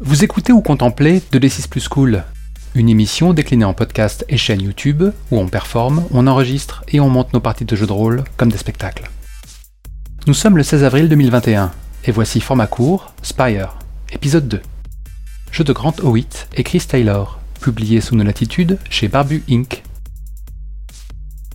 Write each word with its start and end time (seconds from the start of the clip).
Vous 0.00 0.22
écoutez 0.22 0.52
ou 0.52 0.60
contemplez 0.60 1.20
de 1.32 1.40
D6 1.40 1.68
Plus 1.68 1.88
Cool, 1.88 2.22
une 2.76 2.88
émission 2.88 3.32
déclinée 3.32 3.64
en 3.64 3.74
podcast 3.74 4.24
et 4.28 4.36
chaîne 4.36 4.62
YouTube 4.62 5.02
où 5.32 5.38
on 5.38 5.48
performe, 5.48 6.06
on 6.12 6.28
enregistre 6.28 6.84
et 6.86 7.00
on 7.00 7.10
monte 7.10 7.32
nos 7.32 7.40
parties 7.40 7.64
de 7.64 7.74
jeux 7.74 7.88
de 7.88 7.92
rôle 7.92 8.22
comme 8.36 8.52
des 8.52 8.58
spectacles. 8.58 9.10
Nous 10.28 10.34
sommes 10.34 10.56
le 10.56 10.62
16 10.62 10.84
avril 10.84 11.08
2021 11.08 11.72
et 12.04 12.12
voici 12.12 12.40
format 12.40 12.68
court, 12.68 13.12
Spire, 13.22 13.76
épisode 14.12 14.46
2. 14.46 14.62
Jeu 15.50 15.64
de 15.64 15.72
Grant 15.72 15.96
Howitt 16.00 16.48
et 16.54 16.62
Chris 16.62 16.84
Taylor, 16.88 17.40
publié 17.60 18.00
sous 18.00 18.14
nos 18.14 18.22
latitudes 18.22 18.78
chez 18.90 19.08
Barbu 19.08 19.42
Inc. 19.50 19.82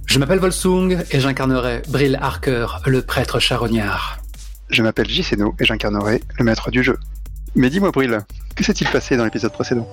Je 0.06 0.20
m'appelle 0.20 0.40
Volsung 0.40 1.02
et 1.12 1.20
j'incarnerai 1.22 1.84
Brill 1.88 2.20
Harker, 2.22 2.68
le 2.88 3.04
prêtre 3.04 3.40
charognard. 3.40 4.20
Je 4.70 4.84
m'appelle 4.84 5.08
Jiseno 5.08 5.56
et 5.62 5.66
j'incarnerai 5.66 6.22
le 6.38 6.44
maître 6.44 6.72
du 6.72 6.84
jeu. 6.84 6.98
Mais 7.56 7.70
dis-moi 7.70 7.92
Brill, 7.92 8.20
que 8.56 8.64
s'est-il 8.64 8.88
passé 8.88 9.16
dans 9.16 9.26
l'épisode 9.26 9.52
précédent? 9.52 9.88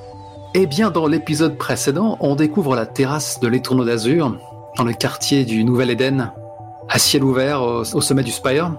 Eh 0.55 0.66
bien, 0.66 0.91
dans 0.91 1.07
l'épisode 1.07 1.59
précédent, 1.59 2.16
on 2.21 2.35
découvre 2.35 2.75
la 2.75 2.87
terrasse 2.87 3.39
de 3.41 3.48
l'étourneau 3.48 3.85
d'Azur, 3.85 4.35
dans 4.79 4.85
le 4.85 4.95
quartier 4.95 5.45
du 5.45 5.62
Nouvel 5.62 5.91
Éden, 5.91 6.33
à 6.88 6.99
ciel 6.99 7.23
ouvert 7.23 7.62
au, 7.62 7.85
sommet 7.85 8.23
du 8.23 8.30
Spire. 8.30 8.73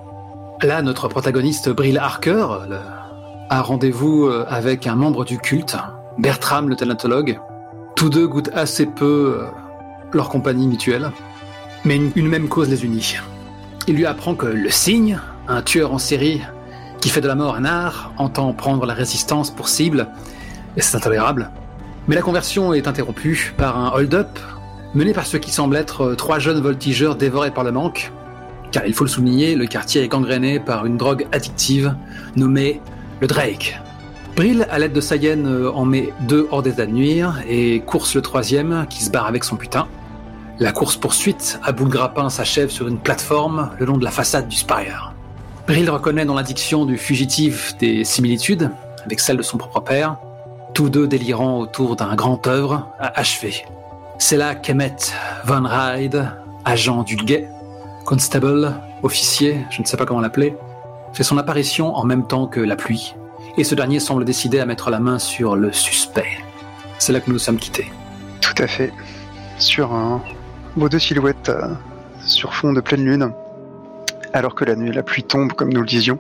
Là, 0.64 0.82
notre 0.82 1.08
protagoniste 1.08 1.70
Brill 1.70 2.00
Harker 2.00 2.48
a 3.50 3.62
rendez-vous 3.62 4.26
euh, 4.26 4.46
avec 4.50 4.88
un 4.88 4.96
membre 4.96 5.26
du 5.26 5.38
culte, 5.38 5.78
Bertram 6.18 6.68
le 6.68 6.76
thanatologue. 6.76 7.40
Tous 7.96 8.10
deux 8.10 8.28
goûtent 8.28 8.52
assez 8.54 8.88
peu 8.88 9.38
euh, 9.40 9.46
leur 10.12 10.30
compagnie 10.30 10.68
mutuelle, 10.68 11.12
mais 11.86 11.98
une, 11.98 12.12
une 12.16 12.28
même 12.28 12.48
cause 12.48 12.70
les 12.70 12.84
unit. 12.84 13.18
Il 13.88 13.96
lui 13.96 14.08
apprend 14.08 14.34
que 14.34 14.48
le 14.48 14.70
cygne, 14.72 15.20
un 15.48 15.62
tueur 15.62 15.94
en 15.94 16.00
série 16.00 16.42
qui 17.02 17.10
fait 17.10 17.22
de 17.22 17.28
la 17.28 17.36
mort 17.36 17.56
un 17.56 17.66
art, 17.66 18.14
entend 18.18 18.54
prendre 18.54 18.86
la 18.86 18.94
résistance 18.94 19.52
pour 19.52 19.68
cible, 19.68 20.08
et 20.78 20.82
c'est 20.82 20.96
intolérable. 20.96 21.52
Mais 22.08 22.16
la 22.16 22.22
conversion 22.22 22.74
est 22.74 22.88
interrompue 22.88 23.54
par 23.58 23.78
un 23.78 23.92
hold-up 23.92 24.40
mené 24.94 25.14
par 25.14 25.26
ce 25.26 25.38
qui 25.38 25.52
semble 25.52 25.76
être 25.76 26.02
euh, 26.02 26.16
trois 26.16 26.40
jeunes 26.40 26.62
voltigeurs 26.62 27.16
dévorés 27.16 27.52
par 27.52 27.64
le 27.64 27.72
manque, 27.72 28.12
car 28.72 28.86
il 28.86 28.94
faut 28.94 29.04
le 29.04 29.10
souligner, 29.10 29.56
le 29.56 29.66
quartier 29.66 30.04
est 30.04 30.08
gangréné 30.08 30.60
par 30.60 30.86
une 30.86 30.98
drogue 30.98 31.28
addictive 31.32 31.96
nommée 32.36 32.82
le 33.20 33.28
Drake. 33.28 33.80
Brill, 34.36 34.66
à 34.70 34.80
l'aide 34.80 34.94
de 34.94 35.02
Sayen, 35.02 35.46
euh, 35.46 35.72
en 35.72 35.86
met 35.86 36.14
deux 36.22 36.48
hors 36.52 36.62
d'état 36.62 36.86
de 36.86 36.92
nuire 36.92 37.42
et 37.48 37.82
course 37.82 38.16
le 38.16 38.22
troisième 38.22 38.86
qui 38.90 39.04
se 39.04 39.10
barre 39.10 39.28
avec 39.28 39.44
son 39.44 39.56
putain. 39.56 39.88
La 40.60 40.72
course-poursuite 40.72 41.60
à 41.64 41.72
bout 41.72 41.86
de 41.86 41.90
grappin 41.90 42.30
s'achève 42.30 42.70
sur 42.70 42.88
une 42.88 43.00
plateforme 43.00 43.72
le 43.80 43.86
long 43.86 43.98
de 43.98 44.04
la 44.04 44.12
façade 44.12 44.48
du 44.48 44.56
Spire. 44.56 45.11
Brill 45.72 45.90
reconnaît 45.90 46.26
dans 46.26 46.34
l'addiction 46.34 46.86
du 46.86 46.98
fugitif 46.98 47.78
des 47.78 48.04
similitudes 48.04 48.70
avec 49.06 49.22
celle 49.22 49.38
de 49.38 49.42
son 49.42 49.58
propre 49.58 49.80
père, 49.80 50.18
tous 50.74 50.90
deux 50.90 51.08
délirant 51.08 51.60
autour 51.60 51.96
d'un 51.96 52.14
grand 52.14 52.46
œuvre 52.46 52.90
à 53.00 53.18
achever. 53.18 53.54
C'est 54.20 54.36
là 54.36 54.54
qu'Emmett 54.54 55.14
Von 55.46 55.64
Ride, 55.66 56.30
agent 56.66 57.04
du 57.04 57.16
guet, 57.16 57.48
constable, 58.04 58.74
officier, 59.02 59.66
je 59.70 59.82
ne 59.82 59.88
sais 59.88 59.96
pas 59.96 60.06
comment 60.06 60.20
l'appeler, 60.20 60.58
fait 61.14 61.24
son 61.24 61.38
apparition 61.38 61.96
en 61.96 62.04
même 62.04 62.28
temps 62.28 62.48
que 62.48 62.60
la 62.60 62.76
pluie, 62.76 63.16
et 63.56 63.64
ce 63.64 63.74
dernier 63.74 64.02
semble 64.02 64.26
décidé 64.26 64.60
à 64.60 64.66
mettre 64.66 64.90
la 64.90 65.00
main 65.00 65.20
sur 65.20 65.56
le 65.56 65.72
suspect. 65.72 66.38
C'est 67.00 67.14
là 67.14 67.22
que 67.22 67.28
nous 67.28 67.36
nous 67.36 67.40
sommes 67.40 67.60
quittés. 67.60 67.90
Tout 68.42 68.62
à 68.62 68.68
fait. 68.68 68.92
Sur 69.58 69.94
un... 69.94 70.22
vos 70.76 70.90
deux 70.90 71.00
silhouettes 71.00 71.48
euh, 71.48 71.74
sur 72.26 72.54
fond 72.54 72.74
de 72.74 72.82
pleine 72.82 73.06
lune, 73.06 73.32
alors 74.34 74.56
que 74.56 74.66
la 74.66 74.76
nuit 74.76 74.92
la 74.92 75.04
pluie 75.04 75.24
tombent, 75.24 75.54
comme 75.54 75.72
nous 75.72 75.82
le 75.82 75.88
disions, 75.88 76.20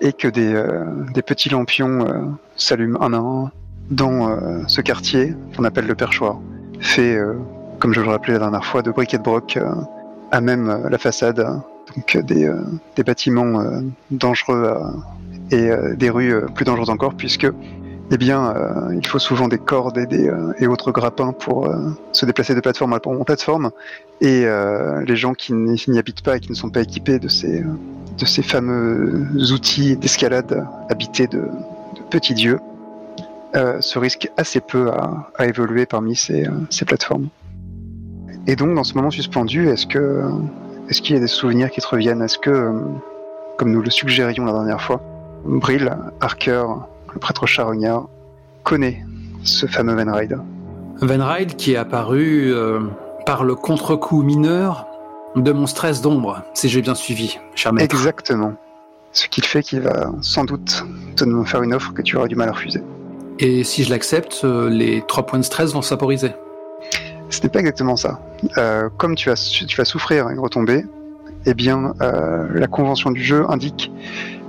et 0.00 0.12
que 0.12 0.28
des, 0.28 0.52
euh, 0.52 0.84
petits 1.26 1.48
lampions 1.48 2.06
euh, 2.06 2.22
s'allument 2.56 3.00
un 3.02 3.12
à 3.12 3.18
un 3.18 3.50
dans 3.90 4.28
euh, 4.28 4.62
ce 4.66 4.80
quartier 4.80 5.34
qu'on 5.56 5.64
appelle 5.64 5.86
le 5.86 5.94
perchoir, 5.94 6.38
fait, 6.80 7.18
comme 7.78 7.92
je 7.92 8.00
le 8.00 8.08
rappelais 8.08 8.34
la 8.34 8.40
dernière 8.40 8.64
fois, 8.64 8.82
de 8.82 8.90
briquets 8.90 9.18
de 9.18 9.22
broc 9.22 9.58
à 10.30 10.40
même 10.40 10.88
la 10.88 10.98
façade, 10.98 11.44
donc 11.96 12.16
des, 12.24 12.50
bâtiments 13.04 13.62
dangereux 14.10 14.76
et 15.50 15.70
des 15.96 16.10
rues 16.10 16.34
plus 16.54 16.64
dangereuses 16.64 16.90
encore, 16.90 17.14
puisque 17.14 17.46
eh 18.10 18.16
bien, 18.16 18.54
euh, 18.54 18.94
il 18.94 19.06
faut 19.06 19.18
souvent 19.18 19.48
des 19.48 19.58
cordes 19.58 19.96
et, 19.96 20.06
des, 20.06 20.28
euh, 20.28 20.52
et 20.58 20.66
autres 20.66 20.92
grappins 20.92 21.32
pour 21.32 21.66
euh, 21.66 21.90
se 22.12 22.26
déplacer 22.26 22.54
de 22.54 22.60
plateforme 22.60 22.92
en 22.92 23.24
plateforme. 23.24 23.70
Et 24.20 24.46
les 25.04 25.16
gens 25.16 25.34
qui 25.34 25.52
n'y 25.52 25.98
habitent 25.98 26.22
pas 26.22 26.36
et 26.36 26.40
qui 26.40 26.50
ne 26.50 26.54
sont 26.54 26.70
pas 26.70 26.80
équipés 26.82 27.18
de 27.18 27.26
ces, 27.26 27.60
de 27.60 28.24
ces 28.24 28.42
fameux 28.42 29.26
outils 29.52 29.96
d'escalade 29.96 30.64
habités 30.88 31.26
de, 31.26 31.42
petits 32.08 32.34
dieux 32.34 32.60
se 33.80 33.98
risquent 33.98 34.30
assez 34.36 34.60
peu 34.60 34.90
à, 34.90 35.28
à 35.36 35.46
évoluer 35.46 35.86
parmi 35.86 36.14
ces, 36.14 36.46
ces 36.70 36.84
plateformes. 36.84 37.30
Et 38.46 38.54
donc, 38.54 38.76
dans 38.76 38.84
ce 38.84 38.94
moment 38.94 39.10
suspendu, 39.10 39.68
est-ce 39.68 39.88
que 39.88 40.22
est-ce 40.88 41.02
qu'il 41.02 41.16
y 41.16 41.18
a 41.18 41.20
des 41.20 41.26
souvenirs 41.26 41.70
qui 41.72 41.80
te 41.80 41.88
reviennent? 41.88 42.22
Est-ce 42.22 42.38
que, 42.38 42.70
comme 43.56 43.72
nous 43.72 43.82
le 43.82 43.90
suggérions 43.90 44.44
la 44.44 44.52
dernière 44.52 44.80
fois, 44.80 45.00
Brill, 45.44 45.96
Harker, 46.20 46.64
le 47.12 47.18
prêtre 47.20 47.46
charognard, 47.46 48.08
connaît 48.64 49.04
ce 49.42 49.66
fameux 49.66 49.94
Van 49.94 50.12
Ride 50.12 50.38
Van 51.00 51.26
Ride 51.26 51.56
qui 51.56 51.72
est 51.72 51.76
apparu 51.76 52.52
euh, 52.52 52.80
par 53.26 53.44
le 53.44 53.54
contre-coup 53.54 54.22
mineur 54.22 54.86
de 55.34 55.52
mon 55.52 55.66
stress 55.66 56.02
d'ombre, 56.02 56.42
si 56.54 56.68
j'ai 56.68 56.82
bien 56.82 56.94
suivi, 56.94 57.38
cher 57.54 57.72
maître. 57.72 57.94
Exactement. 57.94 58.54
Ce 59.12 59.28
qu'il 59.28 59.44
fait 59.44 59.62
qu'il 59.62 59.80
va 59.80 60.10
sans 60.20 60.44
doute 60.44 60.84
te 61.16 61.24
faire 61.44 61.62
une 61.62 61.74
offre 61.74 61.92
que 61.92 62.02
tu 62.02 62.16
auras 62.16 62.28
du 62.28 62.36
mal 62.36 62.48
à 62.48 62.52
refuser. 62.52 62.82
Et 63.38 63.64
si 63.64 63.84
je 63.84 63.90
l'accepte, 63.90 64.42
euh, 64.44 64.68
les 64.68 65.02
trois 65.02 65.26
points 65.26 65.38
de 65.38 65.44
stress 65.44 65.72
vont 65.72 65.82
s'aporiser. 65.82 66.32
Ce 67.30 67.42
n'est 67.42 67.48
pas 67.48 67.60
exactement 67.60 67.96
ça. 67.96 68.20
Euh, 68.58 68.88
comme 68.98 69.14
tu 69.14 69.30
vas, 69.30 69.34
tu 69.34 69.76
vas 69.76 69.84
souffrir 69.84 70.28
une 70.28 70.38
retombée, 70.38 70.84
eh 71.46 71.54
bien, 71.54 71.94
euh, 72.00 72.46
la 72.52 72.66
convention 72.66 73.10
du 73.10 73.22
jeu 73.22 73.44
indique 73.48 73.90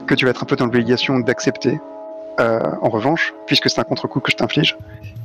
que 0.05 0.15
tu 0.15 0.25
vas 0.25 0.31
être 0.31 0.43
un 0.43 0.45
peu 0.45 0.55
dans 0.55 0.65
l'obligation 0.65 1.19
d'accepter. 1.19 1.79
Euh, 2.39 2.59
en 2.81 2.89
revanche, 2.89 3.33
puisque 3.45 3.69
c'est 3.69 3.79
un 3.79 3.83
contre-coup 3.83 4.19
que 4.19 4.31
je 4.31 4.35
t'inflige, 4.35 4.75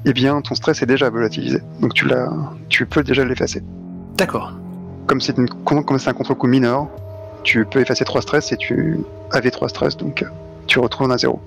eh 0.04 0.12
bien, 0.12 0.40
ton 0.42 0.54
stress 0.54 0.82
est 0.82 0.86
déjà 0.86 1.08
volatilisé. 1.08 1.62
Donc 1.80 1.94
tu, 1.94 2.06
l'as, 2.06 2.30
tu 2.68 2.84
peux 2.84 3.02
déjà 3.02 3.24
l'effacer. 3.24 3.62
D'accord. 4.16 4.52
Comme 5.06 5.20
c'est, 5.20 5.38
une, 5.38 5.48
comme 5.48 5.98
c'est 5.98 6.10
un 6.10 6.12
contre-coup 6.12 6.46
mineur, 6.46 6.88
tu 7.44 7.64
peux 7.64 7.80
effacer 7.80 8.04
trois 8.04 8.20
stress 8.20 8.52
et 8.52 8.56
tu 8.58 8.98
avais 9.30 9.50
trois 9.50 9.70
stress, 9.70 9.96
donc 9.96 10.24
tu 10.66 10.78
retournes 10.78 11.12
à 11.12 11.16
zéro. 11.16 11.40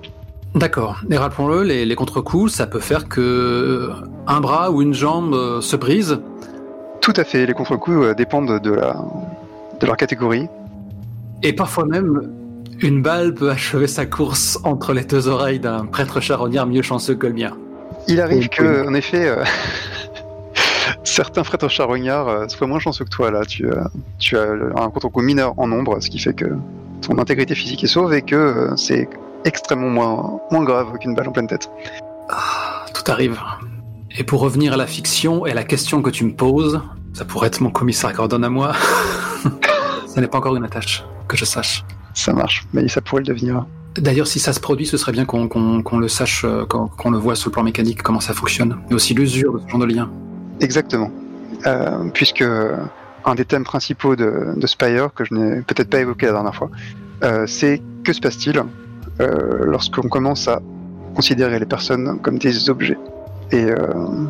D'accord. 0.55 0.99
Et 1.11 1.17
rappelons-le, 1.17 1.61
les, 1.61 1.85
les 1.85 1.95
contre-coups, 1.95 2.51
ça 2.51 2.65
peut 2.65 2.79
faire 2.79 3.07
que 3.07 3.91
un 4.25 4.41
bras 4.41 4.71
ou 4.71 4.81
une 4.81 4.93
jambe 4.93 5.33
euh, 5.33 5.61
se 5.61 5.75
brise. 5.75 6.19
Tout 7.01 7.13
à 7.15 7.23
fait, 7.23 7.45
les 7.45 7.53
contre-coups 7.53 7.97
euh, 7.97 8.13
dépendent 8.15 8.59
de, 8.59 8.71
la, 8.71 8.95
de 9.79 9.85
leur 9.85 9.95
catégorie. 9.95 10.47
Et 11.43 11.53
parfois 11.53 11.85
même, 11.85 12.31
une 12.81 13.01
balle 13.01 13.33
peut 13.33 13.49
achever 13.51 13.87
sa 13.87 14.05
course 14.05 14.59
entre 14.63 14.93
les 14.93 15.03
deux 15.03 15.27
oreilles 15.27 15.59
d'un 15.59 15.85
prêtre 15.85 16.19
charognard 16.19 16.65
mieux 16.67 16.81
chanceux 16.81 17.15
que 17.15 17.27
le 17.27 17.33
mien. 17.33 17.55
Il 18.07 18.19
arrive 18.19 18.39
Oui, 18.43 18.49
que, 18.49 18.87
en 18.87 18.93
effet, 18.93 19.27
euh, 19.27 19.43
certains 21.03 21.43
prêtres 21.43 21.69
charognards 21.69 22.27
euh, 22.27 22.47
soient 22.47 22.67
moins 22.67 22.79
chanceux 22.79 23.05
que 23.05 23.09
toi. 23.09 23.31
Là, 23.31 23.45
tu, 23.45 23.69
as- 23.71 23.89
tu 24.19 24.37
as 24.37 24.43
un 24.75 24.89
contre-coup 24.89 25.21
mineur 25.21 25.53
en 25.57 25.67
nombre, 25.67 25.99
ce 25.99 26.09
qui 26.09 26.19
fait 26.19 26.33
que 26.33 26.45
ton 27.01 27.17
intégrité 27.17 27.55
physique 27.55 27.83
est 27.83 27.87
sauve 27.87 28.13
et 28.13 28.21
que 28.21 28.35
euh, 28.35 28.75
c'est 28.75 29.07
extrêmement 29.45 29.89
moins, 29.89 30.39
moins 30.51 30.63
grave 30.63 30.97
qu'une 30.99 31.15
balle 31.15 31.27
en 31.27 31.31
pleine 31.31 31.47
tête. 31.47 31.69
Ah, 32.29 32.85
tout 32.93 33.09
arrive. 33.11 33.39
Et 34.17 34.23
pour 34.23 34.41
revenir 34.41 34.73
à 34.73 34.77
la 34.77 34.87
fiction 34.87 35.45
et 35.45 35.51
à 35.51 35.53
la 35.55 35.63
question 35.63 36.01
que 36.01 36.09
tu 36.09 36.25
me 36.25 36.33
poses, 36.33 36.81
ça 37.13 37.25
pourrait 37.25 37.47
être 37.47 37.61
mon 37.61 37.69
commissaire 37.71 38.13
Gordon 38.13 38.43
à 38.43 38.49
moi. 38.49 38.73
ça 40.07 40.21
n'est 40.21 40.27
pas 40.27 40.37
encore 40.37 40.55
une 40.55 40.63
attache, 40.65 41.03
que 41.27 41.37
je 41.37 41.45
sache. 41.45 41.83
Ça 42.13 42.33
marche, 42.33 42.65
mais 42.73 42.87
ça 42.87 43.01
pourrait 43.01 43.21
le 43.21 43.27
devenir. 43.33 43.65
D'ailleurs, 43.95 44.27
si 44.27 44.39
ça 44.39 44.53
se 44.53 44.59
produit, 44.59 44.85
ce 44.85 44.95
serait 44.97 45.11
bien 45.11 45.25
qu'on 45.25 45.97
le 45.99 46.07
sache, 46.07 46.43
euh, 46.45 46.65
qu'on 46.65 47.09
le 47.11 47.17
voit 47.17 47.35
sur 47.35 47.49
le 47.49 47.53
plan 47.53 47.63
mécanique, 47.63 48.01
comment 48.01 48.19
ça 48.21 48.33
fonctionne. 48.33 48.77
Et 48.89 48.93
aussi 48.93 49.13
l'usure 49.13 49.53
de 49.53 49.59
ce 49.59 49.67
genre 49.67 49.79
de 49.81 49.85
lien. 49.85 50.09
Exactement. 50.61 51.11
Euh, 51.67 52.09
puisque 52.13 52.43
un 53.25 53.35
des 53.35 53.45
thèmes 53.45 53.63
principaux 53.65 54.15
de, 54.15 54.53
de 54.55 54.67
Spire, 54.67 55.09
que 55.13 55.25
je 55.25 55.33
n'ai 55.33 55.61
peut-être 55.61 55.89
pas 55.89 55.99
évoqué 55.99 56.25
la 56.27 56.31
dernière 56.33 56.55
fois, 56.55 56.69
euh, 57.23 57.45
c'est 57.47 57.81
que 58.03 58.13
se 58.13 58.19
passe-t-il 58.21 58.63
euh, 59.19 59.65
lorsqu'on 59.65 60.07
commence 60.07 60.47
à 60.47 60.61
considérer 61.15 61.59
les 61.59 61.65
personnes 61.65 62.19
comme 62.21 62.37
des 62.39 62.69
objets 62.69 62.97
Et 63.51 63.65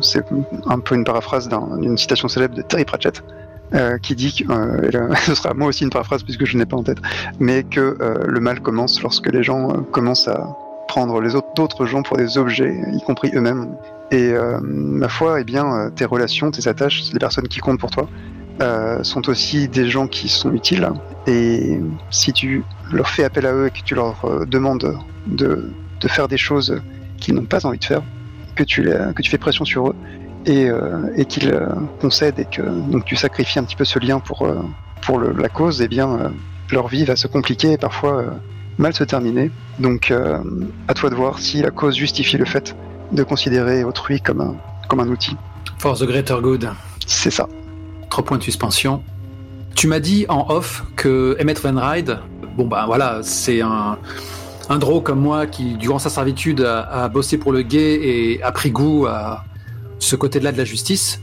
c'est 0.02 0.24
un 0.66 0.80
peu 0.80 0.96
une 0.96 1.04
paraphrase 1.04 1.48
d'un- 1.48 1.78
d'une 1.78 1.96
citation 1.96 2.26
célèbre 2.26 2.56
de 2.56 2.62
Terry 2.62 2.84
Pratchett, 2.84 3.22
euh, 3.74 3.96
qui 3.96 4.14
dit, 4.14 4.34
que, 4.34 4.52
euh, 4.52 4.90
là, 4.90 5.16
ce 5.24 5.34
sera 5.34 5.54
moi 5.54 5.68
aussi 5.68 5.84
une 5.84 5.90
paraphrase 5.90 6.22
puisque 6.22 6.44
je 6.44 6.58
n'ai 6.58 6.66
pas 6.66 6.76
en 6.76 6.82
tête, 6.82 6.98
mais 7.40 7.62
que 7.62 7.96
euh, 8.00 8.24
le 8.26 8.40
mal 8.40 8.60
commence 8.60 9.00
lorsque 9.02 9.28
les 9.28 9.42
gens 9.42 9.68
commencent 9.90 10.28
à 10.28 10.56
prendre 10.88 11.20
les 11.22 11.34
autres 11.34 11.48
d'autres 11.56 11.86
gens 11.86 12.02
pour 12.02 12.18
des 12.18 12.36
objets, 12.36 12.76
y 12.92 13.00
compris 13.02 13.30
eux-mêmes. 13.34 13.74
Et 14.10 14.34
ma 14.60 15.08
foi, 15.08 15.40
eh 15.40 15.44
bien, 15.44 15.90
tes 15.96 16.04
relations, 16.04 16.50
tes 16.50 16.68
attaches, 16.68 17.10
les 17.14 17.18
personnes 17.18 17.48
qui 17.48 17.60
comptent 17.60 17.80
pour 17.80 17.90
toi, 17.90 18.10
sont 19.02 19.26
aussi 19.30 19.68
des 19.68 19.88
gens 19.88 20.06
qui 20.06 20.28
sont 20.28 20.52
utiles. 20.52 20.86
Et 21.26 21.80
si 22.10 22.34
tu 22.34 22.62
leur 22.92 23.08
fais 23.08 23.24
appel 23.24 23.46
à 23.46 23.54
eux 23.54 23.68
et 23.68 23.70
que 23.70 23.82
tu 23.82 23.94
leur 23.94 24.44
demandes 24.46 24.98
de, 25.26 25.72
de 25.98 26.08
faire 26.08 26.28
des 26.28 26.36
choses 26.36 26.78
qu'ils 27.16 27.34
n'ont 27.34 27.46
pas 27.46 27.64
envie 27.64 27.78
de 27.78 27.84
faire, 27.86 28.02
que 28.54 28.62
tu, 28.62 28.82
que 28.82 29.22
tu 29.22 29.30
fais 29.30 29.38
pression 29.38 29.64
sur 29.64 29.88
eux 29.88 29.94
et, 30.46 30.68
et 31.16 31.24
qu'ils 31.24 31.58
concèdent 32.00 32.38
et 32.38 32.44
que 32.44 32.62
donc 32.62 33.04
tu 33.04 33.16
sacrifies 33.16 33.58
un 33.58 33.64
petit 33.64 33.76
peu 33.76 33.84
ce 33.84 33.98
lien 33.98 34.20
pour, 34.20 34.46
pour 35.00 35.20
la 35.20 35.48
cause, 35.48 35.80
et 35.80 35.84
eh 35.84 35.88
bien 35.88 36.32
leur 36.70 36.88
vie 36.88 37.04
va 37.04 37.16
se 37.16 37.26
compliquer 37.26 37.72
et 37.72 37.78
parfois 37.78 38.24
mal 38.78 38.92
se 38.94 39.04
terminer. 39.04 39.50
Donc 39.78 40.12
à 40.88 40.94
toi 40.94 41.10
de 41.10 41.14
voir 41.14 41.38
si 41.38 41.62
la 41.62 41.70
cause 41.70 41.96
justifie 41.96 42.36
le 42.36 42.44
fait 42.44 42.74
de 43.12 43.22
considérer 43.22 43.84
autrui 43.84 44.20
comme 44.20 44.40
un, 44.40 44.56
comme 44.88 45.00
un 45.00 45.08
outil. 45.08 45.36
For 45.78 45.98
the 45.98 46.04
greater 46.04 46.40
good. 46.40 46.68
C'est 47.06 47.30
ça. 47.30 47.48
Trois 48.10 48.24
points 48.24 48.38
de 48.38 48.42
suspension. 48.42 49.02
Tu 49.74 49.86
m'as 49.86 50.00
dit 50.00 50.26
en 50.28 50.46
off 50.50 50.84
que 50.96 51.36
Emmett 51.40 51.60
Van 51.60 51.74
Ride, 51.76 52.18
bon 52.56 52.66
bah 52.66 52.84
voilà, 52.86 53.20
c'est 53.22 53.62
un, 53.62 53.98
un 54.68 54.78
draw 54.78 55.00
comme 55.00 55.20
moi 55.20 55.46
qui, 55.46 55.74
durant 55.74 55.98
sa 55.98 56.10
servitude, 56.10 56.60
a, 56.60 57.08
bossé 57.08 57.38
pour 57.38 57.52
le 57.52 57.62
gay 57.62 57.94
et 58.02 58.42
a 58.42 58.52
pris 58.52 58.70
goût 58.70 59.06
à 59.06 59.44
ce 60.02 60.16
côté-là 60.16 60.52
de 60.52 60.58
la 60.58 60.64
justice, 60.64 61.20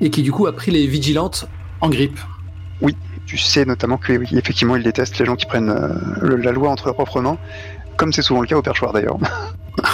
et 0.00 0.10
qui 0.10 0.22
du 0.22 0.32
coup 0.32 0.46
a 0.46 0.52
pris 0.52 0.70
les 0.70 0.86
vigilantes 0.86 1.46
en 1.80 1.88
grippe. 1.88 2.18
Oui, 2.80 2.96
tu 3.26 3.38
sais 3.38 3.64
notamment 3.64 3.98
qu'effectivement 3.98 4.76
il 4.76 4.82
déteste 4.82 5.18
les 5.18 5.24
gens 5.24 5.36
qui 5.36 5.46
prennent 5.46 5.70
euh, 5.70 6.36
la 6.38 6.52
loi 6.52 6.70
entre 6.70 6.86
leurs 6.86 6.94
propres 6.94 7.20
mains, 7.20 7.38
comme 7.96 8.12
c'est 8.12 8.22
souvent 8.22 8.40
le 8.40 8.46
cas 8.46 8.56
au 8.56 8.62
perchoir 8.62 8.92
d'ailleurs. 8.92 9.18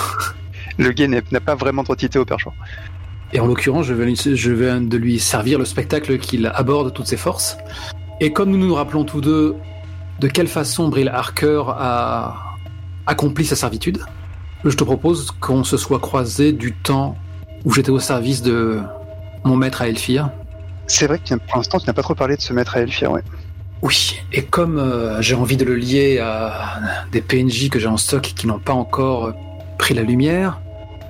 le 0.79 0.91
gay 0.93 1.09
n'a 1.09 1.41
pas 1.41 1.55
vraiment 1.55 1.82
d'entité 1.82 2.19
au 2.19 2.25
perchoir. 2.25 2.55
Et 3.32 3.41
en 3.41 3.47
l'occurrence, 3.47 3.87
je, 3.87 3.94
je 4.35 4.53
viens 4.53 4.81
de 4.81 4.97
lui 4.97 5.21
servir 5.21 5.59
le 5.59 5.65
spectacle 5.65 6.19
qu'il 6.19 6.50
aborde 6.55 6.93
toutes 6.93 7.06
ses 7.06 7.17
forces. 7.17 7.56
Et 8.21 8.32
comme 8.32 8.50
nous 8.50 8.59
nous 8.59 8.75
rappelons 8.75 9.05
tous 9.05 9.21
deux 9.21 9.55
de 10.19 10.29
quelle 10.29 10.49
façon 10.49 10.88
Brill 10.88 11.09
Harker 11.09 11.62
a 11.69 12.56
accompli 13.06 13.44
sa 13.44 13.56
servitude, 13.56 14.00
je 14.65 14.77
te 14.77 14.85
propose 14.85 15.31
qu'on 15.31 15.65
se 15.65 15.77
soit 15.77 16.00
croisé 16.00 16.53
du 16.53 16.73
temps 16.73 17.17
où 17.64 17.72
j'étais 17.72 17.90
au 17.90 18.00
service 18.00 18.42
de 18.42 18.80
mon 19.44 19.56
maître 19.56 19.82
à 19.82 19.88
Elfir. 19.88 20.30
C'est 20.86 21.06
vrai 21.06 21.18
que 21.18 21.34
pour 21.34 21.56
l'instant, 21.56 21.78
tu 21.78 21.86
n'as 21.86 21.92
pas 21.92 22.02
trop 22.02 22.14
parlé 22.14 22.36
de 22.36 22.40
ce 22.40 22.52
maître 22.52 22.76
à 22.76 22.80
Elfir, 22.80 23.12
ouais. 23.12 23.22
Oui, 23.82 24.20
et 24.32 24.44
comme 24.44 24.78
euh, 24.78 25.22
j'ai 25.22 25.34
envie 25.34 25.56
de 25.56 25.64
le 25.64 25.74
lier 25.74 26.18
à 26.18 26.80
des 27.12 27.22
PNJ 27.22 27.70
que 27.70 27.78
j'ai 27.78 27.86
en 27.86 27.96
stock 27.96 28.22
qui 28.22 28.46
n'ont 28.46 28.58
pas 28.58 28.74
encore 28.74 29.32
pris 29.78 29.94
la 29.94 30.02
lumière, 30.02 30.60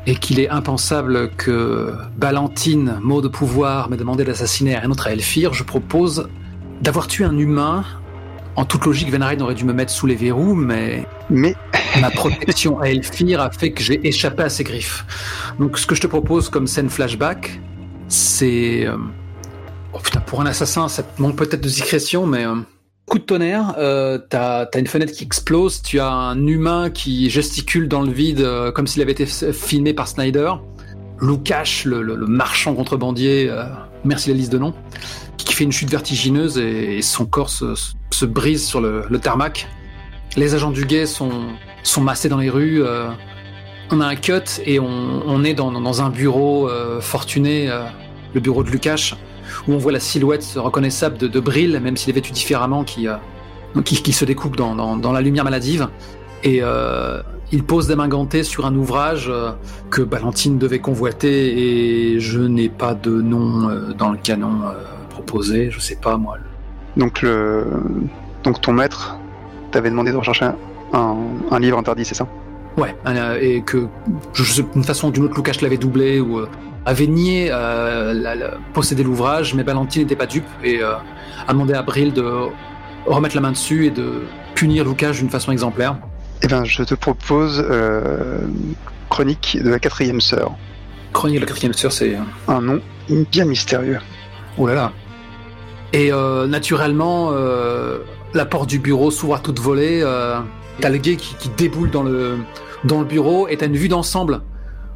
et 0.06 0.14
qu'il 0.14 0.40
est 0.40 0.48
impensable 0.48 1.30
que 1.36 1.92
Balantine, 2.16 2.98
mot 3.00 3.20
de 3.20 3.28
pouvoir, 3.28 3.90
m'ait 3.90 3.96
demandé 3.96 4.24
d'assassiner 4.24 4.76
un 4.76 4.90
autre 4.90 5.06
à 5.06 5.12
Elfir, 5.12 5.52
je 5.52 5.64
propose 5.64 6.28
d'avoir 6.80 7.06
tué 7.06 7.24
un 7.24 7.36
humain. 7.36 7.84
En 8.56 8.64
toute 8.64 8.84
logique, 8.84 9.10
Venraid 9.10 9.40
aurait 9.42 9.54
dû 9.54 9.64
me 9.64 9.72
mettre 9.72 9.92
sous 9.92 10.06
les 10.06 10.16
verrous, 10.16 10.54
mais, 10.54 11.06
mais... 11.30 11.54
ma 12.00 12.10
protection 12.10 12.80
à 12.80 12.88
Elfir 12.88 13.40
a 13.40 13.50
fait 13.50 13.72
que 13.72 13.82
j'ai 13.82 14.06
échappé 14.06 14.42
à 14.42 14.48
ses 14.48 14.64
griffes. 14.64 15.04
Donc 15.58 15.78
ce 15.78 15.86
que 15.86 15.94
je 15.94 16.00
te 16.00 16.06
propose 16.06 16.48
comme 16.48 16.66
scène 16.66 16.90
flashback, 16.90 17.60
c'est... 18.08 18.86
Euh, 18.86 18.96
oh 19.92 19.98
putain, 19.98 20.20
pour 20.20 20.40
un 20.40 20.46
assassin, 20.46 20.88
ça 20.88 21.02
manque 21.18 21.36
peut-être 21.36 21.62
de 21.62 21.68
discrétion, 21.68 22.26
mais... 22.26 22.44
Euh, 22.44 22.56
coup 23.10 23.18
de 23.18 23.24
tonnerre, 23.24 23.74
euh, 23.76 24.18
t'as 24.18 24.68
as 24.72 24.78
une 24.78 24.86
fenêtre 24.86 25.12
qui 25.12 25.24
explose, 25.24 25.82
tu 25.82 25.98
as 25.98 26.08
un 26.08 26.46
humain 26.46 26.90
qui 26.90 27.28
gesticule 27.28 27.88
dans 27.88 28.02
le 28.02 28.12
vide 28.12 28.40
euh, 28.40 28.70
comme 28.70 28.86
s'il 28.86 29.02
avait 29.02 29.12
été 29.12 29.26
filmé 29.26 29.92
par 29.92 30.06
Snyder. 30.06 30.52
Lukash, 31.20 31.84
le, 31.84 32.02
le, 32.02 32.16
marchand 32.26 32.72
contrebandier, 32.72 33.48
euh, 33.50 33.64
merci 34.04 34.30
la 34.30 34.36
liste 34.36 34.52
de 34.52 34.58
noms, 34.58 34.74
qui 35.36 35.52
fait 35.52 35.64
une 35.64 35.72
chute 35.72 35.90
vertigineuse 35.90 36.56
et, 36.56 37.02
son 37.02 37.26
corps 37.26 37.50
se, 37.50 37.74
se, 37.74 37.92
brise 38.24 38.66
sur 38.66 38.80
le, 38.80 39.04
le, 39.08 39.18
tarmac. 39.18 39.68
Les 40.36 40.54
agents 40.54 40.70
du 40.70 40.84
guet 40.84 41.06
sont, 41.06 41.30
massés 42.00 42.28
dans 42.28 42.38
les 42.38 42.50
rues. 42.50 42.82
Euh, 42.82 43.08
on 43.90 44.00
a 44.00 44.06
un 44.06 44.16
cut 44.16 44.60
et 44.64 44.78
on, 44.78 45.44
est 45.44 45.54
dans, 45.54 46.02
un 46.02 46.10
bureau 46.10 46.68
euh, 46.68 47.00
fortuné, 47.00 47.68
le 48.34 48.40
bureau 48.40 48.62
de 48.62 48.70
Lukash 48.70 49.16
où 49.66 49.72
on 49.72 49.78
voit 49.78 49.92
la 49.92 50.00
silhouette 50.00 50.46
reconnaissable 50.56 51.18
de, 51.18 51.28
de 51.28 51.40
Brill, 51.40 51.78
même 51.80 51.96
s'il 51.96 52.10
est 52.10 52.14
vêtu 52.14 52.32
différemment, 52.32 52.84
qui, 52.84 53.08
euh, 53.08 53.16
se 53.76 54.24
découpe 54.24 54.56
dans, 54.56 55.12
la 55.12 55.20
lumière 55.20 55.44
maladive. 55.44 55.88
Et 56.42 56.60
euh, 56.62 57.22
il 57.52 57.64
pose 57.64 57.86
des 57.86 57.96
mains 57.96 58.08
gantées 58.08 58.42
sur 58.42 58.64
un 58.64 58.74
ouvrage 58.74 59.28
euh, 59.28 59.52
que 59.90 60.02
Balantine 60.02 60.58
devait 60.58 60.78
convoiter, 60.78 62.14
et 62.14 62.20
je 62.20 62.40
n'ai 62.40 62.68
pas 62.68 62.94
de 62.94 63.10
nom 63.10 63.70
dans 63.96 64.10
le 64.10 64.18
canon 64.18 64.60
proposé, 65.10 65.70
je 65.70 65.80
sais 65.80 65.96
pas 65.96 66.16
moi. 66.16 66.38
Donc, 66.96 67.22
le... 67.22 67.66
Donc 68.42 68.60
ton 68.60 68.72
maître 68.72 69.16
t'avait 69.70 69.90
demandé 69.90 70.12
de 70.12 70.16
rechercher 70.16 70.46
un, 70.92 71.16
un 71.50 71.58
livre 71.58 71.78
interdit, 71.78 72.04
c'est 72.04 72.14
ça? 72.14 72.26
Ouais, 72.76 72.94
et 73.40 73.62
que 73.62 73.88
d'une 74.72 74.84
façon 74.84 75.08
ou 75.08 75.10
d'une 75.10 75.24
autre, 75.24 75.36
Lucas 75.36 75.58
l'avait 75.60 75.76
doublé 75.76 76.20
ou 76.20 76.40
avait 76.86 77.06
nié 77.06 77.48
euh, 77.52 78.52
posséder 78.72 79.02
l'ouvrage, 79.02 79.54
mais 79.54 79.62
Valentine 79.62 80.02
n'était 80.02 80.16
pas 80.16 80.26
dupe 80.26 80.46
et 80.64 80.82
euh, 80.82 80.94
a 81.46 81.52
demandé 81.52 81.74
à 81.74 81.82
Brill 81.82 82.14
de 82.14 82.24
remettre 83.06 83.34
la 83.34 83.42
main 83.42 83.52
dessus 83.52 83.86
et 83.86 83.90
de 83.90 84.22
punir 84.54 84.84
Lucas 84.84 85.12
d'une 85.12 85.28
façon 85.28 85.52
exemplaire. 85.52 85.98
Eh 86.42 86.46
bien, 86.46 86.64
je 86.64 86.82
te 86.82 86.94
propose 86.94 87.62
euh, 87.68 88.38
Chronique 89.10 89.58
de 89.62 89.68
la 89.68 89.78
quatrième 89.78 90.22
sœur. 90.22 90.52
Chronique 91.12 91.36
de 91.36 91.40
la 91.40 91.46
quatrième 91.46 91.74
sœur, 91.74 91.92
c'est 91.92 92.16
un 92.48 92.60
nom 92.62 92.80
bien 93.30 93.44
mystérieux. 93.44 93.98
Oh 94.56 94.66
là 94.66 94.74
là. 94.74 94.92
Et 95.92 96.10
naturellement, 96.48 97.32
la 98.32 98.46
porte 98.46 98.68
du 98.68 98.78
bureau 98.78 99.10
s'ouvre 99.10 99.34
à 99.34 99.38
toute 99.40 99.58
volée. 99.58 100.02
T'as 100.80 100.88
le 100.88 100.98
gay 100.98 101.16
qui, 101.16 101.34
qui, 101.34 101.48
déboule 101.50 101.90
dans 101.90 102.02
le, 102.02 102.38
dans 102.84 103.00
le 103.00 103.04
bureau 103.04 103.48
et 103.48 103.56
t'as 103.56 103.66
une 103.66 103.76
vue 103.76 103.88
d'ensemble 103.88 104.40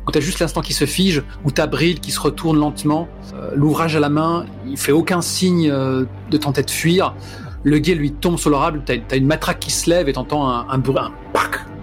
où 0.07 0.11
t'as 0.11 0.21
juste 0.21 0.41
l'instant 0.41 0.61
qui 0.61 0.73
se 0.73 0.85
fige, 0.85 1.23
où 1.45 1.51
t'as 1.51 1.67
Brill 1.67 2.01
qui 2.01 2.11
se 2.11 2.21
retourne 2.21 2.59
lentement, 2.59 3.09
euh, 3.35 3.53
l'ouvrage 3.55 3.97
à 3.97 4.01
la 4.01 4.09
main, 4.09 4.45
il 4.67 4.77
fait 4.77 4.93
aucun 4.93 5.23
signe 5.23 5.71
euh, 5.71 6.05
de 6.31 6.37
tenter 6.37 6.63
de 6.63 6.71
fuir. 6.71 7.15
Le 7.63 7.79
guet 7.79 7.95
lui 7.95 8.13
tombe 8.13 8.39
sur 8.39 8.51
l'orable, 8.51 8.83
t'as 8.85 8.95
as 9.11 9.17
une 9.17 9.27
matraque 9.27 9.61
qui 9.61 9.71
se 9.71 9.89
lève 9.89 10.09
et 10.09 10.13
t'entends 10.13 10.49
un, 10.49 10.67
un, 10.69 10.79
bruit, 10.79 10.99
un, 10.99 11.11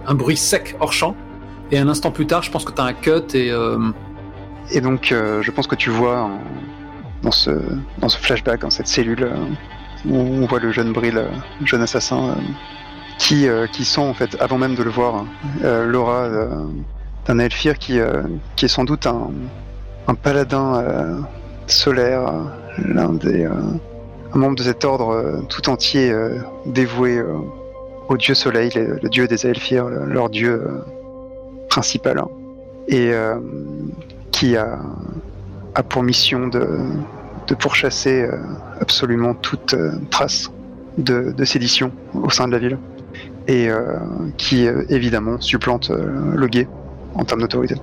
un 0.06 0.14
bruit 0.14 0.36
sec 0.36 0.76
hors 0.80 0.92
champ. 0.92 1.16
Et 1.72 1.78
un 1.78 1.88
instant 1.88 2.10
plus 2.10 2.26
tard, 2.26 2.42
je 2.42 2.50
pense 2.50 2.64
que 2.64 2.72
t'as 2.72 2.84
un 2.84 2.92
cut 2.92 3.34
et. 3.34 3.50
Euh... 3.50 3.78
Et 4.70 4.80
donc, 4.80 5.10
euh, 5.10 5.42
je 5.42 5.50
pense 5.50 5.66
que 5.66 5.74
tu 5.74 5.90
vois 5.90 6.30
dans 7.22 7.30
ce 7.30 7.50
dans 7.98 8.08
ce 8.08 8.18
flashback, 8.18 8.60
dans 8.60 8.70
cette 8.70 8.88
cellule, 8.88 9.30
où 10.06 10.16
on 10.16 10.46
voit 10.46 10.60
le 10.60 10.72
jeune 10.72 10.92
Brill, 10.92 11.24
le 11.60 11.66
jeune 11.66 11.82
assassin, 11.82 12.36
qui 13.18 13.46
qui 13.72 13.84
sent 13.84 14.00
en 14.00 14.14
fait, 14.14 14.36
avant 14.40 14.58
même 14.58 14.74
de 14.74 14.82
le 14.82 14.90
voir, 14.90 15.24
l'aura 15.62 16.28
d'un 17.26 17.38
Elfir 17.38 17.78
qui, 17.78 17.98
euh, 17.98 18.22
qui 18.56 18.64
est 18.64 18.68
sans 18.68 18.84
doute 18.84 19.06
un, 19.06 19.30
un 20.08 20.14
paladin 20.14 20.76
euh, 20.76 21.18
solaire, 21.66 22.32
l'un 22.78 23.12
des 23.12 23.44
euh, 23.44 23.50
un 24.34 24.38
membre 24.38 24.56
de 24.56 24.62
cet 24.62 24.84
ordre 24.84 25.44
tout 25.50 25.68
entier 25.68 26.10
dévoué 26.64 27.22
au 28.08 28.16
dieu 28.16 28.34
soleil, 28.34 28.70
le, 28.74 29.08
dieu 29.10 29.28
des 29.28 29.46
Elfirs, 29.46 29.84
leur 29.84 30.30
dieu 30.30 30.66
principal, 31.68 32.18
hein. 32.18 32.28
et 32.88 33.12
qui 34.30 34.56
a, 34.56 34.78
a 35.74 35.82
pour 35.82 36.02
mission 36.02 36.48
de, 36.48 36.68
pourchasser 37.58 38.26
absolument 38.80 39.34
toute 39.34 39.74
trace 40.10 40.50
de, 40.96 41.44
sédition 41.44 41.92
au 42.14 42.30
sein 42.30 42.46
de 42.46 42.52
la 42.52 42.58
ville 42.58 42.78
et 43.46 43.68
qui 44.38 44.66
évidemment 44.88 45.38
supplante 45.38 45.90
le 45.90 46.46
guet 46.46 46.66
en 47.14 47.24
termes 47.24 47.42
d'autorité. 47.42 47.76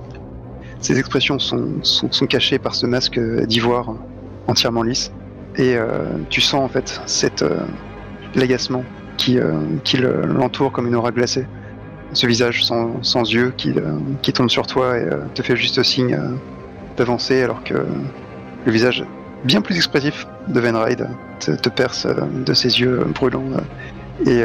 Ces 0.80 0.98
expressions 0.98 1.38
sont, 1.38 1.68
sont, 1.82 2.26
cachées 2.26 2.58
par 2.58 2.74
ce 2.74 2.86
masque 2.86 3.20
d'ivoire 3.46 3.94
entièrement 4.46 4.82
lisse. 4.82 5.12
Et 5.56 5.76
euh, 5.76 6.06
tu 6.30 6.40
sens 6.40 6.64
en 6.64 6.68
fait 6.68 7.00
cet 7.06 7.42
euh, 7.42 7.58
l'agacement 8.34 8.84
qui, 9.18 9.38
euh, 9.38 9.52
qui 9.84 9.98
l'entoure 9.98 10.72
comme 10.72 10.86
une 10.86 10.94
aura 10.94 11.10
glacée. 11.10 11.46
Ce 12.12 12.26
visage 12.26 12.64
sans, 12.64 13.02
sans 13.02 13.30
yeux 13.30 13.52
qui, 13.56 13.74
qui 14.22 14.32
tombe 14.32 14.50
sur 14.50 14.66
toi 14.66 14.98
et 14.98 15.06
te 15.34 15.42
fait 15.42 15.54
juste 15.54 15.80
signe 15.84 16.18
alors 17.00 17.62
que 17.64 17.74
le 18.66 18.72
visage 18.72 19.04
bien 19.44 19.60
plus 19.60 19.76
expressif 19.76 20.26
de 20.48 20.60
Venride 20.60 21.08
te, 21.38 21.68
perce 21.68 22.06
de 22.06 22.54
ses 22.54 22.80
yeux 22.80 23.04
brûlants. 23.14 23.44
Et, 24.26 24.44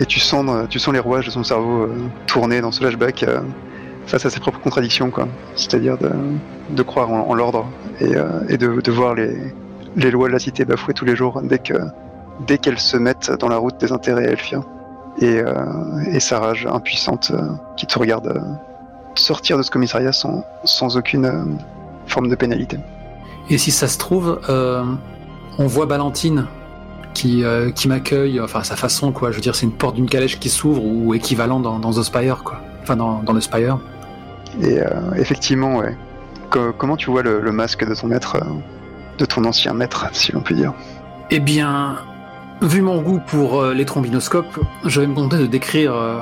et, 0.00 0.06
tu, 0.06 0.18
sens, 0.18 0.66
tu 0.70 0.78
sens 0.78 0.94
les 0.94 1.00
rouages 1.00 1.26
de 1.26 1.30
son 1.30 1.44
cerveau 1.44 1.90
tourner 2.26 2.62
dans 2.62 2.72
ce 2.72 2.80
flashback 2.80 3.26
face 4.08 4.24
à 4.24 4.30
ses 4.30 4.40
propres 4.40 4.60
contradictions, 4.60 5.10
quoi. 5.10 5.28
C'est-à-dire 5.54 5.98
de, 5.98 6.10
de, 6.70 6.82
croire 6.82 7.10
en, 7.10 7.34
l'ordre 7.34 7.70
et, 8.00 8.16
euh, 8.16 8.24
et 8.48 8.56
de, 8.56 8.80
de, 8.80 8.90
voir 8.90 9.14
les, 9.14 9.36
les, 9.96 10.10
lois 10.10 10.28
de 10.28 10.32
la 10.32 10.38
cité 10.38 10.64
bafouées 10.64 10.94
tous 10.94 11.04
les 11.04 11.14
jours 11.14 11.40
dès 11.42 11.58
que 11.58 11.74
dès 12.46 12.58
qu'elles 12.58 12.78
se 12.78 12.96
mettent 12.96 13.30
dans 13.38 13.48
la 13.48 13.58
route 13.58 13.78
des 13.78 13.92
intérêts 13.92 14.24
elfiens. 14.24 14.64
Et, 15.20 15.40
euh, 15.40 15.54
et 16.12 16.20
sa 16.20 16.38
rage 16.38 16.66
impuissante 16.70 17.32
euh, 17.34 17.42
qui 17.76 17.86
te 17.86 17.98
regarde 17.98 18.28
euh, 18.28 18.40
sortir 19.18 19.58
de 19.58 19.62
ce 19.62 19.70
commissariat 19.70 20.12
sans, 20.12 20.44
sans 20.64 20.96
aucune 20.96 21.24
euh, 21.26 21.44
forme 22.06 22.28
de 22.28 22.34
pénalité. 22.34 22.78
Et 23.50 23.58
si 23.58 23.70
ça 23.70 23.88
se 23.88 23.96
trouve, 23.96 24.40
on 25.58 25.66
voit 25.66 25.86
Balantine 25.86 26.46
qui, 27.14 27.42
qui 27.74 27.88
m'accueille, 27.88 28.40
enfin 28.40 28.62
sa 28.62 28.76
façon, 28.76 29.10
quoi. 29.10 29.30
Je 29.30 29.36
veux 29.36 29.40
dire, 29.40 29.54
c'est 29.54 29.64
une 29.64 29.72
porte 29.72 29.94
d'une 29.94 30.08
calèche 30.08 30.38
qui 30.38 30.50
s'ouvre 30.50 30.84
ou 30.84 31.14
équivalent 31.14 31.58
dans, 31.58 31.78
dans 31.78 31.92
The 31.92 32.02
Spire, 32.02 32.42
quoi. 32.44 32.60
Enfin, 32.82 32.96
dans, 32.96 33.22
dans 33.22 33.32
le 33.32 33.40
Spire. 33.40 33.78
Et 34.60 34.80
euh, 34.80 35.12
effectivement, 35.16 35.76
ouais. 35.76 35.96
Co- 36.50 36.74
comment 36.76 36.96
tu 36.96 37.10
vois 37.10 37.22
le, 37.22 37.40
le 37.40 37.52
masque 37.52 37.88
de 37.88 37.94
ton 37.94 38.06
maître, 38.08 38.36
euh, 38.36 38.44
de 39.16 39.24
ton 39.24 39.44
ancien 39.44 39.72
maître, 39.72 40.06
si 40.12 40.32
l'on 40.32 40.40
peut 40.40 40.54
dire? 40.54 40.74
Eh 41.30 41.40
bien, 41.40 41.96
vu 42.60 42.82
mon 42.82 43.00
goût 43.00 43.20
pour 43.26 43.60
euh, 43.62 43.72
les 43.72 43.86
trombinoscopes, 43.86 44.58
je 44.84 45.00
vais 45.00 45.06
me 45.06 45.14
contenter 45.14 45.38
de 45.38 45.46
décrire 45.46 45.94
euh, 45.94 46.20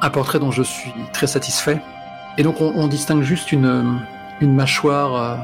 un 0.00 0.10
portrait 0.10 0.38
dont 0.38 0.50
je 0.50 0.62
suis 0.62 0.92
très 1.12 1.26
satisfait. 1.26 1.82
Et 2.38 2.42
donc, 2.42 2.60
on, 2.60 2.88
distingue 2.88 3.22
juste 3.22 3.52
une, 3.52 4.00
une 4.40 4.54
mâchoire 4.54 5.14
euh, 5.14 5.36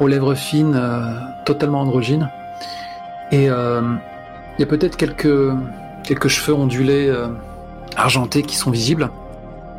aux 0.00 0.08
lèvres 0.08 0.34
fines, 0.34 0.74
euh, 0.74 1.14
totalement 1.44 1.80
androgyne. 1.80 2.30
Et 3.32 3.46
il 3.46 4.60
y 4.60 4.62
a 4.62 4.66
peut-être 4.66 4.96
quelques, 4.96 5.52
quelques 6.04 6.28
cheveux 6.28 6.54
ondulés, 6.54 7.08
euh, 7.08 7.28
argentés, 7.96 8.42
qui 8.42 8.56
sont 8.56 8.70
visibles. 8.70 9.10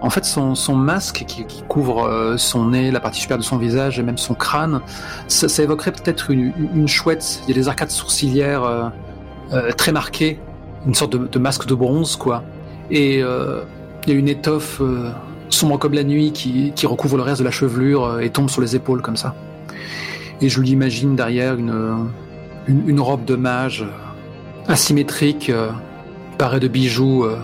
En 0.01 0.09
fait, 0.09 0.25
son, 0.25 0.53
son 0.53 0.75
masque 0.75 1.23
qui, 1.27 1.45
couvre 1.67 2.35
son 2.37 2.65
nez, 2.65 2.91
la 2.91 2.99
partie 2.99 3.19
supérieure 3.19 3.39
de 3.39 3.43
son 3.43 3.57
visage 3.57 3.99
et 3.99 4.03
même 4.03 4.17
son 4.17 4.35
crâne, 4.35 4.81
ça, 5.27 5.63
évoquerait 5.63 5.91
peut-être 5.91 6.29
une, 6.29 6.87
chouette. 6.87 7.41
Il 7.43 7.49
y 7.49 7.57
a 7.57 7.61
des 7.61 7.67
arcades 7.67 7.89
sourcilières 7.89 8.91
très 9.75 9.91
marquées, 9.91 10.39
une 10.85 10.93
sorte 10.93 11.15
de, 11.15 11.39
masque 11.39 11.65
de 11.65 11.73
bronze, 11.73 12.15
quoi. 12.15 12.43
Et 12.91 13.19
il 13.21 13.23
y 14.07 14.11
a 14.11 14.13
une 14.13 14.29
étoffe 14.29 14.81
sombre 15.49 15.77
comme 15.77 15.93
la 15.93 16.03
nuit 16.03 16.31
qui, 16.31 16.73
recouvre 16.85 17.17
le 17.17 17.23
reste 17.23 17.39
de 17.39 17.45
la 17.45 17.51
chevelure 17.51 18.05
euh, 18.05 18.19
et 18.19 18.29
tombe 18.29 18.49
sur 18.49 18.61
les 18.61 18.75
épaules 18.75 19.01
comme 19.01 19.17
ça. 19.17 19.35
Et 20.41 20.49
je 20.49 20.61
l'imagine 20.61 21.15
derrière 21.15 21.55
une, 21.55 22.09
une, 22.67 22.99
robe 22.99 23.25
de 23.25 23.35
mage 23.35 23.83
euh, 23.83 24.71
asymétrique, 24.71 25.49
euh, 25.49 25.69
parée 26.37 26.59
de 26.59 26.67
bijoux, 26.67 27.25
euh, 27.25 27.37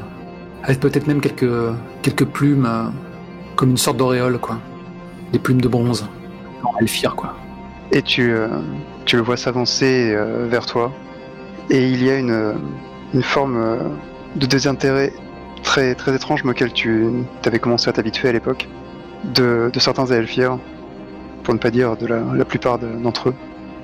avec 0.63 0.79
peut-être 0.79 1.07
même 1.07 1.21
quelques, 1.21 2.25
plumes, 2.25 2.65
euh, 2.65 2.85
comme 3.55 3.71
une 3.71 3.77
sorte 3.77 3.97
d'auréole, 3.97 4.39
quoi. 4.39 4.59
Des 5.31 5.39
plumes 5.39 5.61
de 5.61 5.67
bronze, 5.67 6.07
en 6.63 6.77
elfire, 6.79 7.15
quoi. 7.15 7.35
Et 7.91 8.01
tu, 8.01 8.31
euh, 8.31 8.47
le 9.11 9.21
vois 9.21 9.37
s'avancer 9.37 10.13
euh, 10.15 10.47
vers 10.49 10.65
toi. 10.65 10.91
Et 11.69 11.89
il 11.89 12.03
y 12.03 12.09
a 12.09 12.17
une, 12.17 12.53
forme 13.21 13.57
euh, 13.57 13.77
de 14.35 14.45
désintérêt 14.45 15.13
très, 15.63 15.95
très 15.95 16.15
étrange 16.15 16.43
auquel 16.45 16.71
tu 16.73 17.07
avais 17.45 17.59
commencé 17.59 17.89
à 17.89 17.93
t'habituer 17.93 18.29
à 18.29 18.31
l'époque 18.31 18.67
de, 19.33 19.69
de 19.73 19.79
certains 19.79 20.05
Elfirs, 20.05 20.59
pour 21.43 21.53
ne 21.53 21.59
pas 21.59 21.71
dire 21.71 21.97
de 21.97 22.07
la, 22.07 22.45
plupart 22.45 22.77
de- 22.79 22.87
d'entre 23.01 23.29
eux, 23.29 23.33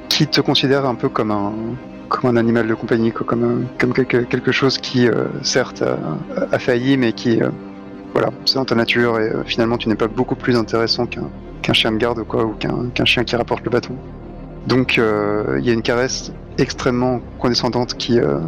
qui 0.09 0.27
te 0.27 0.41
considèrent 0.41 0.85
un 0.85 0.95
peu 0.95 1.09
comme 1.09 1.31
un, 1.31 1.53
comme 2.09 2.29
un 2.29 2.37
animal 2.37 2.67
de 2.67 2.73
compagnie, 2.73 3.11
comme, 3.11 3.43
un- 3.43 3.77
comme 3.79 3.93
quelque, 3.93 4.17
quelque 4.17 4.51
chose 4.51 4.77
qui, 4.77 5.07
euh, 5.07 5.25
certes, 5.41 5.83
a, 6.51 6.59
failli, 6.59 6.97
mais 6.97 7.13
qui, 7.13 7.41
euh, 7.41 7.49
voilà, 8.13 8.29
c'est 8.45 8.55
dans 8.55 8.65
ta 8.65 8.75
nature 8.75 9.19
et 9.19 9.29
euh, 9.29 9.43
finalement 9.45 9.77
tu 9.77 9.87
n'es 9.87 9.95
pas 9.95 10.07
beaucoup 10.07 10.35
plus 10.35 10.55
intéressant 10.57 11.05
qu'un 11.05 11.73
chien 11.73 11.91
de 11.91 11.97
garde 11.97 12.23
quoi, 12.23 12.43
ou 12.45 12.53
qu'un 12.53 13.05
chien 13.05 13.23
qui 13.23 13.35
rapporte 13.35 13.63
le 13.63 13.69
bâton. 13.69 13.95
Donc 14.67 14.97
euh, 14.97 15.57
il 15.59 15.65
y 15.65 15.69
a 15.69 15.73
une 15.73 15.81
caresse 15.83 16.31
extrêmement 16.57 17.21
condescendante 17.37 17.93
qui 17.95 18.19
euh, 18.19 18.39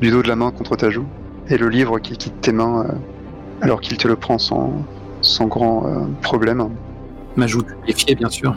du 0.00 0.10
dos 0.10 0.22
de 0.22 0.28
la 0.28 0.36
main 0.36 0.50
contre 0.50 0.74
ta 0.76 0.90
joue 0.90 1.04
et 1.48 1.58
le 1.58 1.68
livre 1.68 1.98
qui 1.98 2.16
quitte 2.16 2.40
tes 2.40 2.52
mains 2.52 2.86
euh, 2.88 2.92
alors 3.62 3.80
qu'il 3.80 3.96
te 3.96 4.08
le 4.08 4.16
prend 4.16 4.38
sans, 4.38 4.72
sans 5.20 5.46
grand 5.46 5.86
euh, 5.86 6.06
problème. 6.22 6.68
M'ajoute 7.36 7.66
fier 7.94 8.14
bien 8.14 8.30
sûr. 8.30 8.54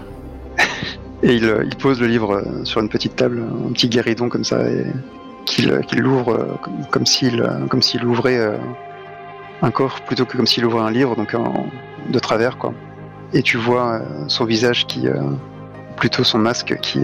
Et 1.24 1.34
il, 1.34 1.46
euh, 1.46 1.64
il 1.66 1.76
pose 1.78 2.00
le 2.00 2.08
livre 2.08 2.44
sur 2.64 2.80
une 2.82 2.90
petite 2.90 3.16
table, 3.16 3.44
un 3.68 3.72
petit 3.72 3.90
guéridon 3.90 4.30
comme 4.30 4.44
ça, 4.44 4.70
et 4.70 4.86
qu'il 5.46 5.80
qu'il 5.88 6.00
l'ouvre 6.00 6.60
comme, 6.62 6.86
comme 6.92 7.06
s'il 7.06 7.44
comme 7.70 7.82
s'il 7.82 8.06
ouvrait 8.06 8.60
un 9.62 9.72
corps 9.72 10.02
plutôt 10.02 10.26
que 10.26 10.38
comme 10.38 10.46
s'il 10.46 10.66
ouvrait 10.66 10.84
un 10.84 10.92
livre, 10.92 11.16
donc 11.16 11.34
en- 11.34 11.66
de 12.10 12.20
travers 12.20 12.58
quoi. 12.58 12.74
Et 13.34 13.42
tu 13.42 13.58
vois 13.58 14.02
son 14.28 14.46
visage 14.46 14.86
qui, 14.88 15.08
plutôt 15.96 16.24
son 16.24 16.38
masque 16.38 16.78
qui, 16.82 17.02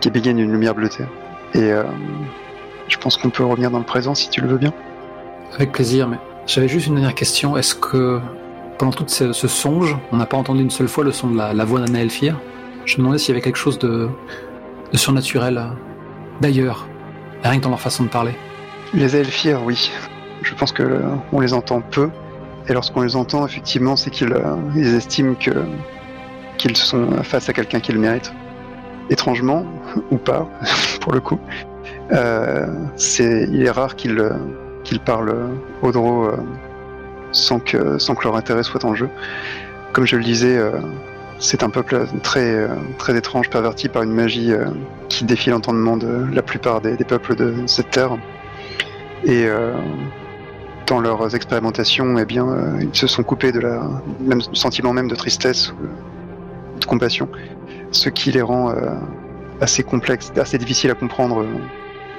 qui 0.00 0.10
bégaye 0.10 0.34
d'une 0.34 0.50
lumière 0.50 0.74
bleutée. 0.74 1.04
Et 1.54 1.70
je 2.92 2.98
pense 2.98 3.16
qu'on 3.16 3.30
peut 3.30 3.44
revenir 3.44 3.70
dans 3.70 3.78
le 3.78 3.86
présent 3.86 4.14
si 4.14 4.28
tu 4.28 4.42
le 4.42 4.48
veux 4.48 4.58
bien. 4.58 4.72
Avec 5.54 5.72
plaisir, 5.72 6.08
mais 6.08 6.18
j'avais 6.46 6.68
juste 6.68 6.86
une 6.86 6.94
dernière 6.94 7.14
question. 7.14 7.56
Est-ce 7.56 7.74
que 7.74 8.20
pendant 8.78 8.92
tout 8.92 9.04
ce, 9.06 9.32
ce 9.32 9.48
songe, 9.48 9.96
on 10.12 10.18
n'a 10.18 10.26
pas 10.26 10.36
entendu 10.36 10.60
une 10.60 10.70
seule 10.70 10.88
fois 10.88 11.02
le 11.02 11.12
son 11.12 11.30
de 11.30 11.38
la, 11.38 11.54
la 11.54 11.64
voix 11.64 11.80
d'un 11.80 11.94
Elfir? 11.94 12.38
Je 12.84 12.94
me 12.94 12.98
demandais 12.98 13.18
s'il 13.18 13.30
y 13.30 13.32
avait 13.32 13.40
quelque 13.40 13.56
chose 13.56 13.78
de, 13.78 14.08
de 14.92 14.96
surnaturel 14.98 15.56
euh, 15.56 15.66
d'ailleurs, 16.40 16.86
rien 17.42 17.58
que 17.58 17.62
dans 17.62 17.70
leur 17.70 17.80
façon 17.80 18.04
de 18.04 18.08
parler. 18.08 18.34
Les 18.92 19.16
Elfirs, 19.16 19.62
oui. 19.64 19.90
Je 20.42 20.54
pense 20.54 20.72
que 20.72 20.82
euh, 20.82 21.00
on 21.32 21.40
les 21.40 21.54
entend 21.54 21.80
peu. 21.80 22.10
Et 22.68 22.74
lorsqu'on 22.74 23.00
les 23.00 23.16
entend, 23.16 23.46
effectivement, 23.46 23.96
c'est 23.96 24.10
qu'ils 24.10 24.32
euh, 24.34 24.56
ils 24.76 24.94
estiment 24.94 25.34
que 25.34 25.64
qu'ils 26.58 26.76
sont 26.76 27.10
face 27.22 27.48
à 27.48 27.54
quelqu'un 27.54 27.80
qui 27.80 27.92
le 27.92 27.98
mérite. 27.98 28.32
Étrangement, 29.08 29.64
ou 30.10 30.18
pas, 30.18 30.46
pour 31.00 31.12
le 31.12 31.20
coup, 31.20 31.38
c'est 32.96 33.48
il 33.50 33.62
est 33.62 33.70
rare 33.70 33.96
qu'ils 33.96 34.18
euh, 34.18 34.32
parlent 35.04 35.34
au 35.82 35.92
draw 35.92 36.24
euh, 36.24 36.36
sans 37.32 37.58
que 37.60 38.24
leur 38.24 38.36
intérêt 38.36 38.62
soit 38.62 38.84
en 38.84 38.94
jeu. 38.94 39.08
Comme 39.92 40.06
je 40.06 40.16
le 40.16 40.24
disais, 40.24 40.56
euh, 40.56 40.70
c'est 41.38 41.64
un 41.64 41.70
peuple 41.70 42.06
très 42.22 42.54
euh, 42.54 42.68
très 42.98 43.16
étrange, 43.16 43.50
perverti 43.50 43.88
par 43.88 44.02
une 44.02 44.12
magie 44.12 44.52
euh, 44.52 44.66
qui 45.08 45.24
défie 45.24 45.50
l'entendement 45.50 45.96
de 45.96 46.26
la 46.32 46.40
plupart 46.40 46.80
des, 46.80 46.96
peuples 46.96 47.34
de 47.34 47.54
cette 47.66 47.90
terre. 47.90 48.16
Et 49.24 49.44
euh, 49.46 49.72
dans 50.86 51.00
leurs 51.00 51.34
expérimentations, 51.34 52.16
eh 52.18 52.24
bien, 52.24 52.48
euh, 52.48 52.80
ils 52.80 52.96
se 52.96 53.06
sont 53.06 53.22
coupés 53.22 53.52
de 53.52 53.60
la 53.60 53.82
même 54.20 54.40
sentiment 54.52 54.92
même 54.92 55.08
de 55.08 55.14
tristesse 55.14 55.72
ou 55.72 56.78
de 56.80 56.84
compassion, 56.84 57.28
ce 57.90 58.08
qui 58.08 58.30
les 58.30 58.42
rend 58.42 58.70
euh, 58.70 58.90
assez 59.60 59.82
complexes, 59.82 60.32
assez 60.36 60.58
difficiles 60.58 60.90
à 60.90 60.94
comprendre 60.94 61.42
euh, 61.42 61.46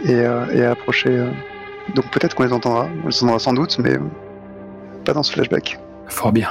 et, 0.04 0.16
euh, 0.16 0.46
et 0.54 0.64
à 0.66 0.72
approcher. 0.72 1.10
euh. 1.10 1.30
Donc 1.96 2.06
peut-être 2.12 2.36
qu'on 2.36 2.44
les 2.44 2.54
entendra, 2.54 2.88
on 3.04 3.08
les 3.08 3.18
entendra 3.18 3.40
sans 3.40 3.54
doute, 3.54 3.78
mais 3.80 3.94
euh, 3.96 4.00
pas 5.06 5.14
dans 5.14 5.24
ce 5.24 5.32
flashback. 5.34 5.80
Fort 6.08 6.32
bien. 6.32 6.50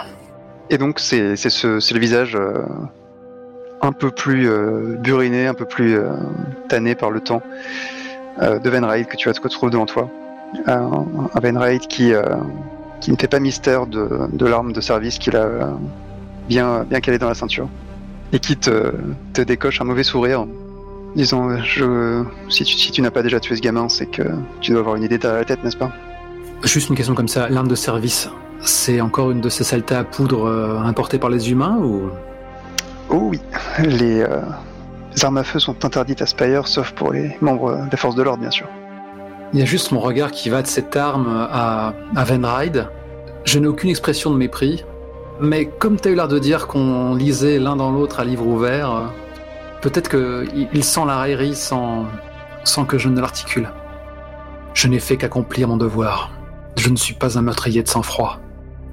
Et 0.70 0.78
donc 0.78 0.98
c'est 0.98 1.36
c'est 1.36 1.50
ce 1.50 1.80
c'est 1.80 1.94
le 1.94 2.00
visage 2.00 2.34
euh, 2.36 2.62
un 3.80 3.92
peu 3.92 4.10
plus 4.10 4.48
euh, 4.48 4.96
buriné, 4.98 5.46
un 5.46 5.54
peu 5.54 5.64
plus 5.64 5.96
euh, 5.96 6.12
tanné 6.68 6.94
par 6.94 7.10
le 7.10 7.20
temps 7.20 7.42
de 8.40 8.70
Venraid 8.70 9.06
que 9.06 9.16
tu 9.16 9.28
vas 9.28 9.34
te 9.34 9.42
retrouver 9.42 9.70
devant 9.72 9.84
toi. 9.84 10.08
Un, 10.66 11.04
un 11.34 11.40
Venraid 11.40 11.80
qui 11.80 12.12
qui 13.00 13.12
ne 13.12 13.16
fait 13.16 13.28
pas 13.28 13.40
mystère 13.40 13.86
de, 13.86 14.08
de 14.32 14.46
l'arme 14.46 14.72
de 14.72 14.80
service 14.80 15.18
qu'il 15.18 15.36
a 15.36 15.48
bien 16.48 16.84
bien 16.84 17.00
calée 17.00 17.18
dans 17.18 17.28
la 17.28 17.34
ceinture 17.34 17.68
et 18.32 18.38
qui 18.38 18.56
te, 18.56 18.92
te 19.34 19.42
décoche 19.42 19.82
un 19.82 19.84
mauvais 19.84 20.02
sourire. 20.02 20.46
Disons, 21.14 21.58
je, 21.62 22.24
si 22.48 22.64
tu, 22.64 22.76
si 22.76 22.90
tu 22.90 23.02
n'as 23.02 23.10
pas 23.10 23.22
déjà 23.22 23.38
tué 23.38 23.54
ce 23.56 23.60
gamin, 23.60 23.88
c'est 23.88 24.06
que 24.06 24.22
tu 24.60 24.70
dois 24.70 24.80
avoir 24.80 24.96
une 24.96 25.02
idée 25.02 25.18
derrière 25.18 25.40
la 25.40 25.44
tête, 25.44 25.62
n'est-ce 25.62 25.76
pas 25.76 25.92
Juste 26.64 26.88
une 26.88 26.96
question 26.96 27.14
comme 27.14 27.28
ça, 27.28 27.48
l'arme 27.48 27.68
de 27.68 27.74
service, 27.74 28.30
c'est 28.60 29.00
encore 29.00 29.30
une 29.30 29.40
de 29.40 29.48
ces 29.48 29.64
saletés 29.64 29.94
à 29.94 30.04
poudre 30.04 30.46
euh, 30.46 30.78
importées 30.78 31.18
par 31.18 31.28
les 31.28 31.50
humains 31.50 31.76
ou? 31.82 32.08
Oh 33.10 33.28
oui, 33.30 33.40
les, 33.78 34.22
euh, 34.22 34.40
les 35.14 35.24
armes 35.24 35.36
à 35.36 35.44
feu 35.44 35.58
sont 35.58 35.84
interdites 35.84 36.22
à 36.22 36.26
Spire, 36.26 36.66
sauf 36.66 36.92
pour 36.92 37.12
les 37.12 37.36
membres 37.42 37.86
des 37.90 37.96
forces 37.96 38.14
de 38.14 38.22
l'ordre, 38.22 38.40
bien 38.40 38.50
sûr. 38.50 38.68
Il 39.52 39.58
y 39.60 39.62
a 39.62 39.66
juste 39.66 39.92
mon 39.92 40.00
regard 40.00 40.30
qui 40.30 40.48
va 40.48 40.62
de 40.62 40.66
cette 40.66 40.96
arme 40.96 41.46
à, 41.50 41.92
à 42.16 42.24
Venride. 42.24 42.88
Je 43.44 43.58
n'ai 43.58 43.66
aucune 43.66 43.90
expression 43.90 44.30
de 44.30 44.36
mépris, 44.36 44.84
mais 45.40 45.66
comme 45.66 46.00
tu 46.00 46.08
as 46.08 46.12
eu 46.12 46.14
l'air 46.14 46.28
de 46.28 46.38
dire 46.38 46.68
qu'on 46.68 47.14
lisait 47.14 47.58
l'un 47.58 47.76
dans 47.76 47.90
l'autre 47.90 48.20
à 48.20 48.24
livre 48.24 48.46
ouvert, 48.46 49.10
peut-être 49.82 50.08
qu'il 50.08 50.68
il 50.72 50.84
sent 50.84 51.02
la 51.06 51.16
raillerie 51.16 51.54
sans, 51.54 52.06
sans 52.64 52.86
que 52.86 52.96
je 52.96 53.08
ne 53.08 53.20
l'articule. 53.20 53.68
Je 54.72 54.88
n'ai 54.88 55.00
fait 55.00 55.18
qu'accomplir 55.18 55.68
mon 55.68 55.76
devoir. 55.76 56.30
Je 56.76 56.88
ne 56.88 56.96
suis 56.96 57.14
pas 57.14 57.36
un 57.36 57.42
meurtrier 57.42 57.82
de 57.82 57.88
sang-froid. 57.88 58.40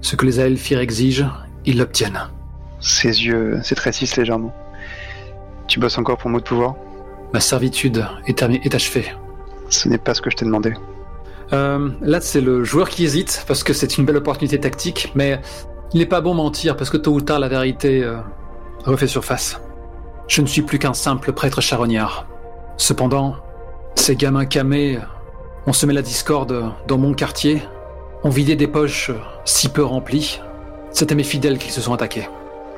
Ce 0.02 0.18
que 0.18 0.26
les 0.26 0.40
Aelfir 0.42 0.80
exigent, 0.80 1.30
ils 1.66 1.78
l'obtiennent. 1.78 2.28
Ses 2.82 3.26
yeux 3.26 3.60
s'étrécissent 3.64 4.18
légèrement. 4.18 4.54
Tu 5.68 5.80
bosses 5.80 5.98
encore 5.98 6.18
pour 6.18 6.30
mot 6.30 6.40
de 6.40 6.44
pouvoir? 6.44 6.76
Ma 7.34 7.40
servitude 7.40 8.06
est 8.26 8.76
achevée. 8.76 9.06
Ce 9.70 9.88
n'est 9.88 9.98
pas 10.00 10.14
ce 10.14 10.22
que 10.22 10.30
je 10.30 10.36
t'ai 10.36 10.46
demandé. 10.46 10.74
Euh, 11.54 11.90
là, 12.02 12.22
c'est 12.22 12.42
le 12.42 12.64
joueur 12.64 12.90
qui 12.90 13.06
hésite 13.06 13.44
parce 13.48 13.64
que 13.64 13.74
c'est 13.74 13.98
une 13.98 14.06
belle 14.06 14.18
opportunité 14.18 14.60
tactique, 14.60 15.12
mais 15.16 15.40
il 15.94 16.00
n'est 16.00 16.06
pas 16.06 16.22
bon 16.22 16.34
mentir 16.34 16.76
parce 16.76 16.90
que 16.90 16.98
tôt 16.98 17.14
ou 17.14 17.22
tard 17.22 17.40
la 17.40 17.48
vérité 17.48 18.04
euh, 18.04 18.18
refait 18.86 19.08
surface. 19.08 19.60
Je 20.30 20.42
ne 20.42 20.46
suis 20.48 20.62
plus 20.62 20.78
qu'un 20.78 20.94
simple 20.94 21.34
prêtre 21.34 21.60
charognard. 21.60 22.28
Cependant, 22.78 23.36
ces 23.96 24.16
gamins 24.16 24.46
camés 24.46 25.00
ont 25.66 25.74
semé 25.74 25.92
la 25.92 26.04
discorde 26.04 26.72
dans 26.88 27.00
mon 27.00 27.16
quartier, 27.16 27.64
ont 28.24 28.30
vidé 28.30 28.56
des 28.56 28.68
poches 28.68 29.12
si 29.44 29.70
peu 29.70 29.84
remplies. 29.84 30.40
À 31.02 31.16
mes 31.16 31.24
fidèles 31.24 31.58
qu'ils 31.58 31.72
se 31.72 31.82
sont 31.82 31.94
attaqués. 31.94 32.30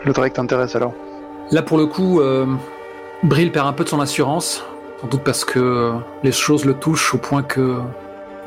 Le 0.05 0.13
direct 0.13 0.36
t'intéresse 0.38 0.75
alors 0.75 0.93
Là, 1.51 1.62
pour 1.62 1.77
le 1.77 1.88
coup, 1.88 2.22
euh, 2.22 2.46
Brill 3.24 3.51
perd 3.51 3.67
un 3.67 3.74
peu 3.74 3.84
de 3.84 3.89
son 3.89 4.00
assurance, 4.00 4.63
sans 5.01 5.08
doute 5.08 5.24
parce 5.24 5.43
que 5.43 5.60
euh, 5.60 5.91
les 6.24 6.31
choses 6.31 6.63
le 6.63 6.74
touchent 6.74 7.13
au 7.13 7.17
point 7.17 7.43
que 7.43 7.79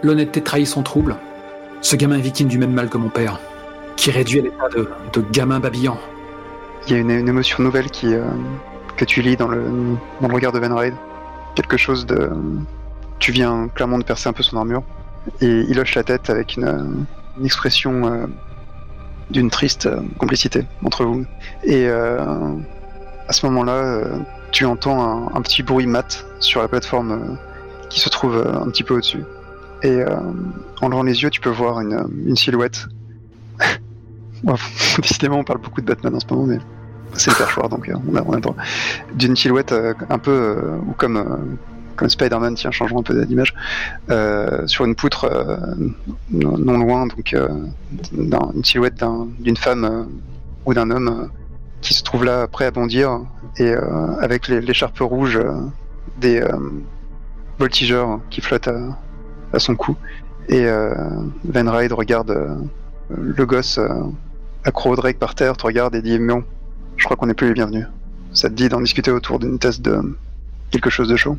l'honnêteté 0.03 0.43
trahit 0.43 0.67
son 0.67 0.83
trouble. 0.83 1.17
Ce 1.83 1.97
gamin 1.97 2.17
est 2.17 2.23
victime 2.23 2.49
du 2.49 2.57
même 2.57 2.73
mal 2.73 2.89
que 2.89 2.97
mon 2.99 3.11
père. 3.11 3.39
qui 3.97 4.11
réduit 4.11 4.41
à 4.41 4.43
l'état 4.43 4.69
de, 4.75 4.89
de 5.13 5.25
gamin 5.31 5.61
babillant. 5.61 5.99
Il 6.87 6.93
y 6.93 6.97
a 6.97 6.99
une, 7.01 7.11
une 7.11 7.29
émotion 7.29 7.63
nouvelle 7.63 7.91
qui, 7.91 8.15
euh, 8.15 8.25
que 8.97 9.05
tu 9.05 9.23
lis 9.23 9.37
dans 9.37 9.49
le, 9.49 9.97
regard 10.23 10.53
de 10.53 10.59
Van 10.59 10.75
Ride. 10.75 10.95
Quelque 11.55 11.77
chose 11.77 12.07
de. 12.07 12.31
Tu 13.19 13.33
viens 13.33 13.69
clairement 13.69 13.99
de 13.99 14.05
percer 14.05 14.29
un 14.29 14.33
peu 14.33 14.43
son 14.43 14.57
armure. 14.57 14.83
Et 15.41 15.65
il 15.69 15.79
hoche 15.81 15.95
la 15.95 16.03
tête 16.03 16.29
avec 16.31 16.57
une, 16.57 17.07
expression 17.43 18.07
euh, 18.07 18.27
d'une 19.31 19.51
triste 19.51 19.87
euh, 19.87 20.01
complicité 20.19 20.65
entre 20.85 21.05
vous. 21.05 21.25
Et 21.63 21.87
euh, 21.89 22.19
à 23.29 23.33
ce 23.33 23.47
moment-là, 23.47 24.03
tu 24.53 24.67
entends 24.67 25.35
un, 25.35 25.41
petit 25.43 25.63
bruit 25.63 25.87
mat 25.87 26.27
sur 26.41 26.61
la 26.61 26.69
plateforme 26.69 27.39
qui 27.89 28.01
se 28.01 28.09
trouve 28.09 28.37
un 28.37 28.69
petit 28.69 28.83
peu 28.83 28.95
au-dessus. 28.95 29.25
Et 29.83 30.03
en 30.81 30.89
levant 30.89 31.03
les 31.03 31.23
yeux, 31.23 31.31
tu 31.31 31.41
peux 31.41 31.51
voir 31.51 31.81
une, 31.81 32.07
une 32.27 32.37
silhouette. 32.37 32.87
Décidément, 34.99 35.39
on 35.39 35.45
parle 35.45 35.61
beaucoup 35.61 35.81
de 35.81 35.87
Batman 35.87 36.15
en 36.15 36.21
ce 36.21 36.27
moment, 36.31 36.47
mais 36.47 36.59
c'est 37.17 37.31
le 37.31 37.37
perchoir, 37.37 37.69
donc 37.69 37.89
euh, 37.89 37.95
on 38.11 38.17
a, 38.17 38.23
on 38.23 38.33
a 38.33 38.37
le 38.37 38.41
droit. 38.41 38.57
D'une 39.15 39.37
silhouette 39.37 39.73
euh, 39.73 39.95
un 40.11 40.19
peu, 40.19 40.31
euh, 40.31 40.77
ou 40.87 40.93
comme, 40.93 41.57
comme 41.97 42.09
Spider-Man, 42.09 42.55
tiens, 42.55 42.71
changeons 42.71 42.99
un 43.01 43.03
peu 43.03 43.25
d'image, 43.25 43.55
sur 44.67 44.85
une 44.85 44.95
poutre 44.95 45.31
non, 46.31 46.59
non 46.59 46.79
loin, 46.79 47.07
donc 47.07 47.33
euh, 47.35 47.49
une 48.17 48.65
silhouette 48.65 48.97
d'un- 48.97 49.29
d'une 49.39 49.57
femme 49.57 50.09
ou 50.67 50.75
d'un 50.75 50.91
homme 50.91 51.31
qui 51.81 51.95
se 51.95 52.03
trouve 52.03 52.25
là 52.25 52.49
prêt 52.49 52.65
à 52.67 52.71
bondir, 52.71 53.21
et 53.59 53.75
avec 54.21 54.49
l'écharpe 54.49 54.99
rouge 55.01 55.39
des 56.21 56.43
voltigeurs 57.59 58.21
qui 58.31 58.41
flottent 58.41 58.71
à, 59.53 59.59
son 59.59 59.77
cou. 59.77 59.97
Et 60.49 60.67
Van 61.45 61.71
regarde 61.91 62.59
le 63.11 63.47
gosse 63.47 63.79
accro 64.65 64.93
au 64.93 64.97
Drake 64.97 65.19
par 65.19 65.35
terre, 65.35 65.57
te 65.57 65.67
regarde 65.67 65.95
et 65.95 66.03
dit 66.03 66.19
bon, 66.19 66.43
je 66.97 67.05
crois 67.05 67.17
qu'on 67.17 67.27
n'est 67.27 67.35
plus 67.35 67.49
les 67.49 67.55
bienvenus. 67.55 67.87
Ça 68.33 68.49
te 68.49 68.55
dit 68.55 68.69
d'en 68.69 68.81
discuter 68.81 69.11
autour 69.11 69.39
d'une 69.39 69.59
tasse 69.59 69.81
de 69.81 70.17
quelque 70.71 70.91
chose 70.91 71.09
de 71.09 71.17
chaud 71.17 71.37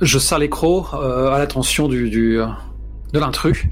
Je 0.00 0.18
serre 0.18 0.38
les 0.38 0.48
crocs 0.48 0.94
euh, 0.94 1.30
à 1.30 1.38
l'attention 1.38 1.88
du, 1.88 2.08
du, 2.08 2.40
euh, 2.40 2.46
de 3.12 3.18
l'intrus 3.18 3.66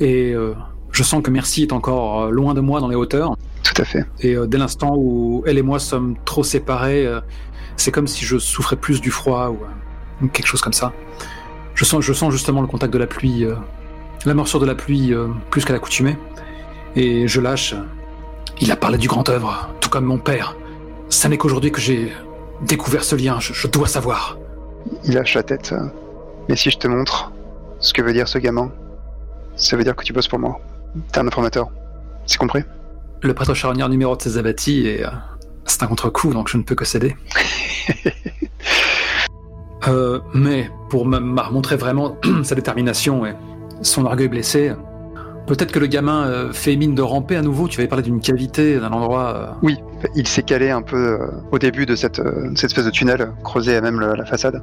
et 0.00 0.32
euh, 0.32 0.54
je 0.92 1.02
sens 1.02 1.22
que 1.22 1.30
Merci 1.30 1.62
est 1.62 1.72
encore 1.72 2.22
euh, 2.22 2.30
loin 2.30 2.54
de 2.54 2.60
moi 2.60 2.80
dans 2.80 2.88
les 2.88 2.96
hauteurs. 2.96 3.36
Tout 3.62 3.80
à 3.80 3.84
fait. 3.84 4.04
Et 4.20 4.34
euh, 4.34 4.46
dès 4.46 4.58
l'instant 4.58 4.94
où 4.96 5.42
elle 5.46 5.58
et 5.58 5.62
moi 5.62 5.78
sommes 5.78 6.16
trop 6.24 6.44
séparés, 6.44 7.06
c'est 7.76 7.90
comme 7.90 8.06
si 8.06 8.24
je 8.24 8.38
souffrais 8.38 8.76
plus 8.76 9.00
du 9.00 9.10
froid 9.10 9.54
ou, 10.20 10.28
quelque 10.28 10.46
chose 10.46 10.60
comme 10.60 10.72
ça. 10.72 10.92
Je 11.74 11.84
sens, 11.84 12.04
je 12.04 12.12
sens 12.12 12.32
justement 12.32 12.60
le 12.60 12.66
contact 12.66 12.92
de 12.92 12.98
la 12.98 13.06
pluie, 13.06 13.46
la 14.24 14.34
morsure 14.34 14.58
de 14.58 14.66
la 14.66 14.74
pluie 14.74 15.12
plus 15.50 15.64
qu'à 15.64 15.72
l'accoutumée. 15.72 16.16
Et 16.96 17.28
je 17.28 17.40
lâche. 17.40 17.74
Il 18.60 18.72
a 18.72 18.76
parlé 18.76 18.98
du 18.98 19.06
grand 19.06 19.28
œuvre, 19.28 19.68
tout 19.80 19.88
comme 19.88 20.04
mon 20.04 20.18
père. 20.18 20.56
Ça 21.10 21.28
n'est 21.28 21.38
qu'aujourd'hui 21.38 21.72
que 21.72 21.80
j'ai 21.80 22.12
découvert 22.62 23.04
ce 23.04 23.16
lien. 23.16 23.40
Je, 23.40 23.52
je 23.52 23.66
dois 23.66 23.86
savoir. 23.86 24.38
Il 25.04 25.14
lâche 25.14 25.34
la 25.34 25.42
tête. 25.42 25.74
Mais 26.48 26.56
si 26.56 26.70
je 26.70 26.78
te 26.78 26.88
montre 26.88 27.32
ce 27.80 27.92
que 27.92 28.02
veut 28.02 28.12
dire 28.12 28.28
ce 28.28 28.38
gamin, 28.38 28.70
ça 29.56 29.76
veut 29.76 29.84
dire 29.84 29.94
que 29.94 30.04
tu 30.04 30.12
bosses 30.12 30.28
pour 30.28 30.38
moi. 30.38 30.60
T'es 31.12 31.20
un 31.20 31.26
informateur. 31.26 31.68
C'est 32.26 32.38
compris? 32.38 32.62
Le 33.22 33.34
prêtre 33.34 33.54
charognard 33.54 33.88
numéro 33.88 34.16
de 34.16 34.22
ses 34.22 34.38
abattis 34.38 34.86
et 34.86 35.04
euh, 35.04 35.10
c'est 35.64 35.82
un 35.82 35.86
contre-coup, 35.86 36.32
donc 36.32 36.48
je 36.48 36.56
ne 36.56 36.62
peux 36.62 36.74
que 36.74 36.84
céder. 36.84 37.16
Euh, 39.86 40.18
mais 40.34 40.68
pour 40.90 41.06
me 41.06 41.18
montrer 41.18 41.76
vraiment 41.76 42.18
sa 42.42 42.56
détermination 42.56 43.24
et 43.24 43.34
son 43.80 44.04
orgueil 44.04 44.28
blessé, 44.28 44.72
peut-être 45.48 45.72
que 45.72 45.78
le 45.78 45.86
gamin 45.86 46.26
euh, 46.26 46.52
fait 46.52 46.76
mine 46.76 46.94
de 46.94 47.02
ramper 47.02 47.36
à 47.36 47.42
nouveau. 47.42 47.66
Tu 47.68 47.80
avais 47.80 47.88
parlé 47.88 48.04
d'une 48.04 48.20
cavité, 48.20 48.78
d'un 48.78 48.92
endroit. 48.92 49.34
euh, 49.34 49.46
Oui, 49.62 49.78
il 50.14 50.26
s'est 50.28 50.42
calé 50.44 50.70
un 50.70 50.82
peu 50.82 50.96
euh, 50.96 51.26
au 51.50 51.58
début 51.58 51.86
de 51.86 51.96
cette, 51.96 52.22
cette 52.54 52.64
espèce 52.70 52.84
de 52.84 52.90
tunnel, 52.90 53.32
creusé 53.42 53.74
à 53.76 53.80
même 53.80 53.98
le- 53.98 54.14
la 54.14 54.24
façade. 54.24 54.62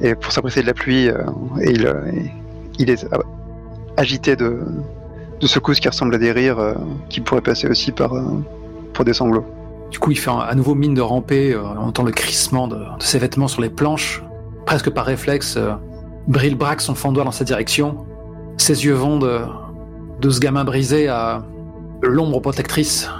Et 0.00 0.14
pour 0.16 0.32
s'abriter 0.32 0.62
de 0.62 0.66
la 0.66 0.74
pluie, 0.74 1.06
et 1.06 1.70
il, 2.78 2.90
est 2.90 3.06
agité 3.96 4.34
de, 4.36 4.58
de 5.40 5.46
secousses 5.46 5.80
qui 5.80 5.88
ressemblent 5.88 6.14
à 6.14 6.18
des 6.18 6.32
rires 6.32 6.58
euh, 6.58 6.74
qui 7.08 7.20
pourraient 7.20 7.40
passer 7.42 7.68
aussi 7.68 7.92
par, 7.92 8.14
euh, 8.14 8.22
pour 8.94 9.04
des 9.04 9.12
sanglots. 9.12 9.44
Du 9.90 9.98
coup, 9.98 10.10
il 10.10 10.18
fait 10.18 10.30
un- 10.30 10.38
à 10.38 10.54
nouveau 10.54 10.74
mine 10.74 10.94
de 10.94 11.02
ramper. 11.02 11.52
euh, 11.52 11.62
on 11.62 11.82
entend 11.88 12.02
le 12.02 12.10
crissement 12.12 12.66
de, 12.66 12.76
de 12.76 13.02
ses 13.02 13.18
vêtements 13.18 13.48
sur 13.48 13.60
les 13.62 13.68
planches. 13.70 14.22
Presque 14.66 14.90
par 14.90 15.04
réflexe, 15.04 15.58
Brill 16.28 16.56
braque 16.56 16.80
son 16.80 16.94
fendoir 16.94 17.24
dans 17.24 17.32
sa 17.32 17.44
direction. 17.44 18.06
Ses 18.56 18.84
yeux 18.84 18.94
vont 18.94 19.18
de, 20.22 20.30
ce 20.30 20.40
gamin 20.40 20.64
brisé 20.64 21.08
à 21.08 21.42
l'ombre 22.02 22.40
protectrice 22.40 23.10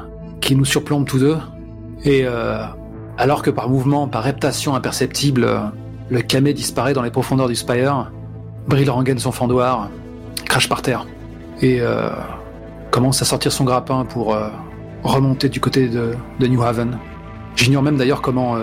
qui 0.40 0.56
nous 0.56 0.64
surplombe 0.64 1.06
tous 1.06 1.18
deux. 1.18 1.38
Et 2.04 2.22
euh, 2.24 2.64
alors 3.18 3.42
que 3.42 3.50
par 3.50 3.68
mouvement, 3.68 4.08
par 4.08 4.24
reptation 4.24 4.74
imperceptible, 4.74 5.48
le 6.10 6.20
camé 6.22 6.52
disparaît 6.52 6.94
dans 6.94 7.02
les 7.02 7.10
profondeurs 7.10 7.48
du 7.48 7.54
spire, 7.54 8.10
Brill 8.66 8.90
rengaine 8.90 9.18
son 9.18 9.32
fendoir, 9.32 9.88
crache 10.44 10.68
par 10.68 10.82
terre 10.82 11.06
et 11.60 11.80
euh, 11.80 12.10
commence 12.90 13.22
à 13.22 13.24
sortir 13.24 13.52
son 13.52 13.64
grappin 13.64 14.04
pour 14.04 14.34
euh, 14.34 14.48
remonter 15.02 15.48
du 15.48 15.60
côté 15.60 15.88
de, 15.88 16.14
New 16.40 16.62
Haven. 16.62 16.98
J'ignore 17.56 17.82
même 17.82 17.96
d'ailleurs 17.96 18.22
comment, 18.22 18.56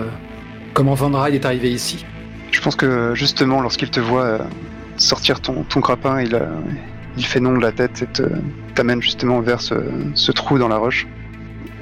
comment 0.74 0.94
Van 0.94 1.26
est 1.26 1.44
arrivé 1.44 1.70
ici. 1.70 2.04
Je 2.50 2.60
pense 2.60 2.74
que 2.74 3.14
justement, 3.14 3.60
lorsqu'il 3.60 3.90
te 3.90 4.00
voit 4.00 4.38
sortir 4.96 5.40
ton, 5.40 5.62
ton 5.62 5.80
grappin, 5.80 6.20
il, 6.20 6.34
il 7.16 7.24
fait 7.24 7.40
non 7.40 7.56
de 7.56 7.62
la 7.62 7.72
tête 7.72 8.02
et 8.02 8.22
t'amène 8.74 9.02
justement 9.02 9.40
vers 9.40 9.60
ce, 9.60 10.32
trou 10.32 10.58
dans 10.58 10.68
la 10.68 10.76
roche. 10.76 11.06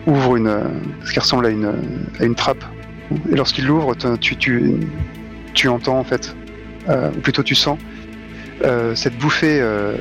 Ouvre 0.06 0.36
une, 0.36 0.58
ce 1.04 1.12
qui 1.12 1.20
ressemble 1.20 1.46
à 1.46 1.50
une, 1.50 2.34
trappe. 2.34 2.64
Et 3.30 3.36
lorsqu'il 3.36 3.66
l'ouvre, 3.66 3.94
tu, 5.54 5.68
entends 5.68 5.98
en 5.98 6.04
fait, 6.04 6.34
euh, 6.88 7.10
ou 7.10 7.20
plutôt 7.20 7.42
tu 7.42 7.54
sens, 7.54 7.78
euh, 8.64 8.94
cette 8.94 9.16
bouffée 9.18 9.60
euh, 9.60 9.94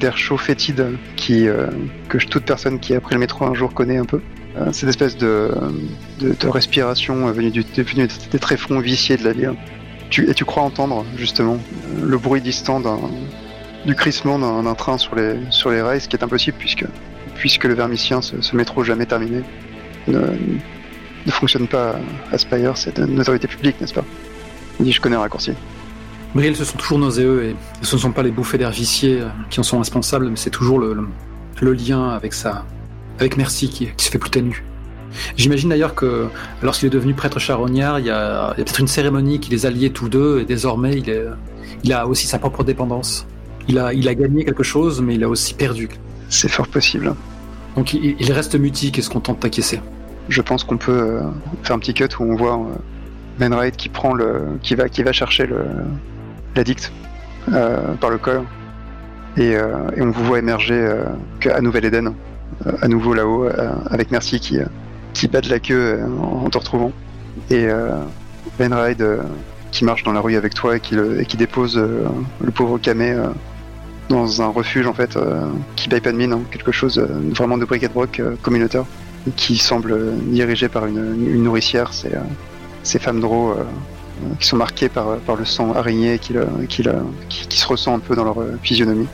d'air 0.00 0.18
chaud 0.18 0.36
fétide 0.36 0.86
que 1.16 2.18
toute 2.18 2.44
personne 2.44 2.80
qui 2.80 2.94
a 2.94 3.00
pris 3.00 3.14
le 3.14 3.20
métro 3.20 3.44
un 3.44 3.54
jour 3.54 3.74
connaît 3.74 3.98
un 3.98 4.04
peu. 4.04 4.20
Cette 4.72 4.88
espèce 4.88 5.18
de, 5.18 5.50
respiration 6.44 7.30
venue, 7.30 7.50
du, 7.50 7.62
venue 7.76 8.08
des 8.30 8.38
tréfonds 8.38 8.80
viciés 8.80 9.18
de 9.18 9.24
la 9.24 9.32
ville. 9.32 9.54
Et 10.26 10.32
tu 10.32 10.44
crois 10.46 10.62
entendre 10.62 11.04
justement 11.18 11.58
le 12.02 12.16
bruit 12.16 12.40
distant 12.40 12.80
d'un, 12.80 12.98
du 13.86 13.94
crissement 13.94 14.38
d'un, 14.38 14.74
train 14.74 14.98
sur 14.98 15.14
les, 15.14 15.80
rails, 15.80 16.00
ce 16.00 16.08
qui 16.08 16.16
est 16.16 16.24
impossible 16.24 16.56
puisque, 16.58 16.84
puisque 17.36 17.64
le 17.64 17.74
vermicien, 17.74 18.20
ce, 18.20 18.56
métro 18.56 18.82
jamais 18.82 19.06
terminé, 19.06 19.42
ne, 20.08 20.18
ne 20.18 21.30
fonctionne 21.30 21.68
pas 21.68 21.96
à 22.32 22.38
Spire, 22.38 22.76
c'est 22.76 22.98
une 22.98 23.20
autorité 23.20 23.46
publique, 23.46 23.80
n'est-ce 23.80 23.94
pas? 23.94 24.04
Il 24.80 24.92
je 24.92 25.00
connais 25.00 25.16
un 25.16 25.20
raccourci. 25.20 25.52
Brill, 26.34 26.54
ce 26.54 26.64
sont 26.64 26.76
toujours 26.76 26.98
nauséeux 26.98 27.44
et 27.44 27.56
ce 27.80 27.96
ne 27.96 28.00
sont 28.00 28.12
pas 28.12 28.22
les 28.22 28.30
bouffées 28.30 28.58
d'air 28.58 28.70
viciés 28.70 29.20
euh, 29.22 29.28
qui 29.48 29.60
en 29.60 29.62
sont 29.62 29.78
responsables, 29.78 30.28
mais 30.28 30.36
c'est 30.36 30.50
toujours 30.50 30.78
le, 30.78 31.06
lien 31.62 32.10
avec 32.10 32.34
sa, 32.34 32.64
avec 33.18 33.36
Merci 33.38 33.70
qui, 33.70 33.88
se 33.96 34.10
fait 34.10 34.18
plus 34.18 34.30
ténu. 34.30 34.64
J'imagine 35.36 35.70
d'ailleurs 35.70 35.94
que 35.94 36.26
lorsqu'il 36.62 36.88
est 36.88 36.90
devenu 36.90 37.14
prêtre 37.14 37.38
charognard, 37.38 38.00
il 38.00 38.06
y 38.06 38.10
a, 38.10 38.52
peut-être 38.54 38.80
une 38.80 38.88
cérémonie 38.88 39.40
qui 39.40 39.50
les 39.50 39.64
a 39.64 39.70
liés 39.70 39.90
tous 39.90 40.10
deux 40.10 40.40
et 40.40 40.44
désormais 40.44 41.02
il 41.84 41.92
a 41.92 42.06
aussi 42.06 42.26
sa 42.26 42.38
propre 42.38 42.64
dépendance. 42.64 43.26
Il 43.68 43.78
a, 43.78 43.92
il 43.92 44.08
a 44.08 44.14
gagné 44.14 44.44
quelque 44.44 44.62
chose, 44.62 45.00
mais 45.02 45.14
il 45.16 45.24
a 45.24 45.28
aussi 45.28 45.54
perdu. 45.54 45.88
C'est 46.28 46.48
fort 46.48 46.68
possible. 46.68 47.14
Donc 47.76 47.92
il, 47.94 48.16
il 48.18 48.32
reste 48.32 48.54
mutique 48.54 48.98
et 48.98 49.02
se 49.02 49.10
contente 49.10 49.40
d'acquiescer? 49.42 49.80
Je 50.28 50.40
pense 50.42 50.64
qu'on 50.64 50.76
peut 50.76 50.92
euh, 50.92 51.20
faire 51.62 51.76
un 51.76 51.78
petit 51.78 51.94
cut 51.94 52.08
où 52.18 52.24
on 52.24 52.36
voit 52.36 52.54
euh, 52.54 52.74
Ben 53.38 53.52
Wright 53.54 53.76
qui 53.76 53.88
prend 53.88 54.14
le, 54.14 54.58
qui 54.62 54.74
va, 54.74 54.88
qui 54.88 55.02
va 55.02 55.12
chercher 55.12 55.46
le, 55.46 55.58
l'addict 56.54 56.92
euh, 57.52 57.94
par 57.94 58.10
le 58.10 58.18
col 58.18 58.42
et, 59.36 59.50
et 59.50 60.00
on 60.00 60.10
vous 60.10 60.24
voit 60.24 60.38
émerger 60.38 60.88
à 61.52 61.60
Nouvelle-Éden, 61.60 62.14
à 62.80 62.88
nouveau 62.88 63.12
là-haut, 63.12 63.46
avec 63.90 64.10
Merci 64.10 64.40
qui, 64.40 64.58
qui 65.12 65.28
bat 65.28 65.42
de 65.42 65.50
la 65.50 65.58
queue 65.58 66.00
en, 66.22 66.48
te 66.48 66.56
retrouvant 66.56 66.90
et 67.50 67.66
euh, 67.66 67.90
Ben 68.58 68.72
euh, 68.72 69.18
qui 69.72 69.84
marche 69.84 70.04
dans 70.04 70.12
la 70.12 70.20
rue 70.20 70.36
avec 70.36 70.54
toi 70.54 70.76
et 70.76 70.80
qui, 70.80 70.94
le- 70.94 71.20
et 71.20 71.26
qui 71.26 71.36
dépose 71.36 71.76
euh, 71.76 72.06
le 72.42 72.50
pauvre 72.50 72.80
euh, 72.86 73.28
dans 74.08 74.42
un 74.42 74.48
refuge 74.48 74.86
en 74.86 74.94
fait 74.94 75.16
euh, 75.16 75.48
qui 75.74 75.88
paye 75.88 76.00
pas 76.00 76.12
de 76.12 76.16
mine, 76.16 76.32
hein, 76.32 76.42
quelque 76.50 76.72
chose 76.72 76.98
euh, 76.98 77.06
vraiment 77.34 77.58
de 77.58 77.64
bric-à-broc 77.64 78.20
euh, 78.20 78.36
communautaire 78.42 78.84
qui 79.34 79.56
semble 79.58 80.12
dirigé 80.26 80.68
par 80.68 80.86
une, 80.86 81.42
nourricière, 81.42 81.90
ces 82.84 82.98
femmes 83.00 83.18
drôles 83.18 83.56
qui 84.38 84.46
sont 84.46 84.56
marquées 84.56 84.88
par, 84.88 85.16
le 85.36 85.44
sang 85.44 85.72
araignée 85.72 86.20
qui, 86.20 86.32
se 86.32 87.66
ressent 87.66 87.96
un 87.96 87.98
peu 87.98 88.14
dans 88.14 88.22
leur 88.22 88.36
physionomie. 88.62 89.08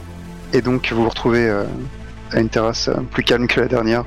Et 0.53 0.61
donc 0.61 0.93
vous 0.93 1.05
vous 1.05 1.09
retrouvez 1.09 1.49
à 2.31 2.41
une 2.41 2.51
terrasse 2.51 2.91
plus 3.11 3.23
calme 3.23 3.47
que 3.47 3.59
la 3.59 3.69
dernière, 3.69 4.05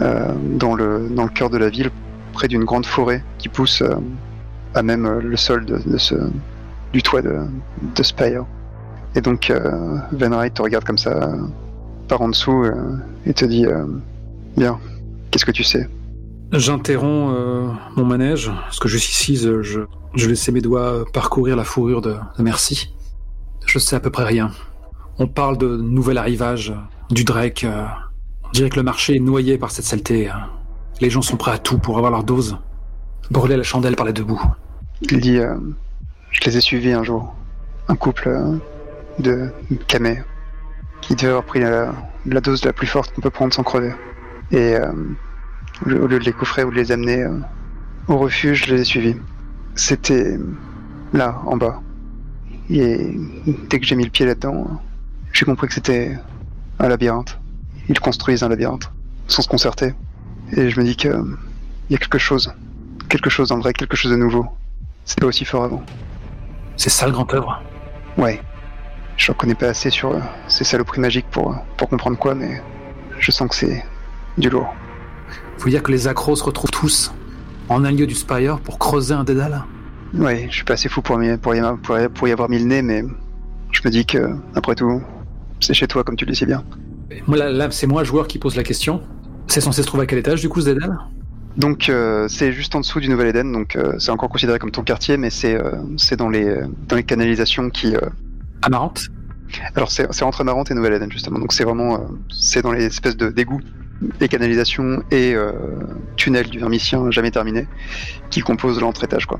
dans, 0.00 0.74
le, 0.74 1.08
cœur 1.32 1.50
de 1.50 1.58
la 1.58 1.68
ville, 1.68 1.92
près 2.32 2.48
d'une 2.48 2.64
grande 2.64 2.84
forêt 2.84 3.22
qui 3.38 3.48
pousse 3.48 3.80
à 4.74 4.82
même 4.82 5.20
le 5.20 5.36
sol 5.36 5.66
du 6.92 7.02
toit 7.04 7.22
de 7.22 8.02
Spire. 8.02 8.44
Et 9.14 9.20
donc 9.20 9.50
euh, 9.50 9.98
Van 10.12 10.30
Wright 10.30 10.54
te 10.54 10.62
regarde 10.62 10.84
comme 10.84 10.98
ça 10.98 11.32
par 12.08 12.20
en 12.22 12.28
dessous 12.28 12.64
euh, 12.64 12.96
et 13.26 13.34
te 13.34 13.44
dit 13.44 13.66
euh, 13.66 13.84
Bien. 14.56 14.78
Qu'est-ce 15.30 15.44
que 15.44 15.50
tu 15.50 15.64
sais? 15.64 15.88
J'interromps 16.52 17.34
euh, 17.36 17.66
mon 17.96 18.04
manège, 18.04 18.52
parce 18.64 18.78
que 18.78 18.88
jusqu'ici, 18.88 19.36
je, 19.36 19.62
je, 19.62 19.80
je 20.14 20.28
laissais 20.28 20.52
mes 20.52 20.60
doigts 20.60 21.04
parcourir 21.12 21.56
la 21.56 21.64
fourrure 21.64 22.00
de, 22.00 22.12
de 22.38 22.42
Merci. 22.42 22.94
Je 23.66 23.78
sais 23.78 23.96
à 23.96 24.00
peu 24.00 24.10
près 24.10 24.24
rien. 24.24 24.52
On 25.18 25.26
parle 25.26 25.58
de 25.58 25.76
nouvel 25.76 26.18
arrivage, 26.18 26.72
du 27.10 27.24
Drake. 27.24 27.66
on 28.44 28.50
dirait 28.52 28.70
que 28.70 28.76
le 28.76 28.84
marché 28.84 29.16
est 29.16 29.20
noyé 29.20 29.58
par 29.58 29.72
cette 29.72 29.84
saleté. 29.84 30.30
Les 31.00 31.10
gens 31.10 31.22
sont 31.22 31.36
prêts 31.36 31.52
à 31.52 31.58
tout 31.58 31.78
pour 31.78 31.96
avoir 31.96 32.12
leur 32.12 32.22
dose. 32.22 32.58
Brûler 33.30 33.56
la 33.56 33.62
chandelle 33.62 33.96
par 33.96 34.06
les 34.06 34.12
deux 34.12 34.24
bouts. 34.24 34.42
Il 35.10 35.20
dit 35.20 35.38
euh, 35.38 35.56
Je 36.30 36.40
les 36.44 36.56
ai 36.56 36.60
suivis 36.60 36.92
un 36.92 37.02
jour. 37.02 37.34
Un 37.88 37.96
couple 37.96 38.28
euh, 38.28 38.56
de 39.18 39.50
camés 39.86 40.22
qui 41.00 41.14
devait 41.14 41.28
avoir 41.28 41.44
pris 41.44 41.60
la, 41.60 41.92
la 42.26 42.40
dose 42.40 42.64
la 42.64 42.72
plus 42.72 42.86
forte 42.86 43.14
qu'on 43.14 43.20
peut 43.20 43.30
prendre 43.30 43.52
sans 43.52 43.62
crever. 43.62 43.92
Et 44.50 44.74
euh, 44.74 44.92
au 45.86 46.06
lieu 46.06 46.18
de 46.18 46.24
les 46.24 46.32
coffrer 46.32 46.64
ou 46.64 46.70
de 46.70 46.76
les 46.76 46.92
amener 46.92 47.22
euh, 47.22 47.38
au 48.08 48.16
refuge, 48.16 48.66
je 48.66 48.74
les 48.74 48.80
ai 48.82 48.84
suivis. 48.84 49.16
C'était 49.74 50.38
là, 51.12 51.40
en 51.46 51.56
bas. 51.56 51.82
Et 52.70 53.18
dès 53.68 53.80
que 53.80 53.86
j'ai 53.86 53.96
mis 53.96 54.04
le 54.04 54.10
pied 54.10 54.24
là-dedans, 54.24 54.80
j'ai 55.32 55.44
compris 55.44 55.68
que 55.68 55.74
c'était 55.74 56.18
un 56.78 56.88
labyrinthe. 56.88 57.38
Ils 57.88 58.00
construisent 58.00 58.42
un 58.42 58.48
labyrinthe 58.48 58.90
sans 59.26 59.42
se 59.42 59.48
concerter. 59.48 59.94
Et 60.56 60.70
je 60.70 60.80
me 60.80 60.84
dis 60.84 60.96
que 60.96 61.08
euh, 61.08 61.36
il 61.88 61.92
y 61.92 61.96
a 61.96 61.98
quelque 61.98 62.18
chose, 62.18 62.54
quelque 63.08 63.28
chose 63.28 63.48
dans 63.48 63.56
le 63.56 63.62
vrai, 63.62 63.72
quelque 63.72 63.96
chose 63.96 64.10
de 64.10 64.16
nouveau. 64.16 64.46
C'était 65.04 65.20
pas 65.20 65.26
aussi 65.26 65.44
fort 65.44 65.64
avant. 65.64 65.82
C'est 66.76 66.90
ça 66.90 67.06
le 67.06 67.12
grand 67.12 67.32
œuvre. 67.34 67.62
Ouais. 68.16 68.40
Je 69.16 69.32
ne 69.32 69.36
connais 69.36 69.54
pas 69.54 69.68
assez 69.68 69.90
sur 69.90 70.12
euh, 70.12 70.20
ces 70.48 70.64
saloperies 70.64 71.00
magiques 71.00 71.26
pour, 71.30 71.52
euh, 71.52 71.56
pour 71.76 71.88
comprendre 71.88 72.18
quoi, 72.18 72.34
mais 72.34 72.60
je 73.18 73.30
sens 73.30 73.48
que 73.48 73.54
c'est 73.54 73.84
du 74.38 74.50
lourd. 74.50 74.74
Faut 75.58 75.68
dire 75.68 75.82
que 75.82 75.92
les 75.92 76.08
accros 76.08 76.36
se 76.36 76.42
retrouvent 76.44 76.70
tous 76.70 77.12
en 77.68 77.84
un 77.84 77.92
lieu 77.92 78.06
du 78.06 78.14
Spire 78.14 78.58
pour 78.58 78.78
creuser 78.78 79.14
un 79.14 79.24
dédale. 79.24 79.62
Ouais, 80.14 80.46
je 80.50 80.54
suis 80.56 80.64
pas 80.64 80.74
assez 80.74 80.88
fou 80.88 81.00
pour, 81.00 81.18
pour, 81.40 81.54
y, 81.54 81.60
pour, 81.82 81.98
y- 81.98 82.08
pour 82.08 82.28
y 82.28 82.32
avoir 82.32 82.48
mis 82.50 82.58
le 82.58 82.64
nez, 82.66 82.82
mais 82.82 83.02
je 83.72 83.80
me 83.84 83.90
dis 83.90 84.04
que, 84.04 84.30
après 84.54 84.74
tout, 84.74 85.00
c'est 85.60 85.74
chez 85.74 85.86
toi 85.86 86.04
comme 86.04 86.16
tu 86.16 86.24
le 86.24 86.32
dis 86.32 86.38
si 86.38 86.46
bien. 86.46 86.64
Moi, 87.26 87.38
là, 87.38 87.50
là, 87.50 87.70
c'est 87.70 87.86
moi, 87.86 88.04
joueur, 88.04 88.26
qui 88.26 88.38
pose 88.38 88.56
la 88.56 88.62
question. 88.62 89.00
C'est 89.46 89.60
censé 89.60 89.82
se 89.82 89.86
trouver 89.86 90.02
à 90.02 90.06
quel 90.06 90.18
étage, 90.18 90.40
du 90.40 90.48
coup, 90.48 90.60
ce 90.60 90.66
dédale? 90.66 90.98
Donc 91.56 91.88
euh, 91.88 92.26
c'est 92.28 92.50
juste 92.50 92.74
en 92.74 92.80
dessous 92.80 92.98
du 92.98 93.08
Nouvel 93.08 93.28
Eden, 93.28 93.52
donc 93.52 93.76
euh, 93.76 93.92
c'est 94.00 94.10
encore 94.10 94.28
considéré 94.28 94.58
comme 94.58 94.72
ton 94.72 94.82
quartier, 94.82 95.16
mais 95.16 95.30
c'est 95.30 95.54
euh, 95.54 95.70
c'est 95.96 96.16
dans 96.16 96.28
les 96.28 96.56
dans 96.88 96.96
les 96.96 97.04
canalisations 97.04 97.70
qui. 97.70 97.94
Amarante 98.64 99.08
Alors 99.74 99.90
c'est 99.90 100.22
entre 100.22 100.42
Marante 100.42 100.70
et 100.70 100.74
Nouvel 100.74 100.94
Eden 100.94 101.12
justement, 101.12 101.38
donc 101.38 101.52
c'est 101.52 101.64
vraiment 101.64 101.94
euh, 101.94 101.98
c'est 102.32 102.62
dans 102.62 102.72
les 102.72 102.84
espèces 102.84 103.16
de 103.16 103.28
d'égouts 103.28 103.60
et 104.20 104.28
canalisations 104.28 105.02
et 105.10 105.34
euh, 105.34 105.52
tunnels 106.16 106.48
du 106.48 106.58
Vermicien 106.58 107.10
jamais 107.10 107.30
terminés 107.30 107.68
qui 108.30 108.40
composent 108.40 108.80
l'entre-étage 108.80 109.26
quoi. 109.26 109.38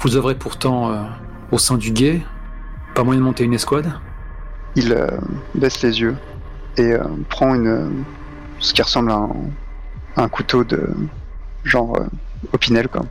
Vous 0.00 0.16
œuvrez 0.16 0.34
pourtant 0.34 0.90
euh, 0.90 1.02
au 1.52 1.58
sein 1.58 1.76
du 1.76 1.92
guet. 1.92 2.20
Pas 2.94 3.04
moyen 3.04 3.20
de 3.20 3.24
monter 3.24 3.44
une 3.44 3.54
escouade? 3.54 3.92
Il 4.74 4.92
euh, 4.92 5.06
baisse 5.54 5.80
les 5.82 6.00
yeux 6.00 6.16
et 6.76 6.94
prend 7.28 7.54
une 7.54 8.04
ce 8.60 8.72
qui 8.72 8.82
ressemble 8.82 9.10
à 9.10 9.16
un, 9.16 9.30
à 10.16 10.22
un 10.22 10.28
couteau 10.28 10.64
de 10.64 10.88
genre 11.64 11.96
opinel 12.52 12.88
quoi. 12.88 13.04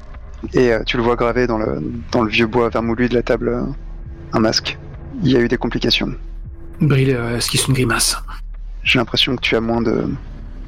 Et 0.54 0.72
tu 0.86 0.98
le 0.98 1.04
vois 1.04 1.16
gravé 1.16 1.48
dans 1.48 1.58
le 1.58 1.82
dans 2.12 2.22
le 2.22 2.30
vieux 2.30 2.48
bois 2.48 2.70
vermoulu 2.70 3.10
de 3.10 3.14
la 3.14 3.24
table 3.24 3.66
un 4.34 4.40
masque. 4.40 4.78
Il 5.24 5.32
y 5.32 5.36
a 5.36 5.40
eu 5.40 5.48
des 5.48 5.58
complications. 5.58 6.14
Brille 6.80 7.14
euh, 7.14 7.38
esquisse 7.38 7.68
une 7.68 7.74
grimace. 7.74 8.22
J'ai 8.84 9.00
l'impression 9.00 9.36
que 9.36 9.42
tu 9.42 9.56
as 9.56 9.62
moins 9.62 9.82
de 9.82 10.06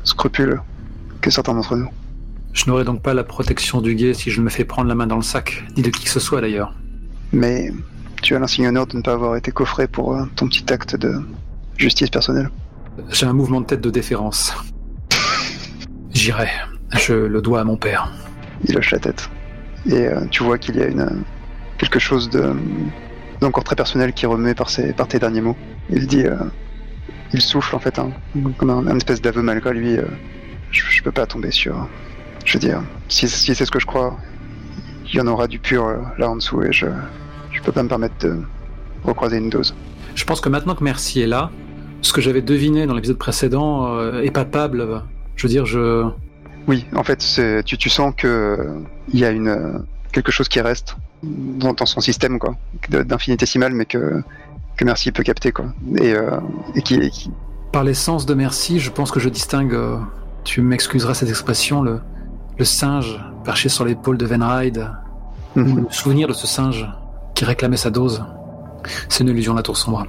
scrupules 0.04 0.62
que 1.22 1.30
certains 1.30 1.54
d'entre 1.54 1.76
nous. 1.76 1.90
Je 2.54 2.66
n'aurai 2.68 2.84
donc 2.84 3.02
pas 3.02 3.14
la 3.14 3.24
protection 3.24 3.80
du 3.82 3.96
guet 3.96 4.14
si 4.14 4.32
je 4.32 4.42
me 4.42 4.50
fais 4.50 4.66
prendre 4.66 4.90
la 4.90 4.96
main 4.96 5.08
dans 5.08 5.16
le 5.16 5.22
sac, 5.22 5.64
ni 5.78 5.84
de 5.84 5.90
qui 5.90 6.04
que 6.04 6.10
ce 6.10 6.20
soit 6.20 6.42
d'ailleurs. 6.42 6.74
Mais 7.32 7.72
tu 8.22 8.36
as 8.36 8.40
l'insigne 8.40 8.68
honneur 8.68 8.88
de 8.88 8.98
ne 8.98 9.02
pas 9.02 9.14
avoir 9.14 9.36
été 9.36 9.52
coffré 9.52 9.88
pour 9.88 10.16
euh, 10.16 10.26
ton 10.36 10.48
petit 10.48 10.72
acte 10.74 10.96
de 10.96 11.22
justice 11.78 12.10
personnelle. 12.10 12.50
J'ai 13.10 13.28
un 13.28 13.34
mouvement 13.34 13.62
de 13.62 13.66
tête 13.66 13.82
de 13.82 13.90
déférence. 13.90 14.54
J'irai. 16.12 16.50
Je 16.98 17.14
le 17.14 17.42
dois 17.42 17.62
à 17.62 17.64
mon 17.64 17.78
père. 17.78 18.12
Il 18.66 18.78
hoche 18.78 18.92
la 18.92 19.00
tête. 19.00 19.30
Et 19.86 20.08
euh, 20.08 20.26
tu 20.32 20.44
vois 20.44 20.58
qu'il 20.58 20.76
y 20.76 20.82
a 20.82 20.88
une, 20.88 21.24
quelque 21.78 22.00
chose 22.00 22.30
de 22.30 22.54
d'encore 23.42 23.64
très 23.64 23.76
personnel 23.76 24.14
qui 24.14 24.26
remet 24.26 24.54
par, 24.54 24.70
ses, 24.70 24.94
par 24.94 25.08
tes 25.08 25.20
derniers 25.20 25.42
mots. 25.42 25.56
Il 25.90 26.08
dit, 26.08 26.26
euh, 26.26 26.36
il 27.34 27.42
souffle 27.42 27.76
en 27.76 27.80
fait, 27.80 28.00
hein, 28.00 28.12
comme 28.58 28.70
un, 28.70 28.88
un 28.88 28.98
espèce 28.98 29.22
d'aveu 29.22 29.42
malgré 29.42 29.74
lui. 29.74 29.98
euh, 29.98 30.06
je, 30.72 30.84
je 30.90 31.04
peux 31.04 31.12
pas 31.12 31.26
tomber 31.26 31.52
sur. 31.52 31.88
Je 32.46 32.54
veux 32.54 32.60
dire, 32.60 32.82
si, 33.08 33.28
si 33.28 33.54
c'est 33.56 33.66
ce 33.66 33.72
que 33.72 33.80
je 33.80 33.86
crois, 33.86 34.18
il 35.12 35.16
y 35.16 35.22
en 35.22 35.28
aura 35.28 35.48
du 35.48 35.60
pur 35.60 35.86
euh, 35.86 35.98
là 36.18 36.30
en 36.30 36.36
dessous 36.36 36.64
et 36.64 36.72
je, 36.72 36.88
je 37.52 37.62
peux 37.62 37.72
pas 37.72 37.84
me 37.84 37.90
permettre 37.90 38.16
de 38.20 38.42
recroiser 39.04 39.38
une 39.38 39.50
dose. 39.50 39.76
Je 40.16 40.24
pense 40.26 40.42
que 40.42 40.50
maintenant 40.50 40.76
que 40.76 40.84
Merci 40.84 41.22
est 41.22 41.28
là, 41.28 41.52
ce 42.02 42.14
que 42.14 42.22
j'avais 42.22 42.42
deviné 42.42 42.86
dans 42.86 42.94
l'épisode 42.94 43.18
précédent 43.18 43.96
euh, 43.96 44.22
est 44.22 44.32
palpable. 44.32 45.04
Je 45.36 45.48
veux 45.48 45.50
dire, 45.50 45.66
je. 45.66 46.06
Oui, 46.68 46.86
en 46.94 47.04
fait, 47.04 47.64
tu, 47.66 47.78
tu 47.78 47.90
sens 47.90 48.14
que 48.16 48.58
il 49.12 49.20
y 49.20 49.26
a 49.26 49.32
une 49.32 49.84
quelque 50.12 50.32
chose 50.32 50.48
qui 50.50 50.60
reste 50.62 50.96
dans, 51.24 51.74
dans 51.74 51.86
son 51.86 52.02
système, 52.02 52.40
quoi, 52.40 52.56
d'infinitésimal, 52.90 53.74
mais 53.74 53.86
que 53.86 54.22
que 54.78 54.86
Merci 54.86 55.12
peut 55.12 55.24
capter, 55.24 55.52
quoi, 55.52 55.66
et, 55.98 56.14
euh, 56.14 56.40
et 56.74 56.82
qui, 56.82 56.96
et 56.96 57.10
qui- 57.10 57.30
Par 57.74 57.84
l'essence 57.84 58.26
de 58.26 58.34
Merci, 58.34 58.80
je 58.80 58.90
pense 58.90 59.12
que 59.12 59.20
je 59.20 59.28
distingue, 59.28 59.74
euh, 59.74 59.98
tu 60.46 60.62
m'excuseras 60.62 61.14
cette 61.14 61.28
expression, 61.28 61.82
le, 61.82 62.00
le 62.58 62.64
singe 62.64 63.20
perché 63.44 63.68
sur 63.68 63.84
l'épaule 63.84 64.18
de 64.18 64.26
Venride, 64.26 64.90
ou 65.58 65.60
le 65.76 65.86
souvenir 65.90 66.30
de 66.30 66.34
ce 66.34 66.48
singe 66.48 66.88
qui 67.36 67.44
réclamait 67.44 67.76
sa 67.76 67.90
dose. 67.90 68.24
C'est 69.10 69.24
une 69.26 69.30
illusion 69.30 69.52
de 69.52 69.58
la 69.58 69.64
tour 69.64 69.76
sombre. 69.76 70.08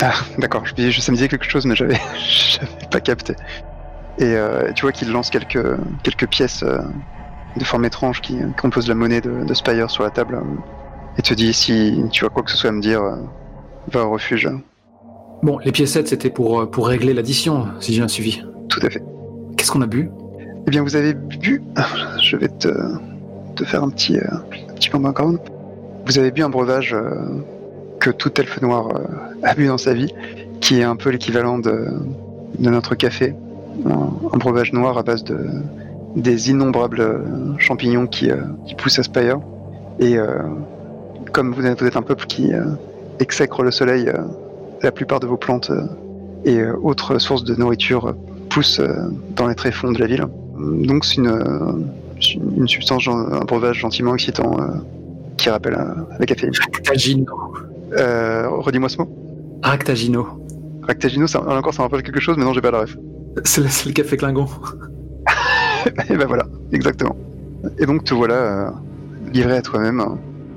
Ah, 0.00 0.12
d'accord. 0.38 0.62
Je, 0.64 0.90
je, 0.90 1.00
ça 1.00 1.10
me 1.10 1.16
disait 1.16 1.26
quelque 1.28 1.48
chose, 1.48 1.66
mais 1.66 1.74
j'avais 1.74 1.98
j'avais 2.28 2.86
pas 2.90 3.00
capté. 3.00 3.34
Et 4.18 4.24
euh, 4.36 4.70
tu 4.76 4.82
vois 4.82 4.92
qu'il 4.92 5.10
lance 5.10 5.28
quelques 5.30 5.66
quelques 6.04 6.28
pièces 6.28 6.62
euh, 6.62 6.78
de 7.56 7.64
forme 7.64 7.84
étrange 7.84 8.20
qui 8.20 8.36
composent 8.60 8.88
la 8.88 8.94
monnaie 8.94 9.20
de, 9.20 9.44
de 9.44 9.54
Spire 9.54 9.90
sur 9.90 10.02
la 10.02 10.10
table, 10.10 10.36
euh, 10.36 11.18
et 11.18 11.22
te 11.22 11.34
dit 11.34 11.52
si 11.52 12.02
tu 12.10 12.24
as 12.24 12.28
quoi 12.28 12.42
que 12.42 12.50
ce 12.50 12.56
soit 12.56 12.70
à 12.70 12.72
me 12.72 12.80
dire, 12.80 13.02
euh, 13.02 13.16
va 13.92 14.04
au 14.04 14.10
refuge. 14.10 14.48
Bon, 15.42 15.58
les 15.58 15.72
piécettes, 15.72 16.08
c'était 16.08 16.30
pour, 16.30 16.60
euh, 16.60 16.66
pour 16.66 16.88
régler 16.88 17.12
l'addition, 17.12 17.66
si 17.80 17.92
j'ai 17.92 18.00
bien 18.00 18.08
suivi. 18.08 18.42
Tout 18.68 18.80
à 18.84 18.90
fait. 18.90 19.02
Qu'est-ce 19.56 19.70
qu'on 19.70 19.82
a 19.82 19.86
bu? 19.86 20.10
Eh 20.66 20.70
bien, 20.70 20.82
vous 20.82 20.96
avez 20.96 21.14
bu. 21.14 21.62
Je 22.22 22.36
vais 22.36 22.48
te, 22.48 22.68
te 23.54 23.64
faire 23.64 23.84
un 23.84 23.90
petit, 23.90 24.16
euh, 24.16 24.22
un 24.70 24.74
petit 24.74 24.88
peu 24.88 24.96
en 24.96 25.00
background. 25.00 25.38
Vous 26.06 26.18
avez 26.18 26.30
bu 26.30 26.42
un 26.42 26.48
breuvage 26.48 26.94
euh, 26.94 27.14
que 28.00 28.10
tout 28.10 28.32
elfe 28.40 28.60
noir 28.62 28.88
euh, 28.88 29.02
a 29.42 29.54
bu 29.54 29.66
dans 29.66 29.78
sa 29.78 29.92
vie, 29.92 30.12
qui 30.60 30.80
est 30.80 30.84
un 30.84 30.96
peu 30.96 31.10
l'équivalent 31.10 31.58
de, 31.58 31.88
de 32.58 32.70
notre 32.70 32.94
café. 32.94 33.34
Un, 33.86 34.08
un 34.32 34.38
breuvage 34.38 34.72
noir 34.72 34.96
à 34.96 35.02
base 35.02 35.24
de 35.24 35.36
des 36.16 36.50
innombrables 36.50 37.00
euh, 37.00 37.18
champignons 37.58 38.06
qui, 38.06 38.30
euh, 38.30 38.36
qui 38.66 38.74
poussent 38.74 38.98
à 38.98 39.02
Spire. 39.02 39.40
Et 39.98 40.16
euh, 40.18 40.38
comme 41.32 41.52
vous 41.52 41.66
êtes, 41.66 41.96
un 41.96 42.02
peuple 42.02 42.26
qui 42.26 42.52
exècre 43.18 43.62
le 43.62 43.70
soleil, 43.70 44.10
la 44.82 44.92
plupart 44.92 45.18
de 45.20 45.26
vos 45.26 45.36
plantes 45.36 45.72
et 46.44 46.64
autres 46.64 47.18
sources 47.18 47.42
de 47.44 47.54
nourriture 47.56 48.14
poussent 48.50 48.80
dans 49.34 49.48
les 49.48 49.54
tréfonds 49.56 49.90
de 49.92 49.98
la 49.98 50.06
ville. 50.06 50.26
Donc 50.58 51.04
c'est 51.04 51.16
une, 51.16 51.86
une 52.56 52.68
substance, 52.68 53.08
un 53.08 53.44
breuvage 53.44 53.78
gentiment 53.78 54.14
excitant 54.14 54.56
qui 55.36 55.50
rappelle 55.50 55.76
la 56.18 56.26
caféine. 56.26 56.52
Ractagino. 56.60 57.26
Euh, 57.96 58.48
Redis-moi 58.48 58.88
ce 58.88 58.98
mot. 58.98 59.08
Ractagino. 59.62 60.26
Ractagino, 60.82 61.26
ça, 61.26 61.40
encore 61.40 61.74
ça 61.74 61.82
me 61.82 61.86
rappelle 61.88 62.02
quelque 62.02 62.20
chose, 62.20 62.36
mais 62.36 62.44
non 62.44 62.52
j'ai 62.52 62.60
pas 62.60 62.70
la 62.70 62.80
ref. 62.82 62.96
C'est 63.44 63.60
le, 63.60 63.68
le 63.86 63.92
café 63.92 64.16
Klingon. 64.16 64.46
Et 66.10 66.16
ben 66.16 66.26
voilà, 66.26 66.44
exactement. 66.72 67.16
Et 67.78 67.86
donc 67.86 68.04
te 68.04 68.14
voilà 68.14 68.34
euh, 68.34 68.70
livré 69.32 69.56
à 69.56 69.62
toi-même 69.62 70.02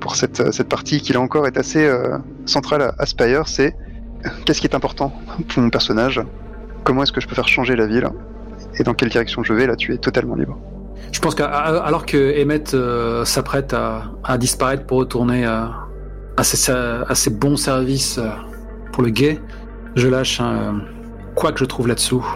pour 0.00 0.16
cette, 0.16 0.40
euh, 0.40 0.52
cette 0.52 0.68
partie 0.68 1.00
qui 1.00 1.12
là 1.12 1.20
encore 1.20 1.46
est 1.46 1.56
assez 1.56 1.84
euh, 1.84 2.18
centrale 2.46 2.92
à, 2.98 3.06
Spire, 3.06 3.48
c'est 3.48 3.76
qu'est-ce 4.44 4.60
qui 4.60 4.66
est 4.66 4.74
important 4.74 5.12
pour 5.48 5.62
mon 5.62 5.70
personnage, 5.70 6.20
comment 6.84 7.02
est-ce 7.02 7.12
que 7.12 7.20
je 7.20 7.28
peux 7.28 7.34
faire 7.34 7.48
changer 7.48 7.76
la 7.76 7.86
ville, 7.86 8.08
et 8.78 8.82
dans 8.82 8.94
quelle 8.94 9.08
direction 9.08 9.42
je 9.42 9.52
vais, 9.52 9.66
là 9.66 9.76
tu 9.76 9.94
es 9.94 9.98
totalement 9.98 10.34
libre. 10.34 10.58
Je 11.12 11.20
pense 11.20 11.34
qu'alors 11.34 12.04
que 12.04 12.42
Emmett 12.42 12.76
s'apprête 13.24 13.72
à, 13.72 14.38
disparaître 14.38 14.84
pour 14.84 14.98
retourner 14.98 15.46
à, 15.46 15.72
ses, 16.42 17.30
bons 17.30 17.56
services 17.56 18.20
pour 18.92 19.02
le 19.02 19.08
guet, 19.08 19.40
je 19.94 20.06
lâche 20.08 20.42
quoi 21.34 21.52
que 21.52 21.60
je 21.60 21.64
trouve 21.64 21.88
là-dessous. 21.88 22.26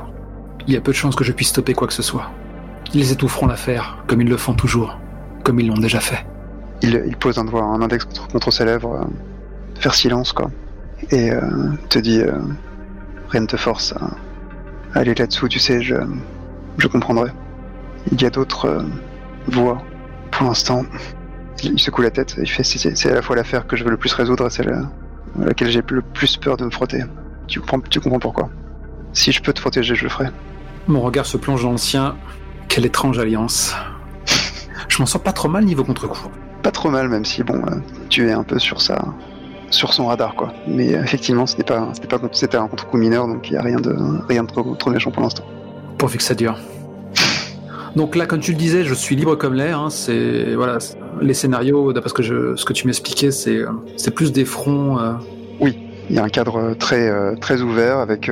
Il 0.66 0.72
y 0.72 0.76
a 0.76 0.80
peu 0.80 0.92
de 0.92 0.96
chances 0.96 1.16
que 1.16 1.24
je 1.24 1.32
puisse 1.32 1.48
stopper 1.48 1.74
quoi 1.74 1.86
que 1.86 1.92
ce 1.92 2.02
soit. 2.02 2.30
Ils 2.94 3.10
étoufferont 3.10 3.46
l'affaire, 3.46 3.98
comme 4.06 4.20
ils 4.20 4.28
le 4.28 4.36
font 4.36 4.54
toujours, 4.54 4.98
comme 5.44 5.58
ils 5.60 5.66
l'ont 5.66 5.78
déjà 5.78 6.00
fait. 6.00 6.26
Il, 6.82 7.02
il 7.06 7.16
pose 7.16 7.38
un 7.38 7.44
doigt, 7.44 7.62
un 7.62 7.80
index 7.80 8.04
contre, 8.04 8.28
contre 8.28 8.50
ses 8.50 8.64
lèvres, 8.64 8.92
euh, 8.92 9.80
faire 9.80 9.94
silence 9.94 10.32
quoi, 10.32 10.50
et 11.10 11.30
euh, 11.30 11.40
te 11.88 11.98
dit 11.98 12.20
euh, 12.20 12.32
rien 13.30 13.42
ne 13.42 13.46
te 13.46 13.56
force 13.56 13.94
à, 13.94 14.10
aller 14.98 15.14
là-dessous, 15.14 15.48
tu 15.48 15.58
sais, 15.58 15.80
je, 15.80 15.94
je 16.76 16.86
comprendrai. 16.86 17.30
Il 18.10 18.20
y 18.20 18.26
a 18.26 18.30
d'autres 18.30 18.84
voies. 19.46 19.82
Pour 20.30 20.46
l'instant, 20.46 20.84
il 21.62 21.78
secoue 21.78 22.02
la 22.02 22.10
tête. 22.10 22.34
Il 22.38 22.48
fait 22.48 22.64
c'est 22.64 23.10
à 23.10 23.14
la 23.14 23.22
fois 23.22 23.36
l'affaire 23.36 23.66
que 23.66 23.76
je 23.76 23.84
veux 23.84 23.90
le 23.90 23.96
plus 23.96 24.12
résoudre 24.12 24.46
et 24.46 24.50
celle 24.50 24.70
à 24.70 25.44
laquelle 25.46 25.70
j'ai 25.70 25.82
le 25.88 26.02
plus 26.02 26.36
peur 26.36 26.56
de 26.56 26.64
me 26.64 26.70
frotter. 26.70 27.04
Tu 27.46 27.60
comprends, 27.60 27.80
tu 27.80 28.00
comprends 28.00 28.18
pourquoi 28.18 28.50
Si 29.12 29.32
je 29.32 29.40
peux 29.40 29.52
te 29.52 29.60
protéger, 29.60 29.94
je 29.94 30.04
le 30.04 30.10
ferai. 30.10 30.26
Mon 30.88 31.00
regard 31.00 31.26
se 31.26 31.36
plonge 31.36 31.62
dans 31.62 31.70
le 31.70 31.78
sien. 31.78 32.16
Quelle 32.72 32.86
étrange 32.86 33.18
alliance. 33.18 33.74
Je 34.88 34.98
m'en 34.98 35.04
sens 35.04 35.20
pas 35.20 35.32
trop 35.32 35.46
mal 35.46 35.62
niveau 35.62 35.84
contre-coup. 35.84 36.28
Pas 36.62 36.70
trop 36.70 36.88
mal, 36.88 37.10
même 37.10 37.26
si 37.26 37.42
bon, 37.42 37.56
euh, 37.56 37.74
tu 38.08 38.26
es 38.30 38.32
un 38.32 38.44
peu 38.44 38.58
sur 38.58 38.80
ça, 38.80 39.04
sur 39.68 39.92
son 39.92 40.06
radar, 40.06 40.34
quoi. 40.34 40.54
Mais 40.66 40.94
euh, 40.94 41.02
effectivement, 41.02 41.44
ce 41.44 41.58
n'est 41.58 41.64
pas, 41.64 41.90
c'était 41.92 42.08
pas, 42.08 42.18
c'était 42.32 42.56
un 42.56 42.66
contre-coup 42.68 42.96
mineur, 42.96 43.28
donc 43.28 43.50
il 43.50 43.52
y 43.52 43.56
a 43.58 43.60
rien 43.60 43.76
de, 43.76 43.94
rien 44.26 44.44
de 44.44 44.48
trop, 44.48 44.74
trop 44.74 44.88
méchant 44.88 45.10
pour 45.10 45.22
l'instant. 45.22 45.44
Pourvu 45.98 46.16
que 46.16 46.22
ça 46.22 46.34
dure. 46.34 46.56
Donc 47.94 48.16
là, 48.16 48.24
comme 48.24 48.40
tu 48.40 48.52
le 48.52 48.56
disais, 48.56 48.84
je 48.84 48.94
suis 48.94 49.16
libre 49.16 49.34
comme 49.36 49.52
l'air. 49.52 49.78
Hein, 49.78 49.90
c'est 49.90 50.54
voilà, 50.54 50.78
les 51.20 51.34
scénarios, 51.34 51.92
d'après 51.92 52.08
ce 52.08 52.14
que 52.14 52.22
je, 52.22 52.56
ce 52.56 52.64
que 52.64 52.72
tu 52.72 52.86
m'expliquais, 52.86 53.32
c'est, 53.32 53.58
euh, 53.58 53.72
c'est 53.98 54.12
plus 54.12 54.32
des 54.32 54.46
fronts. 54.46 54.96
Oui, 55.60 55.78
il 56.08 56.16
y 56.16 56.18
a 56.18 56.24
un 56.24 56.30
cadre 56.30 56.72
très, 56.78 57.36
très 57.36 57.60
ouvert 57.60 57.98
avec 57.98 58.30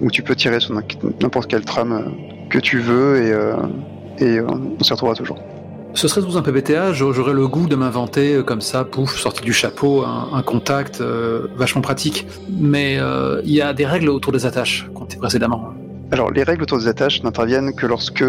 où 0.00 0.08
tu 0.12 0.22
peux 0.22 0.36
tirer 0.36 0.60
sur 0.60 0.72
n'importe 1.20 1.50
quelle 1.50 1.64
trame 1.64 2.14
que 2.52 2.58
tu 2.58 2.78
veux 2.78 3.16
et, 4.18 4.24
et 4.24 4.40
on 4.40 4.82
s'y 4.82 4.92
retrouvera 4.92 5.16
toujours. 5.16 5.38
Ce 5.94 6.08
serait 6.08 6.22
sous 6.22 6.38
un 6.38 6.42
PBTA, 6.42 6.92
j'aurais 6.94 7.34
le 7.34 7.46
goût 7.46 7.66
de 7.66 7.76
m'inventer 7.76 8.36
euh, 8.36 8.42
comme 8.42 8.62
ça, 8.62 8.84
pouf, 8.84 9.18
sorti 9.18 9.42
du 9.42 9.52
chapeau, 9.52 10.04
un, 10.04 10.42
contact 10.42 11.00
euh, 11.00 11.48
vachement 11.54 11.82
pratique. 11.82 12.26
Mais 12.50 12.96
euh, 12.98 13.42
il 13.44 13.52
y 13.52 13.60
a 13.60 13.74
des 13.74 13.84
règles 13.84 14.08
autour 14.08 14.32
des 14.32 14.46
attaches, 14.46 14.88
comptées 14.94 15.18
précédemment. 15.18 15.74
Alors, 16.10 16.30
les 16.30 16.44
règles 16.44 16.62
autour 16.62 16.78
des 16.78 16.88
attaches 16.88 17.22
n'interviennent 17.22 17.74
que 17.74 17.86
lorsque 17.86 18.24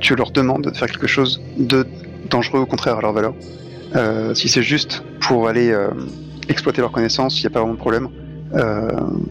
tu 0.00 0.16
leur 0.16 0.30
demandes 0.30 0.64
de 0.64 0.76
faire 0.76 0.88
quelque 0.88 1.06
chose 1.06 1.40
de 1.58 1.86
dangereux 2.30 2.60
au 2.60 2.66
contraire 2.66 2.96
à 2.96 3.02
leur 3.02 3.12
valeur. 3.12 3.34
si 4.34 4.48
c'est 4.48 4.62
juste 4.62 5.04
pour 5.20 5.48
aller 5.48 5.74
exploiter 6.48 6.80
leurs 6.80 6.92
connaissances, 6.92 7.38
il 7.38 7.42
n'y 7.42 7.48
a 7.48 7.50
pas 7.50 7.60
vraiment 7.60 7.74
de 7.74 7.78
problème. 7.78 8.08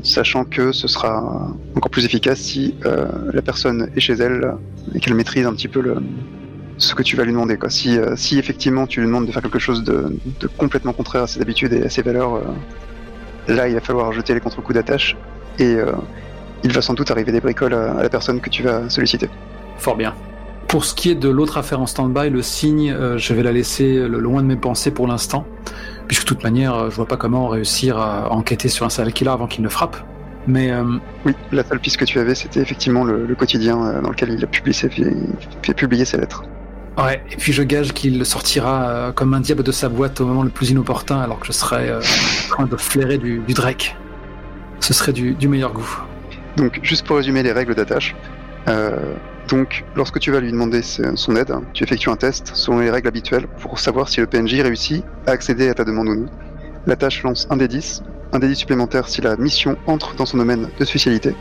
Sachant 0.04 0.44
que 0.44 0.72
ce 0.72 0.88
sera 0.88 1.54
encore 1.76 1.90
plus 1.90 2.06
efficace 2.06 2.40
si 2.40 2.76
la 2.84 3.42
personne 3.42 3.90
est 3.96 4.00
chez 4.00 4.14
elle 4.14 4.56
et 4.94 5.00
qu'elle 5.00 5.16
maîtrise 5.16 5.46
un 5.46 5.54
petit 5.54 5.68
peu 5.68 5.82
le, 5.82 5.98
ce 6.78 6.94
que 6.94 7.04
tu 7.04 7.16
vas 7.16 7.24
lui 7.24 7.32
demander. 7.32 7.58
Si, 7.70 7.98
euh, 7.98 8.16
si 8.16 8.38
effectivement 8.38 8.88
tu 8.88 9.00
lui 9.00 9.08
demandes 9.08 9.26
de 9.26 9.32
faire 9.32 9.42
quelque 9.42 9.60
chose 9.60 9.84
de, 9.84 10.18
complètement 10.58 10.94
contraire 10.94 11.24
à 11.24 11.28
ses 11.28 11.42
habitudes 11.42 11.74
et 11.74 11.84
à 11.84 11.90
ses 11.90 12.02
valeurs, 12.02 12.36
euh, 12.36 13.54
là 13.54 13.68
il 13.68 13.76
va 13.76 13.82
falloir 13.82 14.12
jeter 14.12 14.34
les 14.34 14.40
contre-coups 14.40 14.76
d'attache 14.76 15.16
et 15.60 15.76
euh, 15.76 15.92
il 16.64 16.72
va 16.72 16.82
sans 16.82 16.94
doute 16.94 17.12
arriver 17.12 17.32
des 17.32 17.42
bricoles 17.42 17.74
à, 17.74 18.02
la 18.02 18.10
personne 18.10 18.42
que 18.42 18.50
tu 18.50 18.64
vas 18.64 18.90
solliciter. 18.90 19.30
Fort 19.78 19.96
bien. 19.96 20.14
Pour 20.68 20.84
ce 20.84 20.96
qui 20.96 21.12
est 21.12 21.16
de 21.16 21.30
l'autre 21.30 21.58
affaire 21.58 21.80
en 21.80 21.86
stand-by, 21.86 22.30
le 22.30 22.42
signe, 22.42 22.94
je 23.18 23.34
vais 23.34 23.44
la 23.44 23.52
laisser 23.52 24.08
loin 24.08 24.42
de 24.42 24.48
mes 24.48 24.56
pensées 24.56 24.90
pour 24.90 25.08
l'instant, 25.08 25.46
puisque 26.08 26.24
de 26.24 26.28
toute 26.28 26.44
manière, 26.44 26.90
je 26.90 26.96
vois 26.96 27.08
pas 27.08 27.18
comment 27.18 27.48
réussir 27.48 27.98
à 27.98 28.32
enquêter 28.32 28.68
sur 28.68 28.86
un 28.86 28.90
serial 28.90 29.14
killer 29.14 29.32
avant 29.32 29.48
qu'il 29.48 29.64
ne 29.64 29.70
frappe. 29.70 29.98
Mais 30.48 30.72
oui, 31.26 31.34
la 31.52 31.64
seule 31.64 31.80
piste 31.80 31.98
que 31.98 32.06
tu 32.06 32.20
avais, 32.20 32.36
c'était 32.36 32.60
effectivement 32.60 33.04
le, 33.04 33.34
quotidien 33.36 34.02
dans 34.02 34.10
lequel 34.10 34.30
il 34.30 34.44
a 34.44 34.48
publié 34.48 34.74
fait 35.62 35.74
publier 35.74 36.06
ses 36.06 36.18
lettres. 36.18 36.44
Ouais, 36.98 37.22
et 37.30 37.36
puis 37.36 37.52
je 37.52 37.62
gage 37.62 37.94
qu'il 37.94 38.26
sortira 38.26 38.90
euh, 38.90 39.12
comme 39.12 39.34
un 39.34 39.42
diable 39.42 39.64
de 39.64 39.72
sa 39.72 39.90
boîte 39.90 40.22
au 40.22 40.26
moment 40.26 40.44
le 40.44 40.50
plus 40.50 40.70
inopportun, 40.70 41.20
alors 41.20 41.40
que 41.40 41.48
je 41.48 41.52
serais 41.52 41.90
euh, 41.90 42.00
en 42.00 42.56
train 42.56 42.66
de 42.66 42.78
flairer 42.78 43.18
du, 43.18 43.42
Drake. 43.50 43.98
Ce 44.80 44.94
serait 44.94 45.12
du, 45.12 45.36
meilleur 45.48 45.74
goût. 45.74 46.00
Donc, 46.56 46.80
juste 46.84 47.06
pour 47.06 47.18
résumer 47.18 47.44
les 47.44 47.52
règles 47.52 47.76
d'attache. 47.76 48.16
Euh, 48.70 49.14
donc, 49.48 49.86
lorsque 49.96 50.20
tu 50.20 50.32
vas 50.32 50.40
lui 50.40 50.52
demander 50.52 50.82
son 50.82 51.36
aide, 51.36 51.54
tu 51.74 51.84
effectues 51.84 52.10
un 52.10 52.16
test 52.16 52.52
selon 52.56 52.80
les 52.80 52.90
règles 52.90 53.08
habituelles 53.08 53.48
pour 53.60 53.80
savoir 53.80 54.10
si 54.10 54.20
le 54.20 54.26
PNJ 54.26 54.62
réussit 54.62 55.04
à 55.28 55.32
accéder 55.32 55.70
à 55.70 55.74
ta 55.76 55.84
demande 55.84 56.08
ou 56.08 56.16
non. 56.16 56.26
La 56.88 56.96
tâche 56.96 57.22
lance 57.22 57.48
un 57.52 57.58
des 57.58 57.68
10, 57.68 58.02
un 58.32 58.40
des 58.40 58.48
10 58.48 58.56
supplémentaire 58.56 59.08
si 59.08 59.22
la 59.22 59.36
mission 59.38 59.78
entre 59.86 60.16
dans 60.16 60.26
son 60.26 60.38
domaine 60.38 60.70
de 60.80 60.86
spécialité, 60.86 61.36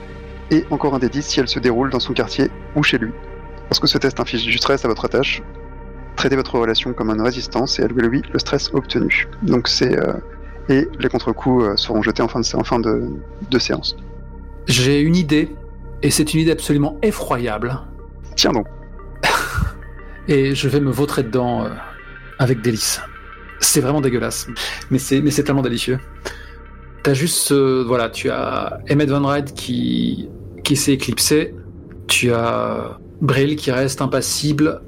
et 0.51 0.65
encore 0.71 0.95
un 0.95 0.99
des 0.99 1.09
10 1.09 1.23
si 1.23 1.41
elle 1.41 1.49
se 1.49 1.59
déroule 1.59 1.91
dans 1.91 2.01
son 2.01 2.13
quartier 2.13 2.51
ou 2.77 2.83
chez 2.83 2.99
lui, 2.99 3.13
Lorsque 3.71 3.89
ce 3.89 3.99
test 3.99 4.21
inflige 4.21 4.45
du 4.45 4.59
stress 4.59 4.85
à 4.85 4.89
votre 4.89 5.09
tâche, 5.09 5.43
traitez 6.17 6.37
votre 6.37 6.59
relation 6.59 6.93
comme 6.93 7.11
une 7.11 7.23
résistance 7.23 7.79
et 7.79 7.83
allouez 7.83 8.03
lui 8.03 8.23
le 8.33 8.39
stress 8.39 8.71
obtenu. 8.73 9.29
Donc 9.43 9.69
c'est 9.69 9.99
euh, 9.99 10.13
et 10.69 10.89
les 10.99 11.09
contre-coups 11.09 11.65
euh, 11.65 11.77
seront 11.77 12.03
jetés 12.03 12.23
en 12.23 12.29
fin 12.29 12.41
de 12.41 13.59
séance. 13.59 13.97
J'ai 14.67 15.01
une 15.01 15.17
idée 15.17 15.57
et 16.03 16.11
c'est 16.11 16.35
une 16.35 16.41
idée 16.41 16.53
absolument 16.53 16.99
effroyable. 17.03 17.81
Tiens 18.37 18.53
donc. 18.53 18.67
et 20.29 20.55
je 20.55 20.69
vais 20.69 20.81
me 20.81 20.91
vautrer 20.91 21.23
dedans 21.23 21.65
euh, 21.65 21.71
avec 22.39 22.61
délice. 22.61 23.01
C'est 23.61 23.81
vraiment 23.81 24.01
dégueulasse, 24.01 24.47
mais 24.91 24.99
c'est 24.99 25.45
tellement 25.45 25.63
délicieux. 25.63 25.99
T'as 27.03 27.15
juste 27.15 27.53
voilà, 27.53 28.11
tu 28.11 28.31
as 28.31 28.79
Emmett 28.91 29.09
Van 29.09 29.27
Ride 29.27 29.53
qui 29.53 30.29
qui 30.65 30.77
s'est 30.77 30.93
éclipsé. 30.93 31.55
Tu 32.09 32.33
as 32.33 32.99
Brill 33.21 33.57
qui 33.57 33.71
reste 33.71 34.03
impassible, 34.03 34.83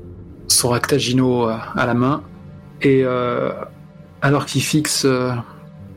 son 0.48 0.68
ractagino 0.68 1.48
euh, 1.48 1.56
à 1.74 1.86
la 1.86 1.94
main, 1.94 2.22
et 2.82 3.02
euh, 3.04 3.52
alors 4.20 4.46
qu'il 4.46 4.62
fixe 4.62 5.04
euh, 5.04 5.32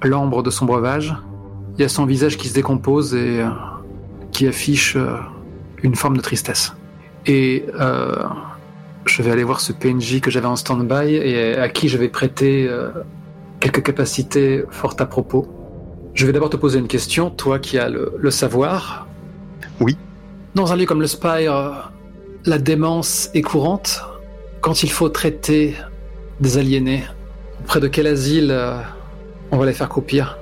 l'ambre 0.03 0.43
de 0.43 0.49
son 0.49 0.65
breuvage, 0.65 1.15
il 1.77 1.81
y 1.81 1.83
a 1.83 1.89
son 1.89 2.05
visage 2.05 2.38
qui 2.38 2.47
se 2.47 2.53
décompose 2.53 3.15
et 3.15 3.43
qui 4.31 4.47
affiche 4.47 4.97
une 5.81 5.95
forme 5.95 6.17
de 6.17 6.21
tristesse. 6.21 6.73
Et 7.25 7.65
je 9.05 9.21
vais 9.21 9.32
aller 9.32 9.43
voir 9.43 9.62
ce 9.62 9.71
PNJ 9.71 10.21
que 10.21 10.32
j'avais 10.32 10.47
en 10.47 10.55
stand-by 10.55 11.15
et 11.15 11.55
à 11.55 11.69
qui 11.69 11.89
je 11.89 11.97
vais 11.97 12.10
prêter 12.10 12.69
quelques 13.60 13.84
capacités 13.84 14.63
fortes 14.69 15.01
à 15.01 15.05
propos. 15.05 15.47
Je 16.13 16.25
vais 16.25 16.32
d'abord 16.32 16.49
te 16.49 16.58
poser 16.58 16.79
une 16.79 16.88
question, 16.88 17.29
toi 17.29 17.60
qui 17.60 17.77
as 17.77 17.89
le, 17.89 18.13
le 18.17 18.32
savoir. 18.32 19.08
Oui. 19.79 19.97
Dans 20.55 20.71
un 20.71 20.75
lieu 20.75 20.86
comme 20.86 21.01
le 21.01 21.08
Spire, 21.08 21.91
la 22.45 22.58
démence 22.58 23.29
est 23.34 23.41
courante 23.41 24.01
quand 24.62 24.84
il 24.84 24.91
faut 24.91 25.10
traiter 25.10 25.75
des 26.39 26.58
aliénés. 26.58 27.03
Auprès 27.62 27.79
de 27.79 27.88
quel 27.88 28.08
asile 28.08 28.49
euh, 28.51 28.79
on 29.51 29.58
va 29.58 29.65
les 29.65 29.73
faire 29.73 29.89
croupir? 29.89 30.38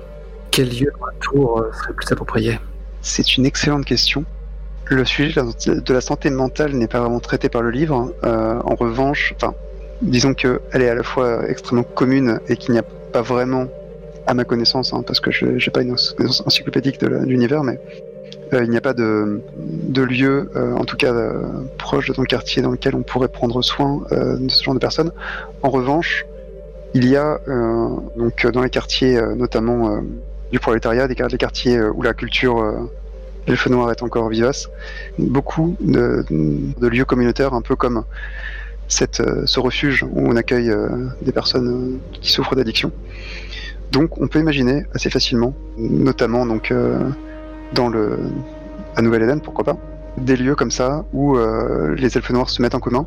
Quel 0.52 0.70
lieu 0.70 0.92
tour 1.20 1.60
euh, 1.60 1.72
serait 1.74 1.94
plus 1.94 2.12
approprié? 2.12 2.60
C'est 3.02 3.38
une 3.38 3.46
excellente 3.46 3.86
question. 3.86 4.26
Le 4.90 5.04
sujet 5.04 5.34
de 5.66 5.94
la 5.94 6.02
santé 6.02 6.30
mentale 6.30 6.74
n'est 6.74 6.88
pas 6.88 7.02
vraiment 7.02 7.20
traité 7.20 7.50
par 7.50 7.62
le 7.62 7.72
livre. 7.72 8.14
Euh, 8.24 8.60
en 8.64 8.76
revanche, 8.76 9.34
enfin, 9.36 9.54
disons 10.02 10.34
qu'elle 10.34 10.60
est 10.74 10.88
à 10.88 10.96
la 10.96 11.04
fois 11.04 11.48
extrêmement 11.50 11.84
commune 11.84 12.40
et 12.48 12.56
qu'il 12.56 12.72
n'y 12.72 12.80
a 12.80 12.84
pas 13.12 13.22
vraiment, 13.22 13.68
à 14.28 14.34
ma 14.34 14.46
connaissance, 14.46 14.94
hein, 14.94 15.04
parce 15.06 15.20
que 15.20 15.30
je 15.32 15.46
n'ai 15.46 15.72
pas 15.74 15.82
une 15.82 15.96
connaissance 16.16 16.44
encyclopédique 16.46 17.02
de 17.02 17.08
l'univers, 17.08 17.64
mais 17.64 17.80
euh, 18.54 18.64
il 18.64 18.70
n'y 18.70 18.78
a 18.78 18.82
pas 18.82 18.94
de, 18.94 19.42
lieu, 19.96 20.50
euh, 20.56 20.74
en 20.76 20.86
tout 20.86 20.96
cas 20.96 21.14
proche 21.78 22.08
de 22.08 22.14
ton 22.14 22.24
quartier, 22.24 22.62
dans 22.62 22.72
lequel 22.72 22.96
on 22.96 23.04
pourrait 23.04 23.28
prendre 23.28 23.62
soin 23.62 24.04
de 24.12 24.50
ce 24.50 24.64
genre 24.64 24.74
de 24.74 24.80
personnes. 24.80 25.12
En 25.64 25.70
revanche, 25.70 26.26
il 26.94 27.10
y 27.10 27.18
a 27.18 27.42
donc 28.16 28.48
dans 28.48 28.62
les 28.64 28.70
quartiers, 28.70 29.20
notamment 29.36 30.00
du 30.54 30.60
prolétariat, 30.60 31.10
des 31.10 31.16
quartiers 31.16 31.82
où 31.82 32.02
la 32.02 32.14
culture 32.14 32.90
elfe 33.48 33.68
noir 33.68 33.92
est 33.92 34.04
encore 34.04 34.30
vivace, 34.30 34.70
beaucoup 35.18 35.76
de, 35.80 36.26
lieux 36.82 37.06
communautaires, 37.06 37.54
un 37.54 37.62
peu 37.62 37.76
comme 37.76 38.04
cette, 38.88 39.22
ce 39.46 39.60
refuge 39.60 40.04
où 40.04 40.28
on 40.30 40.36
accueille 40.36 40.74
des 41.22 41.32
personnes 41.32 42.00
qui 42.22 42.32
souffrent 42.32 42.56
d'addiction. 42.56 42.92
Donc 43.92 44.20
on 44.22 44.28
peut 44.28 44.40
imaginer 44.40 44.86
assez 44.94 45.10
facilement, 45.10 45.54
notamment 45.78 46.46
donc 46.46 46.74
dans 47.74 47.90
le 47.90 48.18
à 48.98 49.02
Nouvelle-Hélène, 49.02 49.42
pourquoi 49.42 49.64
pas, 49.64 49.78
des 50.18 50.36
lieux 50.36 50.56
comme 50.56 50.72
ça 50.72 51.06
où 51.14 51.38
euh, 51.38 51.96
les 51.96 52.18
elfes 52.18 52.32
noirs 52.32 52.50
se 52.50 52.62
mettent 52.62 52.76
en 52.76 52.80
commun, 52.80 53.06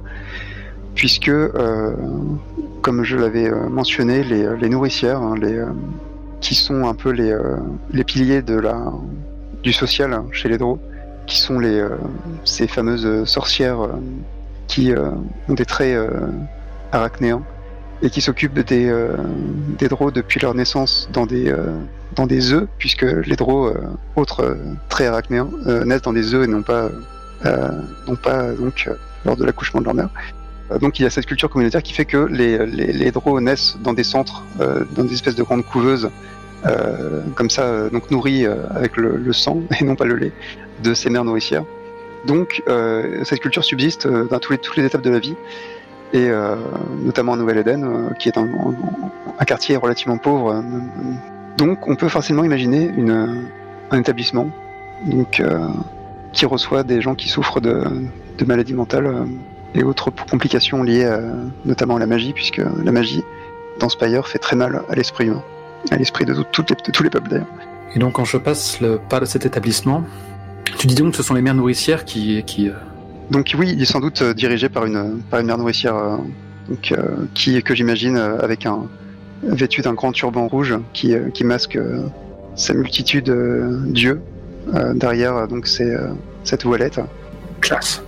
puisque, 0.94 1.28
euh, 1.28 1.92
comme 2.80 3.02
je 3.02 3.16
l'avais 3.16 3.50
euh, 3.50 3.68
mentionné, 3.68 4.22
les, 4.22 4.68
nourricières, 4.68 5.20
hein, 5.20 5.34
les, 5.40 5.62
qui 6.40 6.54
sont 6.54 6.86
un 6.86 6.94
peu 6.94 7.10
les 7.10 8.04
piliers 8.04 8.42
de 8.42 8.54
la, 8.54 8.80
du 9.62 9.72
social 9.72 10.12
hein, 10.12 10.26
chez 10.32 10.48
les 10.48 10.58
Draux, 10.58 10.78
qui 11.26 11.38
sont 11.38 11.58
les, 11.58 11.84
ces 12.44 12.66
fameuses 12.66 13.24
sorcières 13.24 13.88
qui 14.66 14.92
ont 15.48 15.54
des 15.54 15.64
traits 15.64 15.96
arachnéens 16.92 17.42
et 18.02 18.10
qui 18.10 18.20
s'occupent 18.20 18.58
des, 18.58 18.92
des 19.78 19.88
Draux 19.88 20.10
depuis 20.10 20.40
leur 20.40 20.54
naissance 20.54 21.08
dans 21.12 21.26
des 21.26 21.54
dans 22.16 22.26
des 22.26 22.52
œufs, 22.52 22.66
puisque 22.78 23.02
les 23.02 23.36
euh, 23.40 23.72
autres 24.16 24.42
euh, 24.42 24.54
très 24.88 25.06
arachnéens, 25.06 25.48
euh, 25.66 25.84
naissent 25.84 26.02
dans 26.02 26.12
des 26.12 26.34
œufs 26.34 26.44
et 26.44 26.50
non 26.50 26.62
pas, 26.62 26.90
non 28.06 28.16
pas 28.16 28.52
donc, 28.52 28.88
lors 29.24 29.36
de 29.36 29.44
l'accouchement 29.44 29.80
de 29.80 29.86
leur 29.86 29.94
mère. 29.94 30.10
Donc 30.80 31.00
il 31.00 31.02
y 31.02 31.06
a 31.06 31.10
cette 31.10 31.26
culture 31.26 31.50
communautaire 31.50 31.82
qui 31.82 31.92
fait 31.92 32.04
que 32.04 32.18
les, 32.30 32.64
les, 32.66 32.92
les 32.92 33.12
naissent 33.40 33.76
dans 33.82 33.92
des 33.92 34.04
centres, 34.04 34.44
dans 34.58 35.04
des 35.04 35.14
espèces 35.14 35.34
de 35.34 35.42
grandes 35.42 35.64
couveuses, 35.64 36.10
comme 37.34 37.50
ça, 37.50 37.88
donc 37.90 38.10
nourries 38.10 38.46
avec 38.46 38.96
le, 38.96 39.32
sang 39.32 39.62
et 39.80 39.84
non 39.84 39.96
pas 39.96 40.04
le 40.04 40.16
lait 40.16 40.32
de 40.82 40.94
ces 40.94 41.10
mères 41.10 41.24
nourricières. 41.24 41.64
Donc, 42.26 42.62
euh, 42.68 43.24
cette 43.24 43.40
culture 43.40 43.64
subsiste 43.64 44.06
euh, 44.06 44.24
dans 44.24 44.38
toutes 44.38 44.76
les 44.76 44.84
étapes 44.84 45.02
de 45.02 45.10
la 45.10 45.18
vie, 45.18 45.36
et 46.12 46.28
euh, 46.28 46.56
notamment 47.02 47.32
en 47.32 47.36
Nouvelle-Éden, 47.36 47.84
euh, 47.84 48.14
qui 48.14 48.28
est 48.28 48.36
un, 48.36 48.48
quartier 49.46 49.76
relativement 49.76 50.18
pauvre. 50.18 50.52
euh, 50.52 50.62
Donc, 51.56 51.88
on 51.88 51.96
peut 51.96 52.08
facilement 52.08 52.44
imaginer 52.44 52.90
un 53.90 53.98
établissement 53.98 54.50
euh, 55.40 55.68
qui 56.32 56.46
reçoit 56.46 56.82
des 56.82 57.00
gens 57.00 57.14
qui 57.14 57.28
souffrent 57.28 57.60
de, 57.60 57.84
maladies 58.46 58.74
mentales 58.74 59.06
euh, 59.06 59.24
et 59.74 59.82
autres 59.82 60.10
complications 60.30 60.82
liées 60.82 61.08
notamment 61.64 61.96
à 61.96 61.98
la 62.00 62.06
magie, 62.06 62.32
puisque 62.32 62.60
la 62.84 62.90
magie 62.90 63.22
dans 63.78 63.88
Spire 63.88 64.26
fait 64.26 64.38
très 64.38 64.56
mal 64.56 64.82
à 64.88 64.94
l'esprit 64.96 65.26
humain, 65.26 65.44
à 65.90 65.96
l'esprit 65.96 66.24
de, 66.24 66.34
tout- 66.34 66.44
toutes 66.52 66.70
les- 66.70 66.76
de 66.76 66.90
tous 66.92 67.02
les 67.02 67.10
peuples 67.10 67.28
d'ailleurs. 67.30 67.46
Et 67.94 67.98
donc, 67.98 68.14
quand 68.14 68.24
je 68.24 68.36
passe 68.36 68.80
le 68.80 68.98
pas 68.98 69.18
de 69.20 69.24
cet 69.24 69.46
établissement, 69.46 70.04
tu 70.78 70.86
dis 70.86 70.94
donc 70.94 71.12
que 71.12 71.16
ce 71.16 71.22
sont 71.22 71.34
les 71.34 71.42
mères 71.42 71.54
nourricières 71.54 72.04
qui. 72.04 72.42
qui 72.44 72.68
euh, 72.68 72.72
Donc 73.30 73.54
oui, 73.58 73.72
il 73.74 73.82
est 73.82 73.86
sans 73.86 74.00
doute 74.00 74.22
euh, 74.22 74.34
dirigé 74.34 74.68
par 74.68 74.84
une, 74.86 75.20
par 75.30 75.40
une 75.40 75.46
mère 75.46 75.58
nourricière 75.58 75.96
euh, 75.96 76.16
donc, 76.68 76.92
euh, 76.92 77.02
qui, 77.34 77.60
que 77.62 77.74
j'imagine 77.74 78.16
avec 78.16 78.66
un 78.66 78.86
vêtu 79.42 79.80
d'un 79.80 79.94
grand 79.94 80.12
turban 80.12 80.46
rouge 80.46 80.78
qui, 80.92 81.14
qui 81.34 81.44
masque 81.44 81.78
sa 82.54 82.74
multitude 82.74 83.32
d'yeux. 83.86 84.20
Derrière, 84.94 85.48
donc 85.48 85.66
c'est 85.66 85.96
cette 86.44 86.64
voilette 86.64 87.00
classe. 87.60 88.02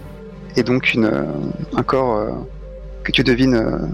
et 0.56 0.62
donc 0.62 0.92
une, 0.94 1.10
un 1.74 1.82
corps 1.82 2.24
que 3.02 3.10
tu 3.10 3.24
devines 3.24 3.90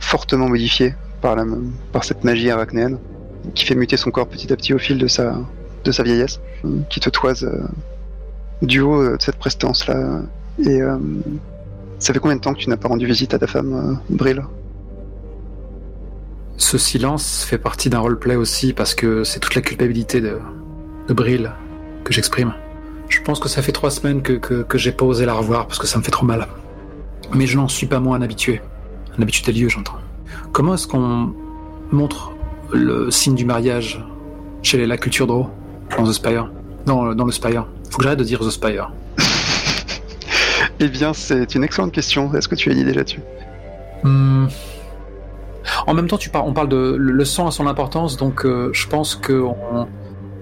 fortement 0.00 0.48
modifié 0.48 0.94
par, 1.20 1.36
la, 1.36 1.44
par 1.92 2.04
cette 2.04 2.24
magie 2.24 2.50
arachnéenne 2.50 2.98
qui 3.54 3.64
fait 3.64 3.74
muter 3.74 3.96
son 3.96 4.10
corps 4.10 4.28
petit 4.28 4.52
à 4.52 4.56
petit 4.56 4.74
au 4.74 4.78
fil 4.78 4.98
de 4.98 5.06
sa, 5.06 5.38
de 5.84 5.92
sa 5.92 6.02
vieillesse, 6.02 6.40
euh, 6.64 6.80
qui 6.90 7.00
te 7.00 7.08
toise 7.10 7.44
euh, 7.44 7.62
du 8.62 8.80
haut 8.80 9.00
euh, 9.00 9.16
de 9.16 9.22
cette 9.22 9.36
prestance-là. 9.36 10.22
Et 10.58 10.80
ça 12.00 12.14
fait 12.14 12.18
combien 12.18 12.36
de 12.36 12.40
temps 12.40 12.54
que 12.54 12.58
tu 12.58 12.70
n'as 12.70 12.78
pas 12.78 12.88
rendu 12.88 13.06
visite 13.06 13.34
à 13.34 13.38
ta 13.38 13.46
femme, 13.46 14.00
euh, 14.10 14.14
Brill 14.16 14.42
Ce 16.56 16.78
silence 16.78 17.44
fait 17.44 17.58
partie 17.58 17.90
d'un 17.90 17.98
roleplay 17.98 18.36
aussi 18.36 18.72
parce 18.72 18.94
que 18.94 19.22
c'est 19.22 19.38
toute 19.38 19.54
la 19.54 19.60
culpabilité 19.60 20.22
de, 20.22 20.38
de 21.08 21.14
Brill 21.14 21.52
que 22.02 22.14
j'exprime. 22.14 22.54
Je 23.08 23.20
pense 23.20 23.38
que 23.38 23.50
ça 23.50 23.60
fait 23.60 23.72
trois 23.72 23.90
semaines 23.90 24.22
que, 24.22 24.32
que, 24.32 24.62
que 24.62 24.78
j'ai 24.78 24.92
pas 24.92 25.04
osé 25.04 25.26
la 25.26 25.34
revoir 25.34 25.66
parce 25.66 25.78
que 25.78 25.86
ça 25.86 25.98
me 25.98 26.02
fait 26.02 26.10
trop 26.10 26.24
mal. 26.24 26.48
Mais 27.34 27.46
je 27.46 27.56
n'en 27.56 27.68
suis 27.68 27.86
pas 27.86 28.00
moins 28.00 28.16
un 28.16 28.22
habitué. 28.22 28.62
Un 29.18 29.22
habitué 29.22 29.52
des 29.52 29.58
lieux, 29.58 29.68
j'entends. 29.68 29.98
Comment 30.52 30.74
est-ce 30.74 30.86
qu'on 30.86 31.32
montre 31.92 32.32
le 32.72 33.10
signe 33.10 33.34
du 33.34 33.44
mariage 33.44 34.04
chez 34.62 34.84
la 34.86 34.96
culture 34.96 35.26
Draw 35.26 35.48
dans 35.96 36.04
The 36.04 36.12
Spire 36.12 36.50
dans, 36.86 37.14
dans 37.14 37.24
le 37.24 37.32
Spire. 37.32 37.66
Faut 37.90 37.98
que 37.98 38.04
j'arrête 38.04 38.18
de 38.18 38.24
dire 38.24 38.40
The 38.40 38.50
Spire. 38.50 38.92
Eh 40.82 40.88
bien, 40.88 41.12
c'est 41.12 41.54
une 41.54 41.62
excellente 41.62 41.92
question. 41.92 42.32
Est-ce 42.34 42.48
que 42.48 42.54
tu 42.54 42.70
as 42.70 42.72
une 42.72 42.78
idée 42.78 42.94
là-dessus? 42.94 43.20
Hmm. 44.02 44.46
En 45.86 45.92
même 45.92 46.08
temps, 46.08 46.16
tu 46.16 46.30
par- 46.30 46.46
on 46.46 46.54
parle 46.54 46.70
de 46.70 46.96
le 46.98 47.24
sang 47.26 47.46
a 47.46 47.50
son 47.50 47.66
importance, 47.66 48.16
donc 48.16 48.46
euh, 48.46 48.70
je 48.72 48.86
pense 48.86 49.14
que 49.14 49.44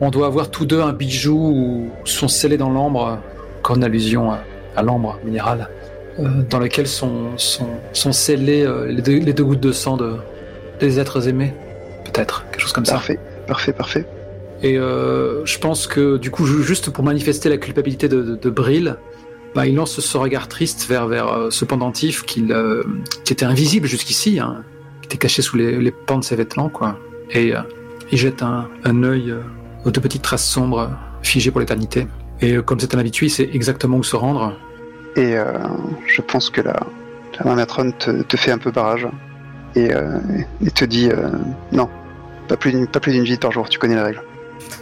on, 0.01 0.11
doit 0.11 0.27
avoir 0.29 0.53
tous 0.53 0.65
deux 0.65 0.81
un 0.81 0.93
bijou 0.93 1.37
où 1.37 1.91
sont 2.05 2.29
scellés 2.29 2.57
dans 2.57 2.71
l'ambre, 2.71 3.19
encore 3.59 3.77
une 3.77 3.83
allusion 3.85 4.31
à, 4.31 4.39
à 4.77 4.83
l'ambre 4.83 5.19
minéral, 5.25 5.71
euh, 6.19 6.43
dans 6.51 6.59
lequel 6.59 6.87
sont, 6.87 7.37
sont, 7.37 7.69
sont 7.93 8.13
scellés 8.13 8.65
euh, 8.65 8.87
les, 8.87 9.03
deux, 9.03 9.19
les 9.19 9.33
deux 9.33 9.45
gouttes 9.45 9.61
de 9.61 9.73
sang 9.73 9.97
de, 9.97 10.17
des 10.81 10.99
êtres 10.99 11.29
aimés, 11.29 11.55
peut-être, 12.05 12.45
quelque 12.51 12.61
chose 12.61 12.73
comme 12.73 12.85
ça. 12.85 12.95
Parfait, 12.95 13.19
parfait, 13.47 13.73
parfait. 13.73 14.07
Et 14.63 14.77
euh, 14.79 15.45
je 15.45 15.59
pense 15.59 15.87
que 15.87 16.17
du 16.17 16.31
coup, 16.31 16.45
ju- 16.47 16.63
juste 16.63 16.91
pour 16.91 17.05
manifester 17.05 17.49
la 17.49 17.59
culpabilité 17.59 18.09
de, 18.09 18.37
de, 18.37 18.51
bah, 19.55 19.67
il 19.67 19.75
lance 19.75 20.01
ce 20.01 20.19
regard 20.19 20.49
triste 20.49 20.87
vers, 20.89 21.07
vers 21.07 21.47
ce 21.51 21.65
pendentif 21.65 22.25
qu'il, 22.25 22.55
qui 23.25 23.33
était 23.33 23.47
invisible 23.47 23.87
jusqu'ici, 23.87 24.39
hein, 24.41 24.65
qui 25.01 25.07
était 25.07 25.17
caché 25.17 25.43
sous 25.43 25.57
les, 25.57 25.79
les 25.79 25.91
pans 25.91 26.19
de 26.19 26.25
ses 26.25 26.37
vêtements, 26.37 26.69
quoi. 26.69 26.99
Et 27.31 27.53
il 28.11 28.19
jette 28.19 28.43
un, 28.43 28.69
un 28.85 29.03
œil 29.05 29.35
aux 29.85 29.91
deux 29.91 30.01
petites 30.01 30.23
traces 30.23 30.47
sombres 30.47 30.91
figées 31.23 31.51
pour 31.51 31.61
l'éternité. 31.61 32.07
Et 32.41 32.57
comme 32.57 32.79
c'est 32.79 32.95
un 32.95 32.99
habitué, 32.99 33.27
il 33.27 33.31
sait 33.31 33.49
exactement 33.53 33.97
où 33.97 34.03
se 34.03 34.17
rendre. 34.17 34.55
Et 35.19 35.37
euh, 35.37 35.45
je 36.07 36.23
pense 36.23 36.49
que 36.49 36.63
la, 36.63 36.79
la 37.45 37.67
te, 37.67 38.23
te 38.23 38.37
fait 38.37 38.51
un 38.53 38.59
peu 38.59 38.71
barrage 38.71 39.07
et, 39.75 39.93
euh, 39.93 40.19
et 40.65 40.71
te 40.71 40.85
dit 40.85 41.11
euh, 41.11 41.29
non, 41.73 41.91
pas 42.49 42.57
plus 42.57 42.71
d'une 42.73 42.87
pas 42.87 43.01
plus 43.01 43.13
d'une 43.13 43.25
visite 43.25 43.43
par 43.43 43.53
jour, 43.53 43.69
tu 43.69 43.79
connais 43.79 43.97
la 43.97 44.05
règle. 44.05 44.23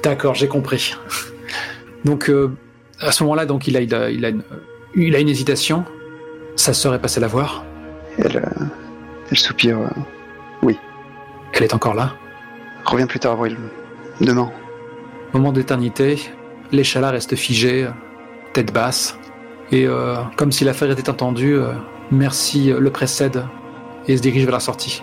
D'accord, 0.02 0.34
j'ai 0.34 0.46
compris. 0.46 0.94
Donc 2.04 2.30
à 3.00 3.10
ce 3.12 3.24
moment-là, 3.24 3.46
donc 3.46 3.66
il 3.66 3.76
a, 3.76 3.80
il 3.80 3.92
a, 3.94 4.10
il 4.10 4.24
a, 4.24 4.28
une, 4.28 4.42
il 4.94 5.16
a 5.16 5.18
une 5.18 5.28
hésitation. 5.28 5.84
Sa 6.54 6.72
sœur 6.72 6.94
est 6.94 7.00
passée 7.00 7.18
la 7.20 7.26
voir. 7.26 7.64
Elle, 8.16 8.42
elle 9.30 9.36
soupire. 9.36 9.78
euh, 9.80 10.72
Elle 11.52 11.64
est 11.64 11.74
encore 11.74 11.94
là. 11.94 12.12
Reviens 12.84 13.06
plus 13.06 13.18
tard, 13.18 13.32
Avril. 13.32 13.56
Demain. 14.20 14.50
Moment 15.32 15.52
d'éternité, 15.52 16.18
l'échalas 16.70 17.10
reste 17.10 17.34
figé, 17.34 17.88
tête 18.52 18.72
basse, 18.72 19.18
et 19.72 19.86
euh, 19.86 20.16
comme 20.36 20.52
si 20.52 20.64
l'affaire 20.64 20.90
était 20.90 21.08
entendue, 21.08 21.54
euh, 21.54 21.72
Merci 22.12 22.70
euh, 22.70 22.78
le 22.78 22.90
précède 22.90 23.44
et 24.06 24.16
se 24.16 24.22
dirige 24.22 24.44
vers 24.44 24.52
la 24.52 24.60
sortie. 24.60 25.02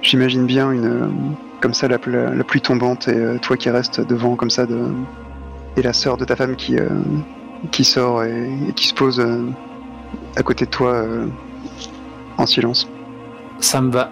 J'imagine 0.00 0.46
bien 0.46 0.70
une 0.70 1.36
comme 1.60 1.74
ça 1.74 1.86
la, 1.88 1.98
la, 2.06 2.34
la 2.34 2.44
pluie 2.44 2.60
tombante 2.60 3.06
et 3.06 3.38
toi 3.40 3.56
qui 3.56 3.70
restes 3.70 4.00
devant 4.00 4.34
comme 4.34 4.50
ça 4.50 4.66
de 4.66 4.80
et 5.76 5.82
la 5.82 5.92
sœur 5.92 6.16
de 6.16 6.24
ta 6.24 6.34
femme 6.34 6.56
qui 6.56 6.76
qui 7.70 7.84
sort 7.84 8.24
et, 8.24 8.50
et 8.68 8.72
qui 8.72 8.88
se 8.88 8.94
pose 8.94 9.24
à 10.36 10.42
côté 10.42 10.64
de 10.64 10.70
toi 10.70 11.04
en 12.38 12.46
silence. 12.46 12.88
Ça 13.60 13.80
me 13.80 13.92
va. 13.92 14.10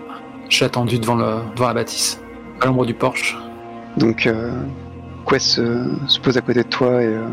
J'ai 0.49 0.65
attendu 0.65 0.99
devant, 0.99 1.15
le, 1.15 1.39
devant 1.55 1.69
la 1.69 1.75
bâtisse, 1.75 2.21
à 2.61 2.67
l'ombre 2.67 2.85
du 2.85 2.95
porche. 2.95 3.39
Donc 3.97 4.27
euh, 4.27 4.51
Quest 5.29 5.47
se, 5.47 5.89
se 6.07 6.21
pose 6.21 6.37
à 6.37 6.41
côté 6.41 6.63
de 6.63 6.69
toi 6.69 7.03
et 7.03 7.07
euh, 7.07 7.25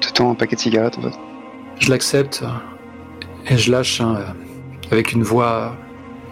te 0.00 0.12
tend 0.12 0.30
un 0.30 0.34
paquet 0.34 0.56
de 0.56 0.60
cigarettes 0.60 0.98
en 0.98 1.02
fait. 1.02 1.18
Je 1.82 1.90
l'accepte 1.90 2.44
euh, 2.44 3.52
et 3.52 3.58
je 3.58 3.72
lâche 3.72 4.00
hein, 4.00 4.14
euh, 4.16 4.92
avec 4.92 5.10
une 5.10 5.24
voix 5.24 5.74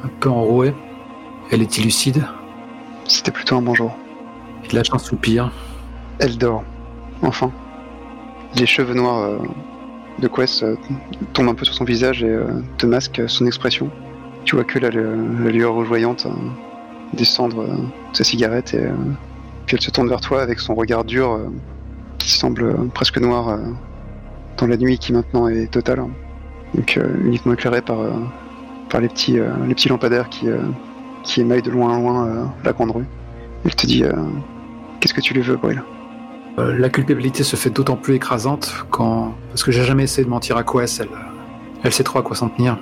un 0.04 0.08
peu 0.20 0.30
enrouée. 0.30 0.72
Elle 1.50 1.60
est 1.60 1.78
lucide. 1.78 2.24
C'était 3.08 3.32
plutôt 3.32 3.56
un 3.56 3.62
bon 3.62 3.74
jour. 3.74 3.96
Il 4.64 4.76
lâche 4.76 4.86
un 4.92 4.98
soupir. 4.98 5.50
Elle 6.20 6.38
dort. 6.38 6.62
Enfin. 7.22 7.50
Les 8.54 8.64
cheveux 8.64 8.94
noirs 8.94 9.24
euh, 9.24 9.38
de 10.20 10.28
Quest 10.28 10.62
euh, 10.62 10.76
tombent 11.32 11.48
un 11.48 11.54
peu 11.54 11.64
sur 11.64 11.74
son 11.74 11.84
visage 11.84 12.22
et 12.22 12.28
euh, 12.28 12.46
te 12.78 12.86
masquent 12.86 13.28
son 13.28 13.44
expression. 13.44 13.90
Tu 14.44 14.54
vois 14.54 14.64
que 14.64 14.78
la, 14.78 14.90
la 14.90 15.50
lueur 15.50 15.74
rougeoyante 15.74 16.26
euh, 16.26 16.30
descendre 17.12 17.62
euh, 17.62 17.74
de 18.12 18.16
sa 18.16 18.22
cigarette 18.22 18.72
et 18.74 18.84
euh, 18.84 18.92
puis 19.66 19.74
elle 19.76 19.82
se 19.82 19.90
tourne 19.90 20.08
vers 20.08 20.20
toi 20.20 20.42
avec 20.42 20.60
son 20.60 20.76
regard 20.76 21.04
dur 21.04 21.32
euh, 21.32 21.48
qui 22.18 22.30
semble 22.30 22.62
euh, 22.62 22.74
presque 22.94 23.18
noir 23.18 23.48
euh, 23.48 23.58
dans 24.60 24.66
la 24.66 24.76
nuit 24.76 24.98
qui 24.98 25.12
maintenant 25.12 25.48
est 25.48 25.70
totale. 25.70 26.04
Donc 26.74 26.96
euh, 26.96 27.06
uniquement 27.24 27.54
éclairé 27.54 27.82
par, 27.82 28.00
euh, 28.00 28.10
par 28.88 29.00
les, 29.00 29.08
petits, 29.08 29.38
euh, 29.38 29.50
les 29.66 29.74
petits 29.74 29.88
lampadaires 29.88 30.28
qui, 30.28 30.46
qui 31.24 31.40
émaillent 31.40 31.62
de 31.62 31.70
loin 31.70 31.96
en 31.96 32.00
loin 32.00 32.52
la 32.62 32.72
grande 32.72 32.90
rue. 32.90 33.06
Elle 33.64 33.74
te 33.74 33.86
dit 33.86 34.04
Qu'est-ce 35.00 35.14
que 35.14 35.20
tu 35.20 35.34
lui 35.34 35.42
veux, 35.42 35.56
Brill 35.56 35.82
Euh, 36.58 36.76
la 36.76 36.88
culpabilité 36.88 37.42
se 37.44 37.56
fait 37.56 37.70
d'autant 37.70 37.96
plus 37.96 38.14
écrasante 38.14 38.84
quand. 38.90 39.34
Parce 39.48 39.62
que 39.62 39.72
j'ai 39.72 39.84
jamais 39.84 40.04
essayé 40.04 40.24
de 40.24 40.30
mentir 40.30 40.56
à 40.56 40.64
Quest, 40.64 41.00
elle, 41.00 41.08
elle 41.82 41.92
sait 41.92 42.04
trop 42.04 42.18
à 42.18 42.22
quoi 42.22 42.36
s'en 42.36 42.48
tenir. 42.48 42.78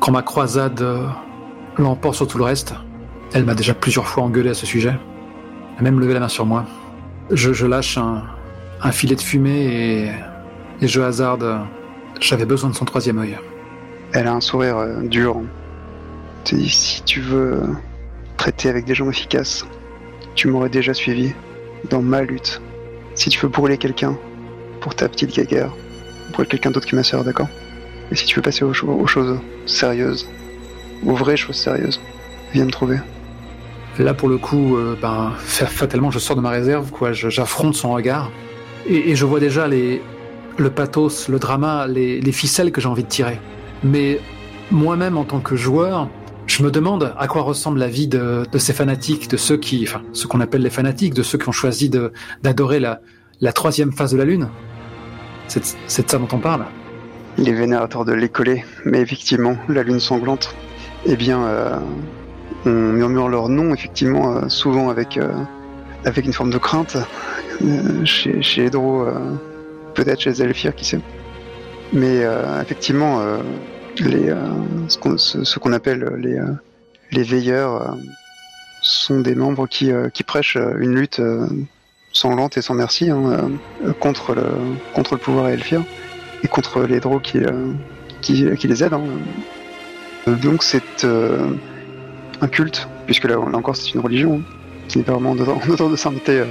Quand 0.00 0.12
ma 0.12 0.22
croisade 0.22 0.84
l'emporte 1.78 2.14
sur 2.14 2.26
tout 2.26 2.38
le 2.38 2.44
reste, 2.44 2.74
elle 3.32 3.44
m'a 3.44 3.54
déjà 3.54 3.74
plusieurs 3.74 4.06
fois 4.06 4.22
engueulé 4.22 4.50
à 4.50 4.54
ce 4.54 4.66
sujet. 4.66 4.94
Elle 5.74 5.80
a 5.80 5.82
même 5.82 6.00
levé 6.00 6.14
la 6.14 6.20
main 6.20 6.28
sur 6.28 6.46
moi. 6.46 6.64
Je, 7.30 7.52
je 7.52 7.66
lâche 7.66 7.98
un, 7.98 8.22
un 8.82 8.92
filet 8.92 9.16
de 9.16 9.20
fumée 9.20 9.64
et, 9.64 10.10
et 10.80 10.88
je 10.88 11.00
hasarde. 11.00 11.60
J'avais 12.20 12.44
besoin 12.46 12.70
de 12.70 12.74
son 12.74 12.84
troisième 12.84 13.18
œil. 13.18 13.36
Elle 14.12 14.26
a 14.28 14.32
un 14.34 14.40
sourire 14.40 14.78
euh, 14.78 15.00
dur. 15.02 15.36
Si 16.44 17.02
tu 17.04 17.20
veux 17.20 17.60
traiter 18.36 18.68
avec 18.68 18.84
des 18.84 18.94
gens 18.94 19.08
efficaces, 19.08 19.64
tu 20.34 20.48
m'aurais 20.48 20.68
déjà 20.68 20.94
suivi 20.94 21.32
dans 21.90 22.02
ma 22.02 22.22
lutte. 22.22 22.60
Si 23.14 23.30
tu 23.30 23.40
veux 23.40 23.48
brûler 23.48 23.78
quelqu'un 23.78 24.16
pour 24.80 24.94
ta 24.94 25.08
petite 25.08 25.34
guéguerre, 25.34 25.72
brûle 26.32 26.46
quelqu'un 26.46 26.70
d'autre 26.70 26.86
que 26.86 26.96
ma 26.96 27.02
sœur, 27.02 27.24
d'accord? 27.24 27.48
Et 28.10 28.14
si 28.16 28.26
tu 28.26 28.36
veux 28.36 28.42
passer 28.42 28.64
aux, 28.64 28.74
cho- 28.74 28.88
aux 28.88 29.06
choses 29.06 29.38
sérieuses, 29.66 30.28
aux 31.06 31.14
vraies 31.14 31.36
choses 31.36 31.56
sérieuses, 31.56 32.00
viens 32.52 32.66
me 32.66 32.70
trouver. 32.70 32.98
Là, 33.98 34.12
pour 34.12 34.28
le 34.28 34.36
coup, 34.38 34.76
euh, 34.76 34.96
ben, 35.00 35.32
fa- 35.38 35.66
fatalement, 35.66 36.10
je 36.10 36.18
sors 36.18 36.36
de 36.36 36.40
ma 36.40 36.50
réserve, 36.50 36.90
quoi. 36.90 37.12
J'affronte 37.12 37.74
son 37.74 37.92
regard. 37.92 38.30
Et, 38.86 39.10
et 39.10 39.16
je 39.16 39.24
vois 39.24 39.40
déjà 39.40 39.66
les, 39.68 40.02
le 40.56 40.70
pathos, 40.70 41.28
le 41.28 41.38
drama, 41.38 41.86
les, 41.86 42.20
les 42.20 42.32
ficelles 42.32 42.72
que 42.72 42.80
j'ai 42.80 42.88
envie 42.88 43.04
de 43.04 43.08
tirer. 43.08 43.40
Mais 43.82 44.20
moi-même, 44.70 45.16
en 45.16 45.24
tant 45.24 45.40
que 45.40 45.56
joueur, 45.56 46.08
je 46.46 46.62
me 46.62 46.70
demande 46.70 47.14
à 47.18 47.26
quoi 47.26 47.42
ressemble 47.42 47.78
la 47.78 47.88
vie 47.88 48.06
de, 48.06 48.44
ces 48.58 48.72
fanatiques, 48.72 49.28
de 49.28 49.36
ceux 49.36 49.56
qui, 49.56 49.84
enfin, 49.88 50.02
ce 50.12 50.26
qu'on 50.26 50.40
appelle 50.40 50.62
les 50.62 50.70
fanatiques, 50.70 51.14
de 51.14 51.22
ceux 51.22 51.38
qui 51.38 51.48
ont 51.48 51.52
choisi 51.52 51.90
d'adorer 52.42 52.80
la, 52.80 53.52
troisième 53.52 53.92
phase 53.92 54.12
de 54.12 54.18
la 54.18 54.24
Lune. 54.24 54.48
C'est 55.48 55.60
de 55.60 56.08
ça 56.08 56.18
dont 56.18 56.28
on 56.32 56.38
parle 56.38 56.64
Les 57.38 57.52
vénérateurs 57.52 58.04
de 58.04 58.12
l'écolé, 58.12 58.64
mais 58.84 59.00
effectivement, 59.00 59.56
la 59.68 59.82
lune 59.82 60.00
sanglante, 60.00 60.54
eh 61.04 61.16
bien, 61.16 61.42
euh, 61.44 61.78
on 62.66 62.70
murmure 62.70 63.28
leur 63.28 63.48
nom, 63.48 63.74
effectivement, 63.74 64.36
euh, 64.36 64.48
souvent 64.48 64.88
avec, 64.88 65.18
euh, 65.18 65.32
avec 66.04 66.24
une 66.24 66.32
forme 66.32 66.50
de 66.50 66.58
crainte. 66.58 66.96
Chez, 68.04 68.42
chez 68.42 68.64
Hedro, 68.64 69.02
euh, 69.02 69.12
peut-être 69.94 70.20
chez 70.20 70.32
Zelfir, 70.32 70.74
qui 70.74 70.84
sait. 70.84 71.00
Mais 71.92 72.24
euh, 72.24 72.60
effectivement, 72.60 73.20
euh, 73.20 73.38
les, 73.98 74.30
euh, 74.30 74.36
ce 74.88 75.58
qu'on 75.58 75.72
appelle 75.72 76.14
les, 76.18 76.38
les 77.12 77.22
veilleurs 77.22 77.96
sont 78.82 79.20
des 79.20 79.34
membres 79.34 79.66
qui, 79.66 79.90
qui 80.12 80.22
prêchent 80.24 80.58
une 80.78 80.94
lutte 80.94 81.20
euh, 81.20 81.46
sanglante 82.12 82.56
et 82.56 82.62
sans 82.62 82.74
merci 82.74 83.10
hein, 83.10 83.50
contre, 84.00 84.34
le, 84.34 84.44
contre 84.94 85.14
le 85.14 85.20
pouvoir 85.20 85.48
Elfir 85.48 85.82
et 86.42 86.48
contre 86.48 86.82
les 86.82 87.00
Draux 87.00 87.20
qui, 87.20 87.40
qui, 88.20 88.46
qui 88.56 88.68
les 88.68 88.84
aident. 88.84 88.94
hein. 88.94 90.32
Donc 90.42 90.62
c'est 90.62 91.04
un 92.40 92.48
culte, 92.48 92.88
puisque 93.06 93.24
là, 93.24 93.38
encore 93.38 93.76
c'est 93.76 93.94
une 93.94 94.00
religion, 94.00 94.36
hein, 94.40 94.54
qui 94.88 94.98
n'est 94.98 95.04
pas 95.04 95.12
vraiment 95.12 95.30
en 95.30 95.34
de 95.90 95.96
sainteté 95.96 96.40
euh, 96.40 96.46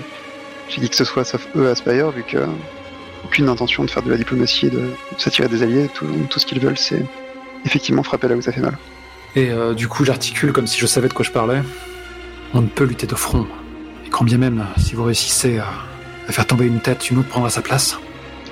chez 0.68 0.82
qui 0.82 0.90
que 0.90 0.96
ce 0.96 1.04
soit, 1.04 1.24
sauf 1.24 1.48
eux 1.56 1.70
à 1.70 1.76
Spire, 1.76 2.12
vu 2.12 2.24
que 2.24 2.38
aucune 3.26 3.50
intention 3.50 3.84
de 3.84 3.90
faire 3.90 4.04
de 4.04 4.10
la 4.10 4.18
diplomatie, 4.18 4.70
de, 4.70 4.80
de 4.80 4.92
s'attirer 5.18 5.48
des 5.48 5.64
alliés, 5.64 5.90
tout, 5.94 6.08
tout 6.30 6.40
ce 6.40 6.46
qu'ils 6.46 6.60
veulent 6.60 6.78
c'est 6.78 7.06
effectivement 7.66 8.04
frapper 8.04 8.28
là 8.28 8.36
où 8.36 8.42
ça 8.42 8.52
fait 8.52 8.62
mal. 8.62 8.78
Et 9.36 9.50
euh, 9.50 9.74
du 9.74 9.88
coup, 9.88 10.06
j'articule 10.06 10.52
comme 10.54 10.68
si 10.68 10.80
je 10.80 10.86
savais 10.86 11.08
de 11.08 11.14
quoi 11.14 11.26
je 11.26 11.32
parlais. 11.32 11.62
On 12.54 12.62
ne 12.62 12.68
peut 12.68 12.84
lutter 12.84 13.08
de 13.08 13.16
front. 13.16 13.48
Et 14.06 14.10
quand 14.10 14.24
bien 14.24 14.38
même, 14.38 14.66
si 14.78 14.94
vous 14.94 15.04
réussissez 15.04 15.58
à, 15.58 15.68
à 16.28 16.32
faire 16.32 16.46
tomber 16.46 16.66
une 16.66 16.80
tête, 16.80 17.10
une 17.10 17.18
autre 17.18 17.30
prendra 17.30 17.50
sa 17.50 17.62
place. 17.62 17.98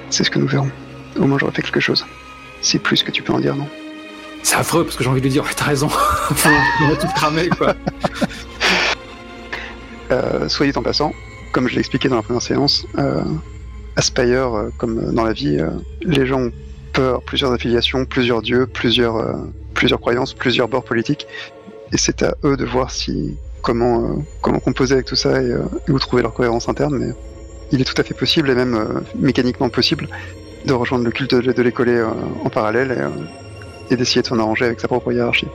C'est 0.10 0.24
ce 0.24 0.32
que 0.32 0.40
nous 0.40 0.48
verrons. 0.48 0.72
Au 1.20 1.26
moins 1.28 1.38
j'aurais 1.38 1.52
fait 1.52 1.62
quelque 1.62 1.80
chose. 1.80 2.06
C'est 2.62 2.80
plus 2.80 3.04
que 3.04 3.12
tu 3.12 3.22
peux 3.22 3.34
en 3.34 3.40
dire, 3.40 3.56
non? 3.56 3.68
C'est 4.44 4.56
affreux 4.56 4.84
parce 4.84 4.96
que 4.96 5.04
j'ai 5.04 5.10
envie 5.10 5.22
de 5.22 5.26
lui 5.26 5.32
dire, 5.32 5.44
ouais, 5.44 5.52
t'as 5.56 5.66
raison. 5.66 5.88
on 6.30 6.88
va 6.88 6.96
tout 6.96 7.08
cramer, 7.16 7.50
quoi. 7.50 7.76
Euh, 10.12 10.50
soyez 10.50 10.76
en 10.78 10.82
passant, 10.82 11.14
comme 11.54 11.68
je 11.68 11.74
l'ai 11.74 11.80
expliqué 11.80 12.10
dans 12.10 12.18
la 12.18 12.22
première 12.22 12.42
séance, 12.42 12.86
euh, 12.98 13.24
Aspire, 14.02 14.58
euh, 14.58 14.70
comme 14.80 15.14
dans 15.14 15.24
la 15.24 15.32
vie, 15.32 15.60
euh, 15.60 15.70
les 16.02 16.26
gens 16.26 16.46
ont 16.46 16.52
peur, 16.92 17.22
plusieurs 17.22 17.52
affiliations, 17.52 18.04
plusieurs 18.06 18.42
dieux, 18.42 18.66
plusieurs, 18.66 19.18
euh, 19.18 19.34
plusieurs 19.76 20.00
croyances, 20.00 20.34
plusieurs 20.34 20.68
bords 20.68 20.84
politiques, 20.84 21.28
et 21.94 21.98
c'est 22.00 22.24
à 22.24 22.34
eux 22.44 22.58
de 22.58 22.66
voir 22.66 22.90
si 22.90 23.38
comment 23.62 24.26
comment 24.42 24.58
composer 24.58 24.96
avec 24.96 25.06
tout 25.06 25.16
ça 25.16 25.40
et, 25.40 25.54
où 25.88 26.00
trouver 26.00 26.24
leur 26.24 26.34
cohérence 26.34 26.68
interne. 26.68 26.98
Mais 26.98 27.14
il 27.72 27.80
est 27.80 27.84
tout 27.84 28.02
à 28.02 28.04
fait 28.04 28.16
possible 28.16 28.50
et 28.50 28.56
même 28.56 29.04
mécaniquement 29.20 29.70
possible 29.70 30.10
de 30.66 30.74
rejoindre 30.74 31.06
le 31.06 31.12
culte 31.12 31.36
de, 31.36 31.62
l'écolé 31.62 32.04
en 32.44 32.50
parallèle 32.50 33.12
et, 33.90 33.94
et 33.94 33.98
d'essayer 33.98 34.24
de 34.24 34.28
s'en 34.28 34.40
arranger 34.40 34.66
avec 34.66 34.80
sa 34.80 34.88
propre 34.88 35.12
hiérarchie. 35.12 35.48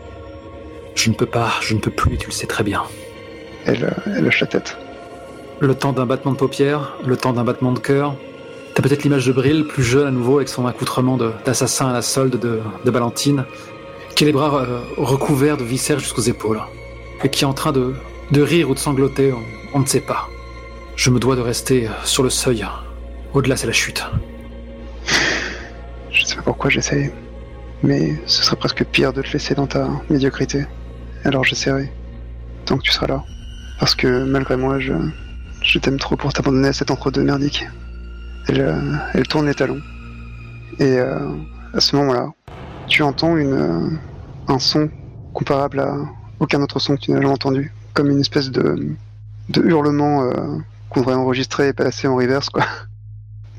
Je 0.95 1.11
ne 1.11 1.17
peux 1.17 1.27
pas, 1.27 1.51
je 1.63 1.75
ne 1.75 1.81
peux 1.81 1.91
plus, 1.91 2.17
tu 2.17 2.29
le 2.29 2.33
sais 2.33 2.47
très 2.47 2.63
bien. 2.63 2.85
Elle, 3.65 3.93
elle 4.07 4.25
hoche 4.25 4.39
la 4.39 4.47
tête. 4.47 4.77
Le 5.59 5.75
temps 5.75 5.93
d'un 5.93 6.07
battement 6.07 6.31
de 6.31 6.39
paupières, 6.39 6.97
le 7.05 7.17
temps 7.17 7.33
d'un 7.33 7.43
battement 7.43 7.73
de 7.73 7.81
cœur. 7.81 8.15
T'as 8.77 8.83
peut-être 8.83 9.05
l'image 9.05 9.27
de 9.27 9.33
Brill, 9.33 9.65
plus 9.65 9.83
jeune 9.83 10.07
à 10.07 10.11
nouveau, 10.11 10.37
avec 10.37 10.51
son 10.51 10.67
accoutrement 10.67 11.17
d'assassin 11.17 11.89
à 11.89 11.95
la 11.95 12.03
solde 12.03 12.39
de, 12.39 12.61
de 12.85 12.91
Valentine, 12.91 13.47
qui 14.15 14.25
a 14.25 14.27
les 14.27 14.35
bras 14.35 14.55
euh, 14.55 14.81
recouverts 14.99 15.57
de 15.57 15.65
viscères 15.65 15.99
jusqu'aux 15.99 16.21
épaules, 16.21 16.61
et 17.25 17.31
qui 17.31 17.45
est 17.45 17.47
en 17.47 17.55
train 17.55 17.73
de, 17.73 17.95
rire 18.35 18.69
ou 18.69 18.75
de 18.75 18.79
sangloter, 18.79 19.33
on, 19.73 19.81
ne 19.81 19.87
sait 19.87 20.03
pas. 20.03 20.29
Je 20.95 21.09
me 21.09 21.19
dois 21.19 21.37
de 21.37 21.41
rester 21.41 21.89
euh, 21.89 21.91
sur 22.05 22.23
le 22.23 22.29
seuil. 22.29 22.67
Au-delà, 23.33 23.57
c'est 23.57 23.67
la 23.67 23.73
chute. 23.73 24.05
Je 26.11 26.27
sais 26.27 26.37
pas 26.37 26.43
pourquoi 26.43 26.69
j'essaye, 26.69 27.11
mais 27.83 28.21
ce 28.27 28.43
serait 28.43 28.57
presque 28.57 28.85
pire 28.85 29.15
de 29.15 29.23
te 29.23 29.33
laisser 29.33 29.55
dans 29.55 29.67
ta 29.67 29.89
médiocrité. 30.11 30.67
Alors 31.25 31.45
j'essaierai, 31.45 31.91
tant 32.67 32.77
que 32.77 32.83
tu 32.83 32.93
seras 32.93 33.07
là. 33.07 33.25
Parce 33.81 33.95
que 33.95 34.25
malgré 34.25 34.59
moi, 34.59 34.79
je, 34.81 34.93
je 35.63 35.79
t'aime 35.79 35.99
trop 35.99 36.17
pour 36.17 36.35
t'abandonner 36.35 36.69
à 36.69 36.73
cet 36.75 36.91
entre-deux 36.91 37.23
merdique. 37.23 37.65
Elle, 38.49 38.61
euh, 38.61 38.97
elle 39.15 39.27
tourne 39.27 39.47
les 39.47 39.55
talons. 39.55 39.81
Et 40.79 40.99
euh, 40.99 41.19
à 41.73 41.81
ce 41.81 41.97
moment-là, 41.97 42.33
tu 42.87 43.03
entends 43.03 43.37
une, 43.37 43.53
euh, 43.53 43.91
un 44.49 44.59
son 44.59 44.89
comparable 45.33 45.81
à 45.81 45.97
aucun 46.39 46.61
autre 46.63 46.79
son 46.79 46.97
que 46.97 47.01
tu 47.01 47.11
n'as 47.11 47.21
jamais 47.21 47.33
entendu. 47.33 47.73
Comme 47.95 48.11
une 48.11 48.21
espèce 48.21 48.51
de, 48.51 48.95
de 49.49 49.63
hurlement 49.63 50.23
euh, 50.25 50.59
qu'on 50.91 51.01
devrait 51.01 51.15
enregistrer 51.15 51.69
et 51.69 51.73
passer 51.73 52.07
en 52.09 52.17
reverse, 52.17 52.51
quoi. 52.51 52.65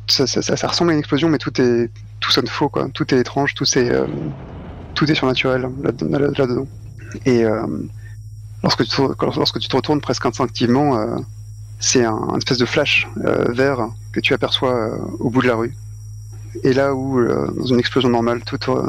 Ça, 0.09 0.25
ça, 0.25 0.41
ça, 0.41 0.67
ressemble 0.67 0.91
à 0.91 0.93
une 0.93 0.99
explosion, 0.99 1.27
mais 1.27 1.38
tout 1.38 1.59
est, 1.59 1.91
tout 2.21 2.31
sonne 2.31 2.47
faux, 2.47 2.69
quoi. 2.69 2.88
Tout 2.93 3.13
est 3.13 3.19
étrange, 3.19 3.55
tout 3.55 3.65
est, 3.77 3.91
euh, 3.91 4.07
tout 4.93 5.11
est 5.11 5.15
surnaturel 5.15 5.63
là- 5.83 5.91
là- 5.99 6.19
là-dedans. 6.19 6.67
Et 7.25 7.43
euh, 7.43 7.67
lorsque, 8.63 8.85
tu 8.85 8.89
te, 8.89 9.01
lorsque 9.35 9.59
tu 9.59 9.67
te 9.67 9.75
retournes 9.75 9.99
presque 9.99 10.25
instinctivement, 10.25 11.17
c'est 11.79 12.05
un, 12.05 12.15
un 12.15 12.38
espèce 12.38 12.57
de 12.57 12.65
flash 12.65 13.07
vert 13.17 13.89
que 14.18 14.22
tu 14.22 14.34
aperçois 14.34 14.74
euh, 14.74 14.97
au 15.20 15.30
bout 15.30 15.43
de 15.43 15.47
la 15.47 15.53
rue. 15.53 15.76
Et 16.63 16.74
là 16.74 16.95
où, 16.95 17.20
euh, 17.20 17.51
dans 17.55 17.68
une 17.68 17.80
explosion 17.80 18.09
normale, 18.09 18.41
tout, 18.43 18.57
euh, 18.72 18.84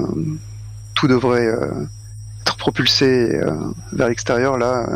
tout 0.95 1.07
devrait 1.07 1.55
être 2.41 2.57
propulsé 2.57 3.39
vers 3.93 4.09
l'extérieur, 4.09 4.57
là, 4.57 4.87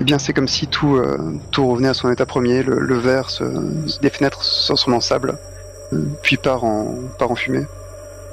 eh 0.00 0.04
bien 0.04 0.18
c'est 0.18 0.32
comme 0.32 0.48
si 0.48 0.66
tout, 0.66 1.00
tout 1.50 1.68
revenait 1.68 1.88
à 1.88 1.94
son 1.94 2.10
état 2.10 2.24
premier. 2.24 2.62
Le, 2.62 2.98
verre, 2.98 3.28
se, 3.28 3.44
des 4.00 4.08
fenêtres 4.08 4.42
se 4.42 4.66
transforment 4.68 4.96
en 4.96 5.00
sable 5.00 5.38
puis 6.22 6.38
part 6.38 6.64
en, 6.64 6.94
part 7.18 7.30
en 7.30 7.36
fumée. 7.36 7.66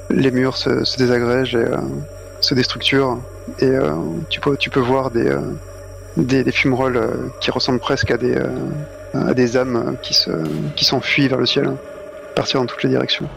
Les 0.08 0.30
murs 0.30 0.56
se, 0.56 0.96
désagrègent 0.96 1.54
et 1.54 1.68
se 2.40 2.54
déstructurent, 2.54 3.18
et 3.60 3.72
tu, 4.30 4.40
peux, 4.40 4.56
tu 4.56 4.70
peux 4.70 4.80
voir 4.80 5.10
des, 5.10 5.36
des, 6.16 6.42
des 6.42 6.52
fumerolles 6.52 7.30
qui 7.40 7.50
ressemblent 7.50 7.80
presque 7.80 8.10
à 8.10 8.16
des, 8.16 8.36
à 9.28 9.34
des 9.34 9.56
âmes 9.56 9.96
qui, 10.02 10.14
se, 10.14 10.30
qui 10.74 10.84
s'enfuient 10.84 11.28
vers 11.28 11.38
le 11.38 11.46
ciel, 11.46 11.72
partir 12.34 12.60
dans 12.60 12.66
toutes 12.66 12.82
les 12.82 12.90
directions. 12.90 13.28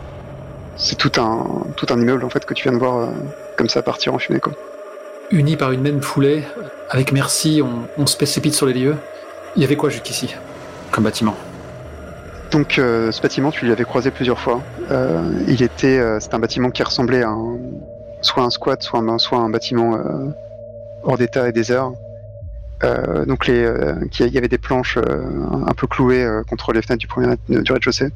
C'est 0.77 0.97
tout 0.97 1.11
un, 1.19 1.45
tout 1.75 1.88
un 1.89 1.99
immeuble 1.99 2.23
en 2.23 2.30
fait 2.30 2.45
que 2.45 2.53
tu 2.53 2.63
viens 2.63 2.71
de 2.71 2.77
voir 2.77 2.97
euh, 2.97 3.07
comme 3.57 3.69
ça 3.69 3.82
partir 3.82 4.13
en 4.13 4.19
fumée. 4.19 4.39
Quoi. 4.39 4.53
Unis 5.32 5.57
par 5.57 5.71
une 5.71 5.82
même 5.82 6.01
foulée, 6.01 6.43
avec 6.89 7.11
merci, 7.11 7.61
on, 7.63 8.01
on 8.01 8.07
se 8.07 8.15
précipite 8.15 8.53
sur 8.53 8.65
les 8.65 8.73
lieux. 8.73 8.95
Il 9.55 9.61
y 9.61 9.65
avait 9.65 9.75
quoi 9.75 9.89
jusqu'ici? 9.89 10.36
Comme 10.91 11.03
bâtiment 11.03 11.36
Donc 12.51 12.80
euh, 12.80 13.11
ce 13.11 13.21
bâtiment, 13.21 13.51
tu 13.51 13.65
l'avais 13.65 13.84
croisé 13.84 14.09
plusieurs 14.09 14.39
fois. 14.39 14.61
Euh, 14.89 15.21
il 15.47 15.61
était, 15.61 15.99
euh, 15.99 16.19
c'est 16.19 16.34
un 16.34 16.39
bâtiment 16.39 16.71
qui 16.71 16.82
ressemblait 16.82 17.23
à 17.23 17.30
un, 17.30 17.57
soit 18.21 18.43
un 18.43 18.49
squat, 18.49 18.82
soit 18.82 18.99
un, 18.99 19.17
soit 19.17 19.39
un 19.39 19.49
bâtiment 19.49 19.95
euh, 19.95 20.30
hors 21.03 21.17
d'état 21.17 21.47
et 21.47 21.51
désert. 21.51 21.91
Euh, 22.84 23.25
donc 23.25 23.49
euh, 23.49 23.95
il 24.19 24.34
y 24.34 24.38
avait 24.38 24.47
des 24.47 24.57
planches 24.57 24.97
euh, 24.97 25.25
un 25.67 25.73
peu 25.73 25.86
clouées 25.86 26.25
contre 26.47 26.71
les 26.71 26.82
fenêtres 26.82 27.01
du 27.01 27.07
premier 27.07 27.36
du 27.49 27.71
rez-de-chaussée. 27.71 28.09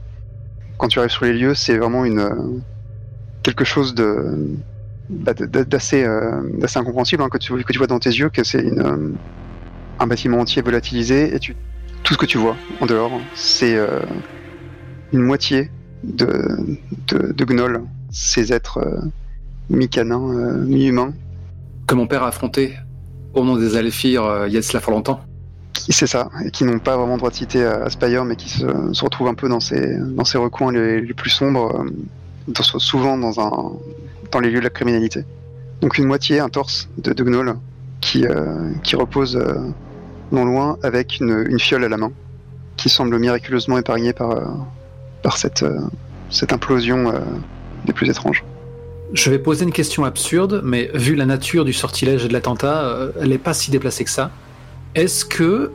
Quand 0.77 0.87
tu 0.87 0.99
arrives 0.99 1.11
sur 1.11 1.25
les 1.25 1.33
lieux, 1.33 1.53
c'est 1.53 1.77
vraiment 1.77 2.05
une 2.05 2.61
quelque 3.43 3.65
chose 3.65 3.93
de 3.93 4.57
bah, 5.09 5.33
d'assez 5.33 6.05
incompréhensible 6.75 7.23
hein, 7.23 7.29
que 7.29 7.37
tu 7.37 7.77
vois 7.77 7.87
dans 7.87 7.99
tes 7.99 8.09
yeux 8.09 8.29
que 8.29 8.43
c'est 8.43 8.65
un 9.99 10.07
bâtiment 10.07 10.39
entier 10.39 10.61
volatilisé 10.61 11.35
et 11.35 11.39
tout 11.39 12.13
ce 12.13 12.17
que 12.17 12.25
tu 12.25 12.37
vois 12.37 12.55
en 12.79 12.85
dehors, 12.85 13.11
c'est 13.35 13.77
une 15.11 15.21
moitié 15.21 15.69
de, 16.03 16.77
de, 17.07 17.45
gnolls, 17.45 17.83
ces 18.11 18.51
êtres 18.51 18.79
mi-canins, 19.69 20.63
mi-humains. 20.65 21.13
Que 21.85 21.95
mon 21.95 22.07
père 22.07 22.23
a 22.23 22.29
affronté 22.29 22.73
au 23.33 23.43
nom 23.43 23.57
des 23.57 23.75
Alphir 23.75 24.23
euh, 24.23 24.47
il 24.47 24.53
y 24.53 24.57
a 24.57 24.59
de 24.59 24.65
cela 24.65 24.79
fort 24.79 24.93
longtemps. 24.93 25.21
C'est 25.89 26.07
ça, 26.07 26.29
et 26.45 26.51
qui 26.51 26.63
n'ont 26.63 26.79
pas 26.79 26.95
vraiment 26.95 27.17
droit 27.17 27.29
de 27.29 27.35
citer 27.35 27.65
à, 27.65 27.83
à 27.83 27.89
Spire, 27.89 28.23
mais 28.23 28.35
qui 28.35 28.47
se, 28.47 29.03
retrouvent 29.03 29.27
un 29.27 29.33
peu 29.33 29.49
dans 29.49 29.59
ces, 29.59 29.97
dans 29.97 30.23
ces 30.23 30.37
recoins 30.37 30.71
les, 30.71 31.13
plus 31.13 31.29
sombres, 31.29 31.83
euh, 32.47 32.63
souvent 32.79 33.17
dans, 33.17 33.39
un, 33.39 33.71
dans 34.31 34.39
les 34.39 34.49
lieux 34.49 34.59
de 34.59 34.63
la 34.63 34.69
criminalité. 34.69 35.25
Donc 35.81 35.97
une 35.97 36.05
moitié, 36.05 36.39
un 36.39 36.49
torse 36.49 36.87
de, 36.97 37.23
gnolls 37.23 37.55
qui, 37.99 38.25
euh, 38.25 38.71
qui 38.83 38.95
repose 38.95 39.35
euh, 39.35 39.55
non 40.33 40.45
loin 40.45 40.77
avec 40.83 41.19
une, 41.19 41.59
fiole 41.59 41.83
à 41.85 41.89
la 41.89 41.97
main, 41.97 42.11
qui 42.75 42.89
semble 42.89 43.17
miraculeusement 43.19 43.77
épargnée 43.77 44.13
par, 44.13 44.31
euh, 44.31 44.45
par 45.21 45.37
cette, 45.37 45.63
euh, 45.63 45.79
cette 46.29 46.51
implosion 46.51 47.09
euh, 47.09 47.19
des 47.85 47.93
plus 47.93 48.09
étranges. 48.09 48.43
Je 49.13 49.29
vais 49.29 49.37
poser 49.37 49.63
une 49.63 49.71
question 49.71 50.05
absurde, 50.05 50.61
mais 50.63 50.89
vu 50.95 51.13
la 51.13 51.27
nature 51.27 51.65
du 51.65 51.73
sortilège 51.73 52.25
et 52.25 52.27
de 52.27 52.33
l'attentat, 52.33 52.83
euh, 52.83 53.11
elle 53.21 53.29
n'est 53.29 53.37
pas 53.37 53.53
si 53.53 53.69
déplacée 53.69 54.03
que 54.03 54.09
ça. 54.09 54.31
Est-ce 54.95 55.23
que 55.23 55.71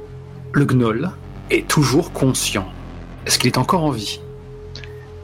le 0.53 0.65
gnoll 0.65 1.11
est 1.49 1.69
toujours 1.69 2.13
conscient? 2.13 2.67
Est-ce 3.27 3.39
qu'il 3.39 3.47
est 3.47 3.59
encore 3.59 3.85
en 3.85 3.93
vie? 3.93 4.21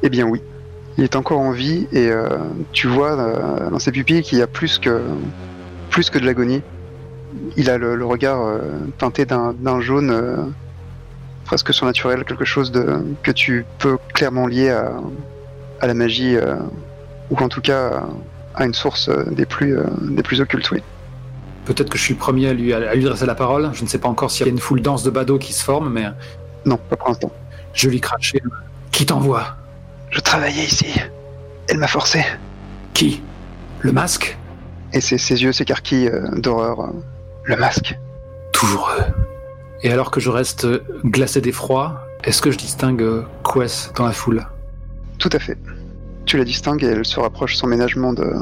Eh 0.05 0.11
bien 0.11 0.27
oui, 0.29 0.41
il 0.97 1.03
est 1.03 1.17
encore 1.17 1.41
en 1.41 1.51
vie 1.51 1.89
et 1.91 2.09
euh, 2.09 2.29
tu 2.71 2.87
vois 2.87 3.19
euh, 3.19 3.69
dans 3.71 3.81
ses 3.81 3.91
pupilles 3.91 4.23
qu'il 4.23 4.39
y 4.39 4.43
a 4.43 4.47
plus 4.47 4.79
que, 4.79 5.01
plus 5.91 6.09
que 6.09 6.21
de 6.21 6.25
l'agonie. 6.25 6.63
Il 7.57 7.69
a 7.69 7.79
le, 7.79 8.07
regard 8.07 8.61
teinté 8.97 9.27
d'un 9.27 9.81
jaune 9.81 10.55
presque 11.45 11.75
surnaturel, 11.75 12.25
quelque 12.25 12.45
chose 12.45 12.71
que 13.25 13.33
tu 13.33 13.67
peux 13.81 13.99
clairement 14.13 14.47
lier 14.47 14.71
à, 14.71 15.87
la 15.89 15.95
magie, 15.95 16.37
ou 17.31 17.37
en 17.39 17.49
tout 17.49 17.61
cas 17.61 18.05
à 18.55 18.65
une 18.65 18.75
source 18.75 19.09
euh, 19.09 19.25
des 19.31 19.47
plus, 19.47 19.77
euh, 19.79 19.85
des 20.03 20.23
plus 20.23 20.41
occultes, 20.41 20.71
oui. 20.71 20.83
Peut-être 21.65 21.89
que 21.89 21.97
je 21.99 22.03
suis 22.03 22.15
le 22.15 22.19
premier 22.21 22.49
à 22.49 22.53
lui, 22.53 22.73
à 22.75 22.95
lui 22.95 23.05
dresser 23.05 23.25
la 23.27 23.35
parole. 23.35 23.71
Je 23.73 23.83
ne 23.83 23.89
sais 23.89 23.99
pas 23.99 24.09
encore 24.09 24.31
s'il 24.31 24.47
y 24.47 24.49
a 24.49 24.53
une 24.53 24.59
foule 24.59 24.83
dense 24.83 25.03
de 25.03 25.11
badauds 25.11 25.39
qui 25.39 25.53
se 25.55 25.65
forme, 25.65 25.91
mais 25.91 26.05
Non, 26.67 26.77
pas 26.77 26.97
pour 26.97 27.09
l'instant. 27.09 27.33
je 27.73 27.89
lui 27.89 28.01
crache. 28.01 28.35
Qui 28.93 29.07
t'envoie? 29.07 29.57
Je 30.11 30.21
travaillais 30.21 30.65
ici. 30.65 30.87
Elle 31.69 31.79
m'a 31.79 31.87
forcé. 31.89 32.23
Qui? 32.93 33.23
Le 33.81 33.93
masque? 33.93 34.37
Et 34.93 35.01
ses, 35.01 35.17
ses 35.19 35.43
yeux 35.43 35.53
s'écarquillent 35.53 36.09
euh, 36.09 36.29
d'horreur. 36.39 36.81
euh, 36.81 36.89
Le 37.45 37.57
masque. 37.57 37.99
Toujours 38.53 38.91
eux. 38.99 39.03
Et 39.83 39.91
alors 39.91 40.11
que 40.11 40.21
je 40.21 40.31
reste 40.31 40.67
glacé 41.05 41.41
d'effroi, 41.41 42.07
est-ce 42.25 42.41
que 42.43 42.51
je 42.51 42.59
distingue 42.59 43.03
euh, 43.03 43.23
Quest 43.43 43.97
dans 43.97 44.05
la 44.07 44.13
foule? 44.13 44.47
Tout 45.19 45.31
à 45.33 45.39
fait. 45.39 45.57
Tu 46.27 46.37
la 46.39 46.45
distingues 46.45 46.83
et 46.83 46.87
elle 46.87 47.05
se 47.05 47.21
rapproche 47.21 47.57
sans 47.57 47.67
ménagement 47.67 48.13
de, 48.13 48.33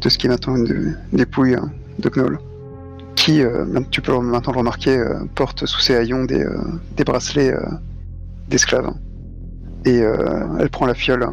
de 0.00 0.08
ce 0.08 0.18
qui 0.18 0.26
est 0.26 0.30
maintenant 0.30 0.56
une 0.56 0.96
dépouille 1.12 1.54
hein, 1.54 1.70
de 1.98 2.08
Gnoll. 2.08 2.38
Qui, 3.14 3.42
euh, 3.42 3.64
tu 3.90 4.00
peux 4.00 4.18
maintenant 4.18 4.52
le 4.52 4.58
remarquer, 4.58 4.96
euh, 4.96 5.14
porte 5.34 5.66
sous 5.66 5.80
ses 5.80 5.94
haillons 5.94 6.24
des, 6.24 6.42
euh, 6.42 6.58
des 6.96 7.04
bracelets 7.04 7.54
d'esclaves. 8.48 8.92
Et 9.84 9.98
elle 9.98 10.70
prend 10.70 10.86
la 10.86 10.94
fiole, 10.94 11.26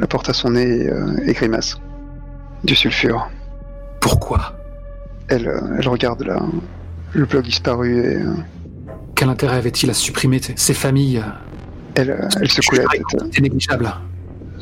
la 0.00 0.06
porte 0.06 0.30
à 0.30 0.32
son 0.32 0.50
nez 0.50 0.86
et, 0.86 0.90
et 1.30 1.32
grimace. 1.34 1.78
Du 2.64 2.74
sulfure. 2.74 3.28
Pourquoi? 4.00 4.56
Elle, 5.28 5.52
elle 5.78 5.88
regarde 5.88 6.22
la, 6.22 6.40
le 7.12 7.26
bloc 7.26 7.44
disparu 7.44 7.98
et 7.98 8.18
Quel 9.14 9.28
intérêt 9.28 9.56
avait-il 9.56 9.90
à 9.90 9.94
supprimer 9.94 10.40
ces 10.56 10.74
familles? 10.74 11.22
elle, 11.96 12.28
elle 12.40 12.50
secoue 12.50 12.76
la 12.76 12.84
tête. 12.84 13.02
C'est 13.32 13.40
négligeable. 13.40 13.92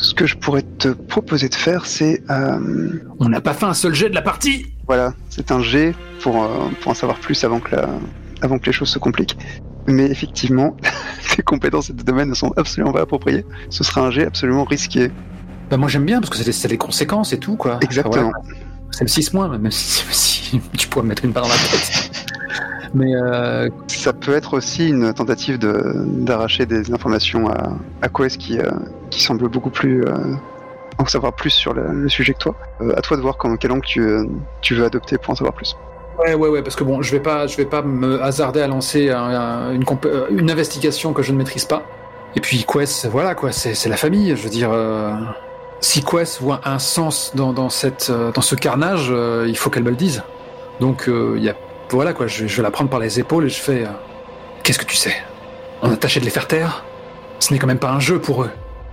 Ce 0.05 0.13
que 0.15 0.27
je 0.27 0.37
pourrais 0.37 0.63
te 0.63 0.89
proposer 0.89 1.49
de 1.49 1.55
faire, 1.55 1.87
c'est... 1.87 2.23
euh, 2.31 2.91
On 3.21 3.29
n'a 3.31 3.41
pas 3.41 3.55
fait 3.55 3.65
un 3.65 3.73
seul 3.73 3.95
jet 3.95 4.11
de 4.11 4.15
la 4.15 4.21
partie 4.21 4.67
Voilà, 4.87 5.15
c'est 5.31 5.51
un 5.51 5.63
G 5.63 5.95
pour, 6.21 6.43
euh, 6.45 6.69
pour 6.83 6.93
en 6.93 6.95
savoir 6.95 7.19
plus 7.19 7.43
avant 7.43 7.59
que, 7.59 7.75
la, 7.75 7.89
avant 8.43 8.59
que 8.59 8.67
les 8.67 8.73
choses 8.73 8.91
se 8.91 8.99
compliquent. 8.99 9.39
Mais 9.87 10.05
effectivement, 10.05 10.77
tes 11.35 11.43
compétences 11.43 11.89
et 11.89 11.97
tes 11.97 12.05
domaines 12.05 12.29
ne 12.29 12.35
sont 12.35 12.53
absolument 12.59 12.93
pas 12.93 13.01
appropriés. 13.01 13.47
Ce 13.71 13.83
sera 13.83 14.03
un 14.03 14.11
G 14.11 14.27
absolument 14.27 14.65
risqué. 14.65 15.11
Bah 15.71 15.79
moi 15.79 15.89
j'aime 15.89 16.05
bien 16.05 16.21
parce 16.21 16.29
que 16.29 16.53
c'est 16.53 16.69
des, 16.69 16.77
conséquences 16.77 17.33
et 17.33 17.39
tout 17.39 17.57
quoi. 17.57 17.79
Exactement. 17.81 18.29
Enfin, 18.29 18.41
voilà. 18.45 18.59
C'est 18.91 19.05
le 19.05 19.09
6 19.09 19.33
moins, 19.33 19.49
même 19.59 19.71
si, 19.71 20.61
tu 20.77 20.89
pourrais 20.89 21.05
me 21.05 21.09
mettre 21.09 21.25
une 21.25 21.33
balle 21.33 21.45
dans 21.45 21.49
la 21.49 21.55
tête. 21.55 22.04
Mais 22.95 23.13
euh, 23.15 23.69
Ça 23.89 24.13
peut 24.13 24.35
être 24.35 24.55
aussi 24.55 24.89
une 24.89 25.13
tentative 25.13 25.59
de- 25.59 25.93
d'arracher 26.07 26.65
des 26.67 26.93
informations 26.93 27.49
à, 27.49 27.73
à 28.03 28.09
Quest 28.09 28.39
qui, 28.39 28.59
euh, 28.59 28.71
qui 29.11 29.23
semble 29.23 29.49
beaucoup 29.49 29.71
plus 29.71 30.05
euh, 30.05 30.15
en 30.99 31.07
savoir 31.07 31.33
plus 31.33 31.51
sur 31.51 31.75
le, 31.75 31.83
le 31.93 32.09
sujet 32.09 32.35
que 32.35 32.39
toi. 32.39 32.55
Euh, 32.81 32.95
à 32.97 33.01
toi 33.01 33.17
de 33.17 33.23
voir 33.23 33.37
comment, 33.37 33.57
quel 33.57 33.73
angle 33.73 33.85
tu, 33.85 34.01
euh, 34.01 34.25
tu 34.61 34.75
veux 34.77 34.85
adopter 34.85 35.19
pour 35.19 35.31
en 35.31 35.35
savoir 35.35 35.55
plus. 35.55 35.77
ouais 36.21 36.35
ouais 36.35 36.49
ouais 36.49 36.63
parce 36.63 36.77
que 36.77 36.85
bon 36.85 37.03
je 37.03 37.11
vais 37.11 37.19
pas 37.21 37.49
je 37.49 37.57
vais 37.57 37.65
pas 37.65 37.83
me 37.83 38.23
hasarder 38.23 38.61
à 38.61 38.69
lancer 38.69 39.11
un- 39.11 39.19
un- 39.25 39.73
une, 39.75 39.83
euh, 40.05 40.27
une 40.31 40.49
investigation 40.51 41.13
que 41.13 41.23
je 41.23 41.33
ne 41.33 41.39
maîtrise 41.39 41.65
pas. 41.65 41.83
Et 42.37 42.41
puis 42.41 42.65
Quest 42.65 43.07
voilà 43.07 43.35
quoi 43.35 43.51
c'est 43.51 43.75
c'est 43.75 43.89
la 43.89 43.97
famille 43.97 44.37
je 44.37 44.43
veux 44.45 44.51
dire. 44.51 44.71
euh, 44.73 45.13
si 45.81 46.03
Quest 46.05 46.41
voit 46.41 46.61
un 46.65 46.79
sens 46.79 47.33
dans, 47.35 47.53
dans 47.53 47.69
cette 47.69 48.09
euh, 48.11 48.31
dans 48.33 48.41
ce 48.41 48.55
carnage 48.55 49.09
euh, 49.11 49.47
il 49.49 49.57
faut 49.57 49.69
qu'elle 49.71 49.83
me 49.83 49.91
le 49.91 49.97
dise. 49.97 50.23
Donc 50.81 51.09
euh, 51.09 51.35
il 51.37 51.43
y 51.43 51.49
a 51.49 51.57
voilà 51.91 52.13
quoi 52.13 52.27
je, 52.27 52.45
vais 52.45 52.63
la 52.63 52.71
prendre 52.71 52.91
par 52.91 53.01
les 53.01 53.21
épaules 53.21 53.47
et 53.47 53.49
je 53.49 53.61
fais 53.61 53.85
euh, 53.85 53.89
qu'est-ce 54.63 54.79
que 54.79 54.85
tu 54.85 54.97
sais? 54.97 55.15
On 55.83 55.91
a 55.91 55.97
tâché 55.97 56.21
de 56.21 56.25
les 56.25 56.31
faire 56.31 56.47
taire? 56.47 56.85
Ce 57.41 57.53
n'est 57.53 57.59
quand 57.59 57.67
même 57.67 57.79
pas 57.79 57.91
un 57.91 58.01
jeu 58.01 58.19
pour 58.19 58.43
eux. 58.45 58.51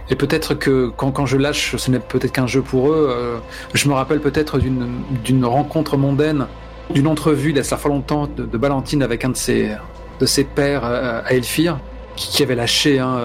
Et 0.10 0.16
peut-être 0.16 0.56
que 0.56 0.92
quand, 0.96 1.12
quand 1.12 1.26
je 1.26 1.38
lâche, 1.38 1.76
ce 1.78 1.92
n'est 1.92 2.00
peut-être 2.00 2.34
qu'un 2.34 2.48
jeu 2.48 2.62
pour 2.62 2.92
eux. 2.92 3.08
euh, 3.10 3.38
je 3.74 3.88
me 3.88 3.94
rappelle 3.94 4.20
peut-être 4.20 4.60
d'une 4.60 5.46
rencontre 5.46 5.96
mondaine, 5.96 6.48
d'une 6.90 7.08
entrevue 7.08 7.54
d'il 7.54 7.64
y 7.64 7.74
a 7.74 7.78
fait 7.78 7.88
longtemps 7.88 8.28
de, 8.28 8.46
de 8.46 8.58
Valentine 8.58 9.04
avec 9.04 9.24
un 9.24 9.30
de 9.30 9.38
ses, 9.38 9.72
de 10.20 10.44
pères 10.44 10.84
euh, 10.84 11.22
à 11.24 11.34
Elfir, 11.34 11.80
qui, 12.16 12.44
avait 12.44 12.56
lâché 12.56 13.00
hein, 13.00 13.20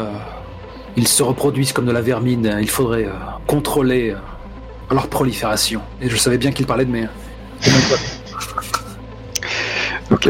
ils 0.97 1.09
se 1.09 1.23
reproduisent 1.23 1.73
comme 1.73 1.87
de 1.87 1.93
la 1.93 2.01
vermine, 2.01 2.57
il 2.61 2.71
faudrait 2.71 3.09
contrôler 3.47 4.15
leur 4.91 5.09
prolifération. 5.09 5.83
Et 6.01 6.09
je 6.09 6.17
savais 6.17 6.39
bien 6.39 6.53
qu'il 6.53 6.67
parlait 6.67 6.85
de 6.85 6.93
mes. 6.93 7.03
de 7.03 7.07
mes. 7.67 8.26
Ok. 10.11 10.29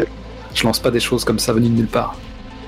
Je 0.55 0.64
lance 0.64 0.79
pas 0.81 0.91
des 0.91 1.01
choses 1.01 1.24
comme 1.24 1.39
ça 1.39 1.53
venues 1.53 1.68
de 1.68 1.74
nulle 1.74 1.87
part. 1.87 2.16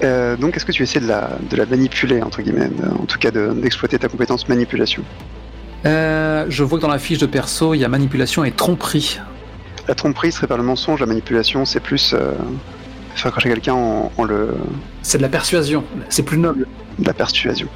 Euh, 0.04 0.36
donc, 0.36 0.56
est-ce 0.56 0.64
que 0.64 0.72
tu 0.72 0.82
essaies 0.82 1.00
de 1.00 1.08
la, 1.08 1.30
de 1.50 1.56
la 1.56 1.66
manipuler, 1.66 2.22
entre 2.22 2.42
guillemets, 2.42 2.68
de- 2.68 2.88
en 2.88 3.06
tout 3.06 3.18
cas 3.18 3.30
de- 3.30 3.52
d'exploiter 3.52 3.98
ta 3.98 4.08
compétence 4.08 4.48
manipulation 4.48 5.02
Euh, 5.86 6.44
je 6.48 6.62
vois 6.64 6.78
que 6.78 6.82
dans 6.82 6.88
la 6.90 6.98
fiche 6.98 7.18
de 7.18 7.26
perso, 7.26 7.74
il 7.74 7.78
y 7.78 7.84
a 7.84 7.88
manipulation 7.88 8.44
et 8.44 8.50
tromperie. 8.52 9.18
La 9.86 9.94
tromperie 9.94 10.32
serait 10.32 10.46
par 10.46 10.56
le 10.58 10.62
mensonge, 10.64 11.00
la 11.00 11.06
manipulation, 11.06 11.64
c'est 11.64 11.80
plus 11.80 12.12
euh, 12.14 12.32
faire 13.14 13.30
cracher 13.32 13.48
quelqu'un 13.48 13.74
en, 13.74 14.12
en 14.16 14.24
le, 14.24 14.54
C'est 15.02 15.18
de 15.18 15.22
la 15.22 15.28
persuasion, 15.28 15.84
c'est 16.08 16.22
plus 16.24 16.38
noble. 16.38 16.66
de 16.98 17.06
la 17.06 17.14
persuasion. 17.14 17.68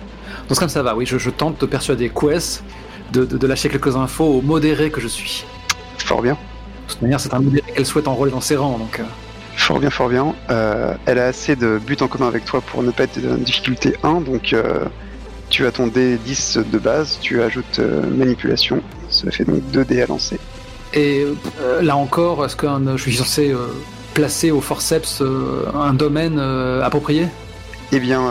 Donc 0.49 0.59
comme 0.59 0.69
ça 0.69 0.83
va, 0.83 0.95
oui, 0.97 1.07
je, 1.07 1.17
je 1.17 1.31
tente 1.31 1.61
de 1.61 1.67
persuader 1.67 2.11
Quest 2.11 2.65
de, 3.13 3.25
de- 3.25 3.37
de 3.39 3.47
lâcher 3.47 3.69
quelques 3.69 3.97
infos 3.97 4.25
au 4.27 4.43
modéré 4.43 4.91
que 4.91 5.01
je 5.01 5.09
suis. 5.09 5.45
Fort 5.99 6.23
bien. 6.23 6.37
De 6.93 6.97
toute 6.97 7.03
manière, 7.03 7.21
c'est 7.21 7.35
un 7.35 7.41
modéré 7.41 7.65
qu'elle 7.75 7.87
souhaite 7.87 8.07
enrôler 8.07 8.31
dans 8.31 8.41
ses 8.41 8.57
rangs, 8.57 8.79
donc... 8.79 9.01
euh, 9.01 9.05
Fort 9.57 9.81
bien, 9.81 9.91
fort 9.91 10.09
bien. 10.09 10.35
Euh, 10.51 10.95
elle 11.07 11.19
a 11.19 11.27
assez 11.27 11.57
de 11.57 11.79
buts 11.79 11.97
en 12.01 12.09
commun 12.09 12.27
avec 12.29 12.45
toi 12.45 12.61
pour 12.61 12.83
ne 12.83 12.91
pas 12.91 13.05
être 13.05 13.21
de 13.21 13.37
difficulté 13.37 13.97
1, 14.03 14.21
donc 14.23 14.53
euh, 14.53 14.85
tu 15.51 15.67
as 15.67 15.73
ton 15.73 15.89
D10 15.89 16.69
de 16.71 16.79
base, 16.79 17.19
tu 17.21 17.43
ajoutes 17.43 17.79
euh, 17.79 18.03
manipulation, 18.11 18.83
ça 19.11 19.31
fait 19.31 19.45
donc 19.45 19.61
2 19.71 19.85
dés 19.85 20.03
à 20.03 20.07
lancer. 20.07 20.39
Et 20.95 21.27
là 21.81 21.97
encore, 21.97 22.45
est-ce 22.45 22.57
que 22.57 22.67
je 22.97 23.03
suis 23.03 23.15
censé 23.17 23.55
placer 24.13 24.51
au 24.51 24.61
forceps 24.61 25.23
un 25.75 25.95
domaine 25.95 26.39
approprié? 26.39 27.29
Eh 27.93 27.99
bien, 27.99 28.31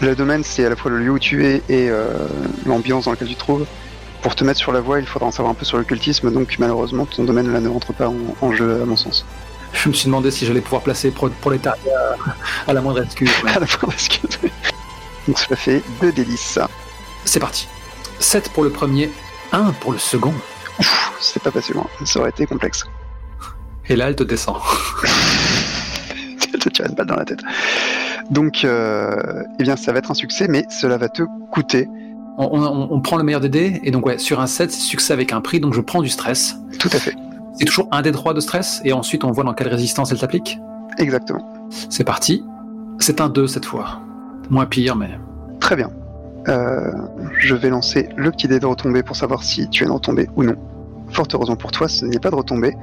le 0.00 0.14
domaine, 0.14 0.44
c'est 0.44 0.64
à 0.64 0.68
la 0.68 0.76
fois 0.76 0.92
le 0.92 0.98
lieu 0.98 1.10
où 1.10 1.18
tu 1.18 1.44
es 1.44 1.62
et 1.68 1.90
l'ambiance 2.66 3.06
dans 3.06 3.10
laquelle 3.10 3.26
tu 3.26 3.34
te 3.34 3.40
trouves. 3.40 3.66
Pour 4.22 4.34
te 4.34 4.44
mettre 4.44 4.58
sur 4.58 4.72
la 4.72 4.80
voie, 4.80 4.98
il 4.98 5.06
faudra 5.06 5.28
en 5.28 5.30
savoir 5.30 5.52
un 5.52 5.54
peu 5.54 5.64
sur 5.64 5.78
l'occultisme, 5.78 6.32
donc 6.32 6.56
malheureusement, 6.58 7.06
ton 7.06 7.24
domaine 7.24 7.52
là 7.52 7.60
ne 7.60 7.68
rentre 7.68 7.92
pas 7.92 8.08
en, 8.08 8.16
en 8.40 8.52
jeu, 8.52 8.82
à 8.82 8.84
mon 8.84 8.96
sens. 8.96 9.24
Je 9.72 9.88
me 9.88 9.94
suis 9.94 10.06
demandé 10.06 10.30
si 10.30 10.46
j'allais 10.46 10.60
pouvoir 10.60 10.82
placer 10.82 11.10
pro 11.10 11.28
prolétariat 11.28 12.16
à 12.66 12.72
la 12.72 12.80
moindre 12.80 13.02
excuse. 13.02 13.30
mais 13.44 13.50
À 13.56 13.60
la. 13.60 13.66
Donc 15.26 15.38
cela 15.38 15.56
fait 15.56 15.82
2 16.00 16.12
délices. 16.12 16.58
C'est 17.24 17.40
parti. 17.40 17.68
7 18.18 18.50
pour 18.52 18.64
le 18.64 18.70
premier, 18.70 19.10
1 19.52 19.72
pour 19.80 19.92
le 19.92 19.98
second. 19.98 20.34
C'est 21.20 21.42
pas 21.42 21.50
passé 21.50 21.74
loin, 21.74 21.86
ça 22.04 22.20
aurait 22.20 22.30
été 22.30 22.46
complexe. 22.46 22.84
Et 23.88 23.96
là, 23.96 24.08
elle 24.08 24.16
te 24.16 24.24
descend. 24.24 24.56
Elle 26.52 26.60
te 26.60 26.68
tire 26.68 26.86
une 26.86 26.94
balle 26.94 27.06
dans 27.06 27.16
la 27.16 27.24
tête. 27.24 27.40
Donc, 28.30 28.64
euh, 28.64 29.42
eh 29.58 29.62
bien, 29.62 29.76
ça 29.76 29.92
va 29.92 29.98
être 29.98 30.10
un 30.10 30.14
succès, 30.14 30.46
mais 30.48 30.64
cela 30.70 30.96
va 30.96 31.08
te 31.08 31.22
coûter. 31.52 31.88
On, 32.38 32.44
on- 32.62 32.88
on 32.92 33.00
prend 33.00 33.16
le 33.16 33.22
meilleur 33.24 33.40
des 33.40 33.48
dés, 33.48 33.80
et 33.82 33.90
donc 33.90 34.04
ouais, 34.06 34.18
sur 34.18 34.40
un 34.40 34.46
7, 34.46 34.70
c'est 34.70 34.80
succès 34.80 35.12
avec 35.12 35.32
un 35.32 35.40
prix, 35.40 35.58
donc 35.60 35.72
je 35.74 35.80
prends 35.80 36.02
du 36.02 36.08
stress. 36.08 36.56
Tout 36.78 36.90
à 36.92 36.98
fait. 36.98 37.14
C'est 37.58 37.64
toujours 37.64 37.88
un 37.92 38.02
des 38.02 38.12
droits 38.12 38.34
de 38.34 38.40
stress, 38.40 38.80
et 38.84 38.92
ensuite 38.92 39.24
on 39.24 39.30
voit 39.32 39.44
dans 39.44 39.54
quelle 39.54 39.68
résistance 39.68 40.12
elle 40.12 40.18
t'applique. 40.18 40.58
Exactement. 40.98 41.68
C'est 41.88 42.04
parti. 42.04 42.44
C'est 42.98 43.20
un 43.20 43.28
2 43.28 43.46
cette 43.46 43.64
fois. 43.64 44.00
Moins 44.50 44.66
pire, 44.66 44.96
mais... 44.96 45.10
Très 45.60 45.76
bien. 45.76 45.90
Euh, 46.48 46.92
je 47.40 47.54
vais 47.54 47.70
lancer 47.70 48.08
le 48.16 48.30
petit 48.30 48.46
dé 48.48 48.60
de 48.60 48.66
retombée 48.66 49.02
pour 49.02 49.16
savoir 49.16 49.42
si 49.42 49.68
tu 49.68 49.82
es 49.82 49.86
une 49.86 49.92
retombée 49.92 50.28
ou 50.36 50.44
non. 50.44 50.54
Fort 51.10 51.26
heureusement 51.34 51.56
pour 51.56 51.70
toi, 51.72 51.88
ce 51.88 52.04
n'est 52.04 52.18
pas 52.18 52.30
de 52.30 52.34
retombée. 52.36 52.76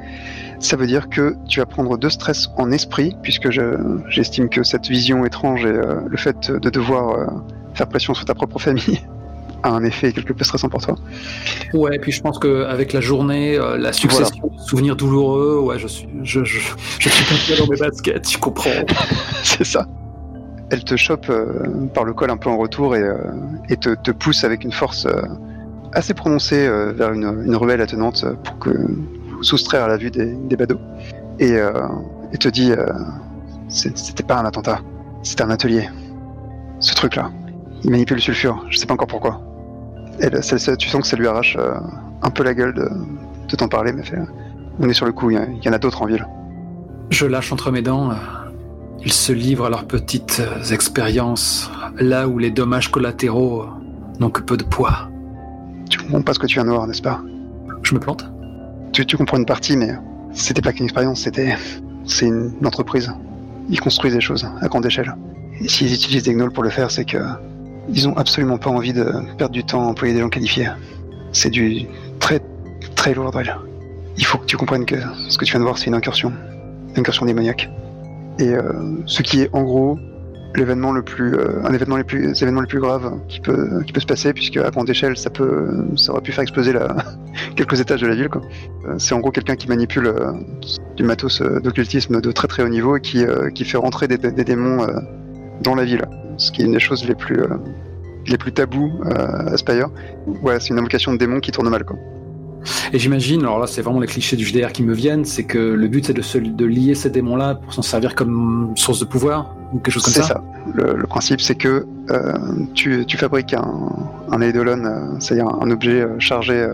Ça 0.60 0.76
veut 0.76 0.88
dire 0.88 1.10
que 1.10 1.36
tu 1.48 1.60
vas 1.60 1.66
prendre 1.66 1.98
deux 1.98 2.10
stress 2.10 2.50
en 2.58 2.72
esprit, 2.72 3.16
puisque 3.22 3.52
je- 3.52 4.00
j'estime 4.10 4.50
que 4.50 4.64
cette 4.64 4.88
vision 4.88 5.26
étrange 5.26 5.66
et 5.66 5.70
euh, 5.70 5.96
le 6.08 6.18
fait 6.18 6.52
de 6.52 6.70
devoir 6.70 7.10
euh, 7.20 7.26
faire 7.74 7.88
pression 7.88 8.14
sur 8.14 8.26
ta 8.26 8.34
propre 8.36 8.60
famille 8.60 9.02
a 9.64 9.70
un 9.70 9.84
effet 9.84 10.12
quelque 10.12 10.34
peu 10.34 10.44
stressant 10.44 10.70
pour 10.70 10.82
toi. 10.82 10.96
Ouais, 11.74 11.98
puis 12.00 12.12
je 12.12 12.22
pense 12.22 12.38
qu'avec 12.38 12.94
la 12.94 13.02
journée, 13.02 13.58
euh, 13.58 13.78
la 13.78 13.94
succession 13.94 14.48
de 14.48 14.62
souvenirs 14.62 14.96
douloureux, 14.96 15.60
ouais, 15.60 15.80
je 15.80 15.88
suis, 15.88 16.08
je, 16.24 16.44
je, 16.44 16.60
je 17.00 17.10
suis 17.10 17.26
pas 17.26 17.36
bien 17.48 17.66
dans 17.66 17.72
mes 17.72 17.80
baskets, 17.80 18.24
tu 18.24 18.38
comprends. 18.38 18.70
C'est 19.44 19.64
ça. 19.64 19.88
Elle 20.70 20.84
te 20.84 20.96
chope 20.96 21.28
euh, 21.30 21.46
par 21.94 22.04
le 22.04 22.14
col 22.14 22.30
un 22.30 22.38
peu 22.38 22.50
en 22.50 22.58
retour 22.58 22.96
et, 22.96 23.02
euh, 23.02 23.18
et 23.70 23.78
te, 23.78 23.96
te 23.96 24.12
pousse 24.12 24.44
avec 24.44 24.64
une 24.64 24.72
force 24.72 25.08
assez 25.94 26.14
prononcée 26.14 26.68
vers 26.96 27.14
une, 27.14 27.44
une 27.46 27.56
ruelle 27.56 27.82
attenante 27.82 28.26
pour 28.44 28.60
que 28.60 28.70
vous 28.70 29.44
soustraire 29.44 29.84
à 29.84 29.88
la 29.88 29.98
vue 29.98 30.12
des, 30.12 30.34
des 30.34 30.56
badauds. 30.56 30.80
Et, 31.40 31.54
et 32.32 32.38
te 32.38 32.48
dit 32.48 32.72
c'était 33.68 34.24
pas 34.24 34.38
un 34.38 34.46
attentat, 34.46 34.82
c'était 35.22 35.44
un 35.44 35.50
atelier. 35.50 35.90
Ce 36.80 36.94
truc-là. 36.94 37.32
Il 37.84 37.92
manipule 37.92 38.18
le 38.18 38.22
sulfure, 38.22 38.66
je 38.70 38.78
sais 38.78 38.86
pas 38.86 38.94
encore 38.94 39.08
pourquoi. 39.08 39.42
Tu 40.20 40.90
sens 40.90 41.02
que 41.02 41.08
ça 41.08 41.18
lui 41.18 41.28
arrache 41.28 41.58
euh, 41.60 41.74
un 42.22 42.30
peu 42.30 42.44
la 42.44 42.54
gueule 42.54 42.74
de, 42.74 42.88
de 43.50 43.56
t'en 43.56 43.68
parler, 43.68 43.92
mais 43.94 44.04
fait, 44.04 44.20
on 44.80 44.88
est 44.90 44.94
sur 44.94 45.06
le 45.06 45.12
coup, 45.12 45.32
il 45.32 45.40
y, 45.64 45.70
en 45.70 45.74
a 45.74 45.78
d'autres 45.80 46.02
en 46.02 46.06
ville. 46.06 46.26
Je 47.10 47.26
lâche 47.26 47.52
entre 47.52 47.72
mes 47.72 47.82
dents. 47.82 48.12
euh, 48.12 48.16
Ils 49.04 49.12
se 49.14 49.32
livrent 49.34 49.66
à 49.66 49.70
leurs 49.70 49.86
petites 49.86 50.42
euh, 50.42 50.74
expériences, 50.74 51.70
là 52.00 52.28
où 52.28 52.38
les 52.38 52.52
dommages 52.52 52.90
collatéraux 52.90 53.66
n'ont 54.20 54.30
que 54.30 54.42
peu 54.42 54.58
de 54.58 54.64
poids. 54.64 55.10
Tu 55.90 55.98
comprends 56.00 56.22
pas 56.22 56.34
ce 56.34 56.40
que 56.40 56.48
tu 56.48 56.56
viens 56.56 56.66
de 56.66 56.70
voir, 56.70 56.88
n'est-ce 56.88 57.02
pas? 57.02 57.22
Je 57.84 57.94
me 57.94 58.00
plante 58.00 58.26
tu, 58.94 59.06
tu 59.08 59.18
comprends 59.18 59.38
une 59.38 59.46
partie, 59.48 59.76
mais 59.76 59.90
c'était 60.34 60.62
pas 60.62 60.72
qu'une 60.72 60.86
expérience, 60.86 61.22
c'était. 61.22 61.56
C'est 62.06 62.28
une, 62.28 62.54
une 62.62 62.68
entreprise. 62.68 63.12
Ils 63.70 63.80
construisent 63.82 64.14
des 64.14 64.22
choses 64.22 64.48
à 64.62 64.68
grande 64.68 64.86
échelle. 64.86 65.16
Et 65.60 65.68
s'ils 65.68 65.92
utilisent 65.92 66.22
des 66.24 66.34
gnolls 66.36 66.52
pour 66.52 66.62
le 66.64 66.70
faire, 66.70 66.92
c'est 66.92 67.04
que. 67.04 67.18
Ils 67.90 68.08
ont 68.08 68.16
absolument 68.18 68.58
pas 68.58 68.70
envie 68.70 68.94
de 68.94 69.12
perdre 69.38 69.54
du 69.54 69.64
temps 69.64 69.84
à 69.84 69.88
employer 69.88 70.14
des 70.14 70.22
gens 70.22 70.30
qualifiés. 70.30 70.70
C'est 71.32 71.50
du 71.50 71.88
très, 72.20 72.42
très 72.96 73.14
lourd 73.14 73.32
drill. 73.32 73.56
Il 74.18 74.26
faut 74.26 74.38
que 74.38 74.46
tu 74.46 74.58
comprennes 74.58 74.86
que 74.86 74.96
ce 75.30 75.38
que 75.38 75.46
tu 75.46 75.52
viens 75.52 75.60
de 75.60 75.66
voir, 75.66 75.78
c'est 75.78 75.88
une 75.88 75.96
incursion. 75.96 76.32
Une 76.92 77.00
incursion 77.00 77.26
démoniaque. 77.26 77.70
Et 78.40 78.50
euh, 78.50 78.62
ce 79.06 79.22
qui 79.22 79.42
est 79.42 79.50
en 79.54 79.64
gros 79.64 79.98
l'événement 80.56 80.92
le 80.92 81.02
plus, 81.02 81.36
euh, 81.36 81.64
un 81.64 81.74
événement 81.74 81.98
les 81.98 82.04
plus, 82.04 82.42
événements 82.42 82.62
les 82.62 82.68
plus 82.68 82.80
graves 82.80 83.20
qui 83.28 83.40
peut, 83.40 83.82
qui 83.86 83.94
peut 83.94 84.00
se 84.00 84.06
passer, 84.06 84.34
puisque 84.34 84.58
à 84.58 84.70
grande 84.70 84.90
échelle, 84.90 85.18
ça 85.18 85.30
peut, 85.30 85.86
ça 85.96 86.12
aurait 86.12 86.22
pu 86.22 86.32
faire 86.32 86.44
exploser 86.44 86.74
quelques 87.56 87.80
étages 87.80 88.02
de 88.02 88.08
la 88.08 88.16
ville. 88.16 88.30
Euh, 88.88 88.96
C'est 88.98 89.14
en 89.16 89.20
gros 89.20 89.32
quelqu'un 89.32 89.56
qui 89.56 89.68
manipule 89.68 90.08
euh, 90.08 90.32
du 90.96 91.04
matos 91.04 91.42
d'occultisme 91.42 92.22
de 92.22 92.32
très 92.32 92.48
très 92.48 92.64
haut 92.64 92.70
niveau 92.70 92.98
et 92.98 93.02
qui, 93.02 93.26
qui 93.56 93.66
fait 93.66 93.78
rentrer 93.78 94.08
des, 94.08 94.18
démons 94.18 94.86
dans 95.64 95.76
la 95.76 95.86
ville. 95.86 96.02
Ce 96.38 96.52
qui 96.52 96.62
est 96.62 96.66
une 96.66 96.74
des 96.74 96.80
choses 96.80 97.08
les 97.08 97.16
plus, 97.16 97.40
euh, 97.42 97.48
les 98.28 98.38
plus 98.38 98.52
tabous 98.52 98.92
euh, 99.06 99.54
à 99.54 99.58
Spire. 99.58 99.90
Ouais, 100.42 100.60
c'est 100.60 100.70
une 100.70 100.80
invocation 100.80 101.14
de 101.14 101.18
démons 101.18 101.40
qui 101.40 101.52
tourne 101.52 101.70
mal. 101.70 101.84
Quoi. 101.86 101.98
Et 102.94 103.00
j'imagine, 103.00 103.42
alors 103.42 103.60
là 103.60 103.68
c'est 103.68 103.82
vraiment 103.82 104.00
les 104.00 104.08
clichés 104.08 104.36
du 104.38 104.46
JDR 104.46 104.72
qui 104.72 104.84
me 104.84 104.94
viennent, 104.94 105.26
c'est 105.26 105.44
que 105.44 105.58
le 105.58 105.88
but 105.90 106.06
c'est 106.06 106.14
de, 106.14 106.22
se- 106.22 106.38
de 106.38 106.66
lier 106.66 106.96
ces 106.96 107.10
démons-là 107.10 107.56
pour 107.56 107.74
s'en 107.74 107.82
servir 107.82 108.16
comme 108.16 108.72
source 108.76 109.00
de 109.02 109.06
pouvoir 109.06 109.54
ou 109.74 109.80
quelque 109.80 109.92
chose 109.94 110.04
comme 110.04 110.14
C'est 110.14 110.22
ça. 110.22 110.28
ça. 110.36 110.44
Le, 110.74 110.94
le 110.96 111.08
principe, 111.08 111.42
c'est 111.42 111.56
que 111.56 111.86
euh, 112.10 112.34
tu, 112.74 113.06
tu 113.06 113.18
fabriques 113.18 113.54
un, 113.54 113.90
un 114.32 114.42
eidolon, 114.42 114.86
euh, 114.86 115.20
c'est-à-dire 115.20 115.48
un 115.50 115.70
objet 115.72 116.02
euh, 116.04 116.16
chargé 116.20 116.68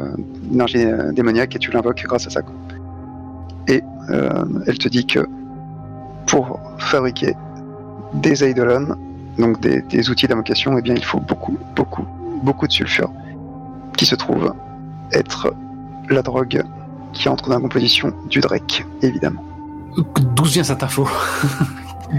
d'énergie 0.43 0.85
démoniaque, 1.13 1.55
et 1.55 1.59
tu 1.59 1.71
l'invoques 1.71 2.03
grâce 2.07 2.27
à 2.27 2.29
ça. 2.29 2.41
quoi. 2.43 2.53
Et 3.67 3.81
elle 4.67 4.77
te 4.77 4.89
dit 4.89 5.05
que 5.05 5.27
pour 6.27 6.59
fabriquer 6.77 7.35
des 8.13 8.43
eidolons, 8.43 8.95
donc 9.37 9.59
des, 9.59 9.81
des 9.81 10.09
outils 10.09 10.27
d'invocation, 10.27 10.77
eh 10.77 10.81
bien, 10.81 10.95
il 10.95 11.03
faut 11.03 11.19
beaucoup, 11.19 11.57
beaucoup, 11.75 12.05
beaucoup 12.43 12.67
de 12.67 12.71
sulfure, 12.71 13.11
qui 13.97 14.05
se 14.05 14.15
trouve 14.15 14.53
être 15.11 15.53
la 16.09 16.21
drogue 16.21 16.63
qui 17.13 17.29
entre 17.29 17.49
dans 17.49 17.55
la 17.55 17.61
composition 17.61 18.13
du 18.29 18.39
Drake, 18.39 18.85
évidemment. 19.01 19.43
D'où 20.35 20.43
vient 20.43 20.63
cette 20.63 20.83
info? 20.83 21.07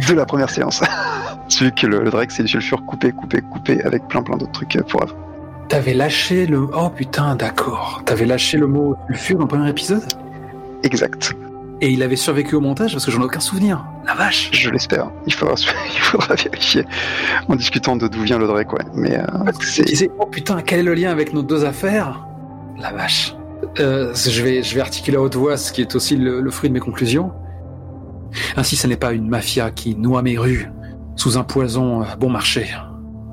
De 0.08 0.14
la 0.14 0.26
première 0.26 0.50
séance. 0.50 0.82
Celui 1.48 1.72
que 1.72 1.86
le, 1.86 2.02
le 2.02 2.10
Drake, 2.10 2.30
c'est 2.30 2.42
du 2.42 2.48
sulfure 2.48 2.84
coupé, 2.84 3.12
coupé, 3.12 3.40
coupé, 3.40 3.82
avec 3.82 4.06
plein 4.06 4.22
plein 4.22 4.36
d'autres 4.36 4.52
trucs 4.52 4.76
euh, 4.76 4.82
pour 4.82 5.02
avant. 5.02 5.16
T'avais 5.68 5.94
lâché 5.94 6.46
le... 6.46 6.68
Oh 6.74 6.90
putain, 6.90 7.36
d'accord. 7.36 8.02
T'avais 8.04 8.26
lâché 8.26 8.58
le 8.58 8.66
mot 8.66 8.96
sulfure 9.06 9.36
dans 9.38 9.44
le 9.44 9.48
premier 9.48 9.68
épisode? 9.68 10.02
Exact. 10.82 11.32
Et 11.80 11.90
il 11.90 12.02
avait 12.02 12.16
survécu 12.16 12.54
au 12.56 12.60
montage 12.60 12.92
parce 12.92 13.04
que 13.04 13.10
j'en 13.10 13.22
ai 13.22 13.24
aucun 13.24 13.40
souvenir. 13.40 13.84
La 14.10 14.16
vache 14.16 14.50
Je 14.52 14.70
l'espère. 14.70 15.08
Il 15.28 15.32
faudra, 15.32 15.54
il 15.94 16.00
faudra 16.00 16.34
vérifier 16.34 16.84
en 17.46 17.54
discutant 17.54 17.94
de 17.94 18.08
d'où 18.08 18.22
vient 18.22 18.38
le 18.38 18.48
Drake, 18.48 18.72
ouais. 18.72 18.84
Mais 18.92 19.16
euh, 19.16 19.52
c'est 19.62 20.10
oh 20.18 20.26
putain, 20.26 20.62
quel 20.62 20.80
est 20.80 20.82
le 20.82 20.94
lien 20.94 21.12
avec 21.12 21.32
nos 21.32 21.42
deux 21.42 21.64
affaires? 21.64 22.26
La 22.76 22.90
vache. 22.90 23.36
Euh, 23.78 24.12
je, 24.14 24.42
vais, 24.42 24.64
je 24.64 24.74
vais 24.74 24.80
articuler 24.80 25.16
à 25.16 25.20
haute 25.20 25.36
voix 25.36 25.56
ce 25.56 25.72
qui 25.72 25.80
est 25.80 25.94
aussi 25.94 26.16
le, 26.16 26.40
le 26.40 26.50
fruit 26.50 26.68
de 26.68 26.74
mes 26.74 26.80
conclusions. 26.80 27.30
Ainsi, 28.56 28.74
ce 28.74 28.88
n'est 28.88 28.96
pas 28.96 29.12
une 29.12 29.28
mafia 29.28 29.70
qui 29.70 29.94
noie 29.94 30.22
mes 30.22 30.36
rues 30.36 30.68
sous 31.14 31.38
un 31.38 31.44
poison 31.44 32.02
euh, 32.02 32.06
bon 32.18 32.30
marché. 32.30 32.66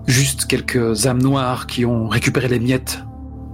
Juste 0.06 0.46
quelques 0.46 1.08
âmes 1.08 1.24
noires 1.24 1.66
qui 1.66 1.86
ont 1.86 2.08
récupéré 2.08 2.50
les 2.50 2.60
miettes 2.60 3.04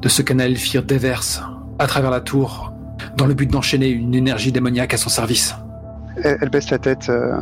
de 0.02 0.10
ce 0.10 0.22
qu'Anaël 0.24 0.58
Fir 0.58 0.84
déverse 0.84 1.42
à 1.80 1.88
travers 1.88 2.12
la 2.12 2.20
tour 2.20 2.74
dans 3.16 3.28
le 3.28 3.34
but 3.34 3.50
d'enchaîner 3.50 3.88
une 3.88 4.14
énergie 4.14 4.52
démoniaque 4.52 4.94
à 4.94 4.98
son 4.98 5.10
service. 5.10 5.56
Elle, 6.18 6.38
elle 6.42 6.50
baisse 6.50 6.70
la 6.70 6.80
tête 6.80 7.10
euh, 7.10 7.38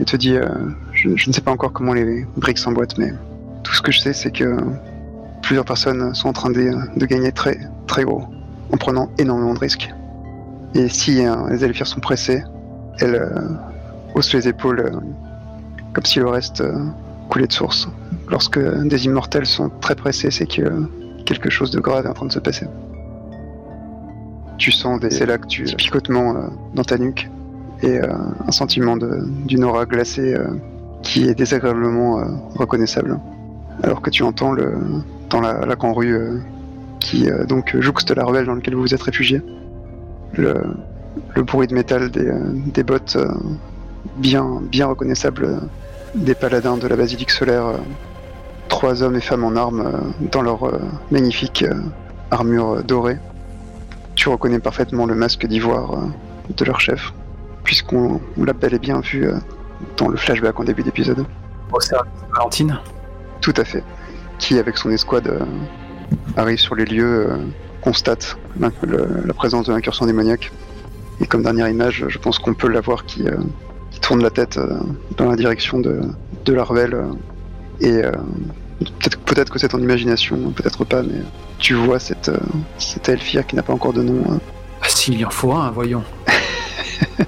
et 0.00 0.04
te 0.04 0.16
dit 0.16 0.36
euh, 0.36 0.48
je, 0.92 1.16
je 1.16 1.28
ne 1.28 1.34
sais 1.34 1.40
pas 1.40 1.50
encore 1.50 1.72
comment 1.72 1.92
les 1.92 2.26
briques 2.36 2.58
s'emboîtent, 2.58 2.98
mais 2.98 3.12
tout 3.62 3.74
ce 3.74 3.82
que 3.82 3.92
je 3.92 3.98
sais, 3.98 4.12
c'est 4.12 4.30
que 4.30 4.56
plusieurs 5.42 5.64
personnes 5.64 6.14
sont 6.14 6.28
en 6.28 6.32
train 6.32 6.50
de, 6.50 6.72
de 6.96 7.06
gagner 7.06 7.32
très 7.32 7.58
très 7.86 8.04
gros 8.04 8.24
en 8.72 8.76
prenant 8.76 9.08
énormément 9.18 9.54
de 9.54 9.58
risques. 9.58 9.92
Et 10.74 10.88
si 10.88 11.24
euh, 11.24 11.34
les 11.50 11.64
Elfirs 11.64 11.86
sont 11.86 12.00
pressés, 12.00 12.42
elle 13.00 13.14
euh, 13.14 13.40
hausse 14.14 14.32
les 14.34 14.48
épaules 14.48 14.92
comme 15.94 16.04
si 16.04 16.18
le 16.18 16.28
reste 16.28 16.62
coulait 17.30 17.46
de 17.46 17.52
source. 17.52 17.88
Lorsque 18.28 18.58
des 18.58 19.06
immortels 19.06 19.46
sont 19.46 19.70
très 19.80 19.94
pressés, 19.94 20.30
c'est 20.30 20.46
que 20.46 20.86
quelque 21.24 21.50
chose 21.50 21.70
de 21.70 21.80
grave 21.80 22.04
est 22.04 22.08
en 22.08 22.14
train 22.14 22.26
de 22.26 22.32
se 22.32 22.38
passer. 22.38 22.66
Tu 24.58 24.70
sens 24.70 25.00
des 25.00 25.08
tu 25.48 25.64
picotements 25.76 26.34
dans 26.74 26.84
ta 26.84 26.98
nuque 26.98 27.28
et 27.82 27.98
euh, 27.98 28.06
un 28.46 28.52
sentiment 28.52 28.96
d'une 28.96 29.64
aura 29.64 29.86
glacée 29.86 30.34
euh, 30.34 30.48
qui 31.02 31.28
est 31.28 31.34
désagréablement 31.34 32.20
euh, 32.20 32.24
reconnaissable. 32.56 33.18
Alors 33.82 34.02
que 34.02 34.10
tu 34.10 34.22
entends 34.22 34.54
dans 35.30 35.40
la, 35.40 35.64
la 35.64 35.76
rue 35.80 36.42
qui 36.98 37.28
donc 37.48 37.76
jouxte 37.78 38.10
la 38.10 38.24
ruelle 38.24 38.46
dans 38.46 38.56
laquelle 38.56 38.74
vous 38.74 38.80
vous 38.80 38.94
êtes 38.94 39.02
réfugié, 39.02 39.40
le, 40.34 40.56
bruit 41.36 41.68
de 41.68 41.74
métal 41.74 42.10
des, 42.10 42.82
bottes 42.82 43.16
bien, 44.16 44.60
bien 44.62 44.86
reconnaissables 44.88 45.60
des 46.16 46.34
paladins 46.34 46.76
de 46.76 46.88
la 46.88 46.96
basilique 46.96 47.30
solaire, 47.30 47.74
trois 48.66 49.04
hommes 49.04 49.14
et 49.14 49.20
femmes 49.20 49.44
en 49.44 49.54
armes 49.54 50.12
dans 50.32 50.42
leur 50.42 50.72
magnifique 51.12 51.64
armure 52.32 52.82
dorée. 52.82 53.18
Tu 54.16 54.28
reconnais 54.28 54.58
parfaitement 54.58 55.06
le 55.06 55.14
masque 55.14 55.46
d'ivoire 55.46 56.00
de 56.56 56.64
leur 56.64 56.80
chef, 56.80 57.12
puisqu'on 57.72 58.18
on 58.38 58.44
l'a 58.44 58.54
bel 58.54 58.72
et 58.72 58.78
bien 58.78 59.00
vu 59.00 59.26
euh, 59.26 59.34
dans 59.98 60.08
le 60.08 60.16
flashback 60.16 60.58
en 60.58 60.64
début 60.64 60.82
d'épisode. 60.82 61.26
Au 61.70 61.78
service 61.80 62.10
de 62.26 62.34
Valentine 62.34 62.78
Tout 63.42 63.52
à 63.58 63.64
fait. 63.64 63.84
Qui, 64.38 64.58
avec 64.58 64.78
son 64.78 64.90
escouade, 64.90 65.26
euh, 65.28 65.40
arrive 66.38 66.56
sur 66.58 66.74
les 66.74 66.86
lieux, 66.86 67.26
euh, 67.30 67.36
constate 67.82 68.38
le- 68.58 69.22
la 69.26 69.34
présence 69.34 69.66
de 69.66 69.72
l'incursion 69.74 70.06
démoniaque. 70.06 70.50
Et 71.20 71.26
comme 71.26 71.42
dernière 71.42 71.68
image, 71.68 72.06
je 72.08 72.18
pense 72.18 72.38
qu'on 72.38 72.54
peut 72.54 72.68
la 72.68 72.80
voir 72.80 73.04
qui, 73.04 73.24
qui 73.90 74.00
tourne 74.00 74.22
la 74.22 74.30
tête 74.30 74.58
dans 75.18 75.28
la 75.28 75.36
direction 75.36 75.78
de, 75.78 76.00
de 76.46 76.52
la 76.54 76.64
ruelle. 76.64 76.94
euh, 76.94 77.12
et 77.80 78.00
peut-être 78.98 79.18
peut 79.18 79.44
que 79.44 79.58
c'est 79.58 79.74
en 79.74 79.78
imagination, 79.78 80.38
peut-être 80.56 80.86
pas, 80.86 81.02
mais 81.02 81.20
tu 81.58 81.74
vois 81.74 81.98
cette, 81.98 82.30
cette 82.78 83.10
Elfire 83.10 83.46
qui 83.46 83.56
n'a 83.56 83.62
pas 83.62 83.74
encore 83.74 83.92
de 83.92 84.02
nom. 84.02 84.22
euh. 84.32 84.38
Ah 84.80 84.86
si, 84.88 85.12
il 85.12 85.26
en 85.26 85.30
faut 85.30 85.52
un, 85.52 85.70
voyons. 85.70 86.02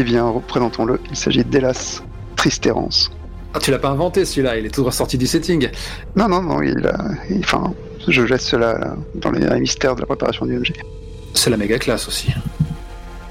Eh 0.00 0.04
bien, 0.04 0.24
représentons-le, 0.28 1.00
il 1.10 1.16
s'agit 1.16 1.42
d'Hélas 1.44 2.02
Tristérance. 2.36 3.10
Ah, 3.52 3.58
tu 3.58 3.72
l'as 3.72 3.80
pas 3.80 3.88
inventé 3.88 4.24
celui-là, 4.24 4.56
il 4.56 4.64
est 4.64 4.68
tout 4.70 4.82
droit 4.82 4.92
sorti 4.92 5.18
du 5.18 5.26
setting. 5.26 5.68
Non, 6.14 6.28
non, 6.28 6.40
non, 6.40 6.62
il 6.62 6.86
a. 6.86 6.94
il- 7.28 7.40
Enfin, 7.40 7.74
je 8.06 8.22
laisse 8.22 8.46
cela 8.46 8.94
dans 9.16 9.32
les, 9.32 9.40
les 9.40 9.58
mystères 9.60 9.96
de 9.96 10.00
la 10.02 10.06
préparation 10.06 10.46
du 10.46 10.54
MG. 10.56 10.72
C'est 11.34 11.50
la 11.50 11.56
méga 11.56 11.78
classe 11.80 12.06
aussi. 12.06 12.28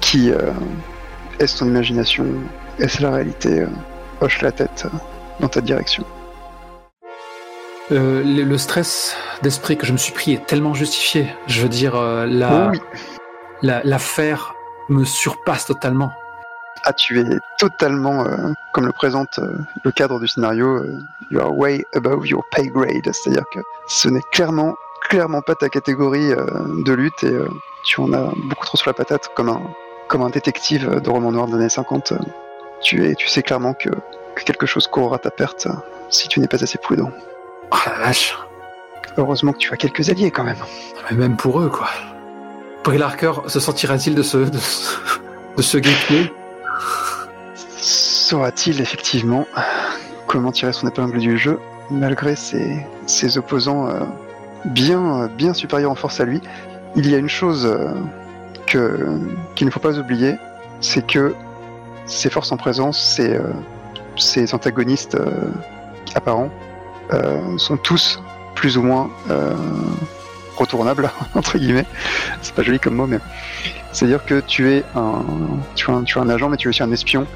Qui 0.02 0.30
euh, 0.30 0.50
est-ce 1.38 1.58
ton 1.60 1.66
imagination 1.66 2.26
Est-ce 2.78 3.00
la 3.02 3.12
réalité 3.12 3.60
euh, 3.62 3.66
Hoche 4.20 4.42
la 4.42 4.52
tête 4.52 4.82
euh, 4.84 4.96
dans 5.40 5.48
ta 5.48 5.62
direction. 5.62 6.04
Euh, 7.92 8.22
le, 8.22 8.42
le 8.42 8.58
stress 8.58 9.16
d'esprit 9.42 9.78
que 9.78 9.86
je 9.86 9.92
me 9.92 9.96
suis 9.98 10.12
pris 10.12 10.34
est 10.34 10.44
tellement 10.44 10.74
justifié. 10.74 11.28
Je 11.46 11.62
veux 11.62 11.70
dire, 11.70 11.94
euh, 11.96 12.26
la, 12.26 12.68
Oui. 12.72 12.78
la- 13.62 13.82
l'affaire 13.84 14.54
me 14.90 15.04
surpasse 15.04 15.64
totalement. 15.64 16.10
Ah, 16.84 16.92
tu 16.92 17.20
es 17.20 17.24
totalement, 17.58 18.24
euh, 18.26 18.52
comme 18.72 18.86
le 18.86 18.92
présente 18.92 19.38
euh, 19.38 19.58
le 19.84 19.90
cadre 19.90 20.20
du 20.20 20.28
scénario, 20.28 20.76
euh, 20.76 20.98
you 21.30 21.40
are 21.40 21.56
way 21.56 21.84
above 21.94 22.26
your 22.26 22.44
pay 22.50 22.68
grade. 22.68 23.10
C'est-à-dire 23.12 23.44
que 23.52 23.60
ce 23.88 24.08
n'est 24.08 24.22
clairement, 24.32 24.74
clairement 25.08 25.42
pas 25.42 25.54
ta 25.54 25.68
catégorie 25.68 26.30
de 26.30 26.92
lutte 26.92 27.24
et 27.24 27.36
tu 27.84 28.00
en 28.00 28.12
as 28.12 28.30
beaucoup 28.48 28.66
trop 28.66 28.76
sur 28.76 28.88
la 28.88 28.94
patate 28.94 29.28
comme 29.34 29.48
un, 29.48 29.62
comme 30.08 30.22
un 30.22 30.30
détective 30.30 31.00
de 31.00 31.10
roman 31.10 31.30
noir 31.32 31.46
des 31.46 31.54
années 31.54 31.68
50. 31.68 32.12
euh, 32.12 32.16
tu, 32.82 33.08
es, 33.08 33.14
tu 33.14 33.28
sais 33.28 33.42
clairement 33.42 33.74
que, 33.74 33.90
que 34.34 34.44
quelque 34.44 34.66
chose 34.66 34.86
courra 34.86 35.18
ta 35.18 35.30
perte 35.30 35.68
si 36.10 36.28
tu 36.28 36.40
n'es 36.40 36.48
pas 36.48 36.62
assez 36.62 36.78
prudent. 36.78 37.10
Oh 37.70 37.76
la 37.86 37.98
vache. 38.06 38.36
Heureusement 39.16 39.52
que 39.52 39.58
tu 39.58 39.72
as 39.72 39.76
quelques 39.76 40.08
alliés 40.10 40.30
quand 40.30 40.44
même. 40.44 40.56
Mais 41.10 41.16
même 41.16 41.36
pour 41.36 41.60
eux, 41.60 41.68
quoi. 41.68 41.88
Brie 42.84 42.98
Larker 42.98 43.32
se 43.48 43.60
sentira-t-il 43.60 44.14
de 44.14 44.22
ce, 44.22 44.38
de 44.38 44.58
ce, 44.58 44.98
de 45.56 45.62
ce 45.62 45.78
Saura-t-il 47.54 48.80
effectivement 48.80 49.46
comment 50.26 50.52
tirer 50.52 50.72
son 50.72 50.86
épingle 50.86 51.18
du 51.18 51.38
jeu 51.38 51.58
malgré 51.90 52.36
ses, 52.36 53.38
opposants 53.38 53.88
euh, 53.88 54.00
bien, 54.66 55.28
bien 55.28 55.54
supérieurs 55.54 55.90
en 55.90 55.94
force 55.94 56.20
à 56.20 56.24
lui? 56.24 56.42
Il 56.96 57.08
y 57.08 57.14
a 57.14 57.18
une 57.18 57.28
chose 57.28 57.66
euh, 57.66 57.94
qu'il 58.66 59.66
ne 59.66 59.70
faut 59.70 59.80
pas 59.80 59.98
oublier, 59.98 60.36
c'est 60.80 61.06
que 61.06 61.34
ses 62.06 62.28
forces 62.30 62.52
en 62.52 62.56
présence, 62.56 63.00
ses, 63.00 63.36
euh, 63.36 64.46
antagonistes 64.52 65.16
apparents, 66.14 66.50
sont 67.56 67.78
tous 67.78 68.20
plus 68.54 68.76
ou 68.76 68.82
moins 68.82 69.08
retournable 70.58 71.10
entre 71.34 71.58
guillemets. 71.58 71.86
C'est 72.42 72.54
pas 72.54 72.62
joli 72.62 72.78
comme 72.78 72.94
mot, 72.94 73.06
mais 73.06 73.18
c'est-à-dire 73.92 74.24
que 74.24 74.40
tu 74.40 74.70
es 74.72 74.84
un, 74.94 75.24
tu 75.74 75.90
es 75.90 75.94
un, 75.94 76.02
tu 76.04 76.18
es 76.18 76.20
un 76.20 76.28
agent, 76.28 76.48
mais 76.48 76.56
tu 76.56 76.68
es 76.68 76.70
aussi 76.70 76.82
un 76.82 76.92
espion. 76.92 77.26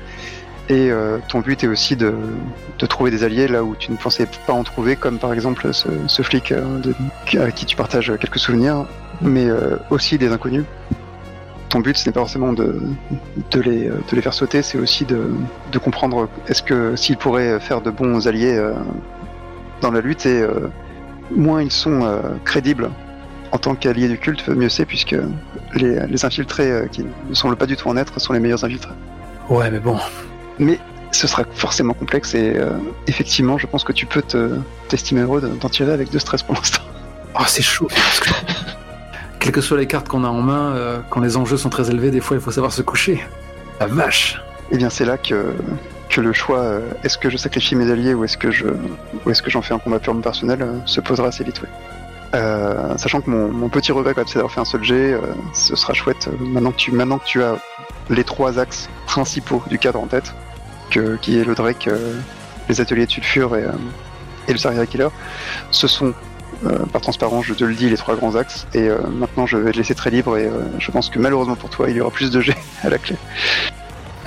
Et 0.68 0.90
euh, 0.90 1.18
ton 1.28 1.40
but 1.40 1.64
est 1.64 1.66
aussi 1.66 1.96
de, 1.96 2.14
de, 2.78 2.86
trouver 2.86 3.10
des 3.10 3.24
alliés 3.24 3.48
là 3.48 3.64
où 3.64 3.74
tu 3.74 3.90
ne 3.90 3.96
pensais 3.96 4.28
pas 4.46 4.52
en 4.52 4.62
trouver, 4.62 4.94
comme 4.94 5.18
par 5.18 5.32
exemple 5.32 5.74
ce, 5.74 6.22
flic 6.22 6.52
euh, 6.52 6.80
avec 7.34 7.56
qui 7.56 7.66
tu 7.66 7.74
partages 7.74 8.12
quelques 8.20 8.38
souvenirs, 8.38 8.86
mais 9.20 9.46
euh, 9.46 9.76
aussi 9.90 10.18
des 10.18 10.30
inconnus. 10.30 10.64
Ton 11.68 11.80
but, 11.80 11.96
ce 11.96 12.08
n'est 12.08 12.12
pas 12.12 12.20
forcément 12.20 12.52
de, 12.52 12.80
de, 13.50 13.60
les, 13.60 13.86
de 13.88 14.12
les 14.12 14.22
faire 14.22 14.34
sauter, 14.34 14.62
c'est 14.62 14.78
aussi 14.78 15.04
de, 15.04 15.30
de 15.72 15.78
comprendre 15.78 16.28
est-ce 16.46 16.62
que 16.62 16.94
s'ils 16.96 17.16
pourraient 17.16 17.58
faire 17.58 17.80
de 17.80 17.90
bons 17.90 18.28
alliés 18.28 18.62
dans 19.80 19.90
la 19.90 20.02
lutte, 20.02 20.26
et 20.26 20.46
moins 21.30 21.62
ils 21.62 21.72
sont 21.72 22.20
crédibles 22.44 22.90
en 23.52 23.58
tant 23.58 23.74
qu'alliés 23.74 24.08
du 24.08 24.18
culte, 24.18 24.48
mieux 24.48 24.68
c'est, 24.68 24.86
puisque 24.86 25.14
les, 25.74 26.06
les 26.06 26.24
infiltrés 26.24 26.88
qui 26.90 27.04
ne 27.28 27.34
semblent 27.34 27.56
pas 27.56 27.66
du 27.66 27.76
tout 27.76 27.88
en 27.88 27.96
être 27.96 28.20
sont 28.20 28.32
les 28.32 28.40
meilleurs 28.40 28.64
infiltrés. 28.64 28.94
Ouais, 29.48 29.70
mais 29.70 29.78
bon, 29.78 29.98
mais 30.58 30.78
ce 31.12 31.26
sera 31.26 31.44
forcément 31.54 31.94
complexe 31.94 32.34
et 32.34 32.56
euh, 32.56 32.70
effectivement, 33.06 33.58
je 33.58 33.66
pense 33.66 33.84
que 33.84 33.92
tu 33.92 34.06
peux 34.06 34.22
t'estimer 34.88 35.22
heureux 35.22 35.40
d'en 35.40 35.68
tirer 35.68 35.92
avec 35.92 36.10
de 36.10 36.18
stress 36.18 36.42
pour 36.42 36.54
l'instant. 36.54 36.82
Oh, 37.38 37.44
c'est 37.46 37.62
chaud. 37.62 37.88
Quelles 39.38 39.52
que 39.52 39.60
soient 39.60 39.78
les 39.78 39.86
cartes 39.86 40.08
qu'on 40.08 40.24
a 40.24 40.28
en 40.28 40.40
main, 40.40 40.74
euh, 40.74 41.00
quand 41.10 41.20
les 41.20 41.36
enjeux 41.36 41.56
sont 41.56 41.70
très 41.70 41.90
élevés, 41.90 42.10
des 42.10 42.20
fois 42.20 42.36
il 42.36 42.42
faut 42.42 42.50
savoir 42.50 42.72
se 42.72 42.82
coucher. 42.82 43.24
La 43.80 43.86
vache 43.86 44.40
Eh 44.70 44.76
bien, 44.76 44.88
c'est 44.88 45.04
là 45.04 45.18
que, 45.18 45.54
que 46.08 46.20
le 46.20 46.32
choix 46.32 46.60
euh, 46.60 46.80
est-ce 47.02 47.18
que 47.18 47.28
je 47.28 47.36
sacrifie 47.36 47.74
mes 47.74 47.90
alliés 47.90 48.14
ou 48.14 48.24
est-ce 48.24 48.36
que 48.36 48.50
je 48.50 48.66
ou 49.24 49.30
est-ce 49.30 49.42
que 49.42 49.50
j'en 49.50 49.62
fais 49.62 49.74
un 49.74 49.78
combat 49.78 49.98
purement 49.98 50.20
personnel 50.20 50.64
se 50.86 51.00
posera 51.00 51.28
assez 51.28 51.44
vite. 51.44 51.60
Sachant 52.32 53.20
que 53.20 53.30
mon, 53.30 53.68
petit 53.68 53.92
regret, 53.92 54.14
c'est 54.26 54.34
d'avoir 54.34 54.52
fait 54.52 54.60
un 54.60 54.64
seul 54.64 54.82
jet, 54.82 55.16
ce 55.52 55.76
sera 55.76 55.92
chouette 55.92 56.28
maintenant 56.40 56.70
que 56.70 56.76
tu 56.76 56.92
maintenant 56.92 57.18
que 57.18 57.26
tu 57.26 57.42
as 57.42 57.56
les 58.10 58.24
trois 58.24 58.58
axes 58.58 58.88
principaux 59.06 59.62
du 59.68 59.78
cadre 59.78 60.00
en 60.00 60.06
tête, 60.06 60.34
que, 60.90 61.16
qui 61.16 61.38
est 61.38 61.44
le 61.44 61.54
Drake, 61.54 61.88
euh, 61.88 62.14
les 62.68 62.80
ateliers 62.80 63.06
de 63.06 63.10
sulfure 63.10 63.56
et, 63.56 63.64
euh, 63.64 63.72
et 64.48 64.52
le 64.52 64.58
Serial 64.58 64.86
Killer. 64.86 65.08
Ce 65.70 65.86
sont, 65.86 66.14
euh, 66.64 66.78
par 66.92 67.00
transparence, 67.00 67.46
je 67.46 67.54
te 67.54 67.64
le 67.64 67.74
dis, 67.74 67.88
les 67.88 67.96
trois 67.96 68.14
grands 68.16 68.36
axes. 68.36 68.66
Et 68.74 68.88
maintenant, 69.10 69.46
je 69.46 69.56
vais 69.56 69.72
te 69.72 69.76
laisser 69.76 69.94
très 69.94 70.10
libre 70.10 70.36
et 70.36 70.50
je 70.78 70.90
pense 70.90 71.10
que 71.10 71.18
malheureusement 71.18 71.56
pour 71.56 71.70
toi, 71.70 71.90
il 71.90 71.96
y 71.96 72.00
aura 72.00 72.10
plus 72.10 72.30
de 72.30 72.40
jets 72.40 72.56
à 72.82 72.90
la 72.90 72.98
clé. 72.98 73.16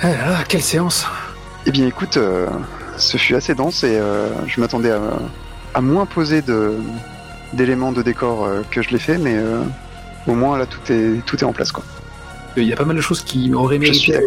Ah, 0.02 0.44
quelle 0.48 0.62
séance 0.62 1.06
Eh 1.64 1.70
bien, 1.70 1.86
écoute, 1.86 2.18
ce 2.96 3.16
fut 3.16 3.34
assez 3.34 3.54
dense 3.54 3.84
et 3.84 3.98
je 4.46 4.60
m'attendais 4.60 4.90
à, 4.90 5.00
à, 5.74 5.80
moins 5.80 6.04
poser 6.04 6.42
de 6.42 6.76
d'éléments 7.52 7.92
de 7.92 8.02
décor 8.02 8.48
que 8.70 8.82
je 8.82 8.90
l'ai 8.90 8.98
fait, 8.98 9.18
mais 9.18 9.36
au 10.26 10.34
moins 10.34 10.58
là 10.58 10.66
tout 10.66 10.92
est 10.92 11.24
tout 11.24 11.36
est 11.38 11.44
en 11.44 11.52
place 11.52 11.72
quoi. 11.72 11.84
Il 12.56 12.64
y 12.64 12.72
a 12.72 12.76
pas 12.76 12.84
mal 12.84 12.96
de 12.96 13.00
choses 13.00 13.22
qui 13.22 13.52
auraient 13.54 13.78
mérité 13.78 14.18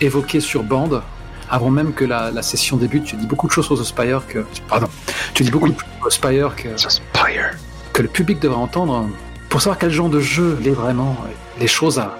évoquées 0.00 0.40
sur 0.40 0.62
bande. 0.62 1.02
Avant 1.50 1.70
même 1.70 1.94
que 1.94 2.04
la, 2.04 2.42
session 2.42 2.76
débute, 2.76 3.04
tu 3.04 3.16
dis 3.16 3.26
beaucoup 3.26 3.46
de 3.46 3.52
choses 3.52 3.66
sur 3.66 3.78
The 3.78 3.84
Spire 3.84 4.26
que. 4.26 4.44
Pardon. 4.68 4.88
Tu 5.32 5.44
dis 5.44 5.50
beaucoup 5.50 5.68
de 5.68 5.74
choses 5.74 5.88
sur 6.00 6.12
Spire 6.12 6.54
que. 6.56 6.76
Spire. 6.76 7.52
Que 7.92 8.02
le 8.02 8.08
public 8.08 8.40
devrait 8.40 8.58
entendre 8.58 9.08
pour 9.48 9.62
savoir 9.62 9.78
quel 9.78 9.90
genre 9.90 10.10
de 10.10 10.20
jeu 10.20 10.58
il 10.60 10.68
est 10.68 10.72
vraiment. 10.72 11.16
Les 11.58 11.66
choses 11.66 11.98
à, 11.98 12.18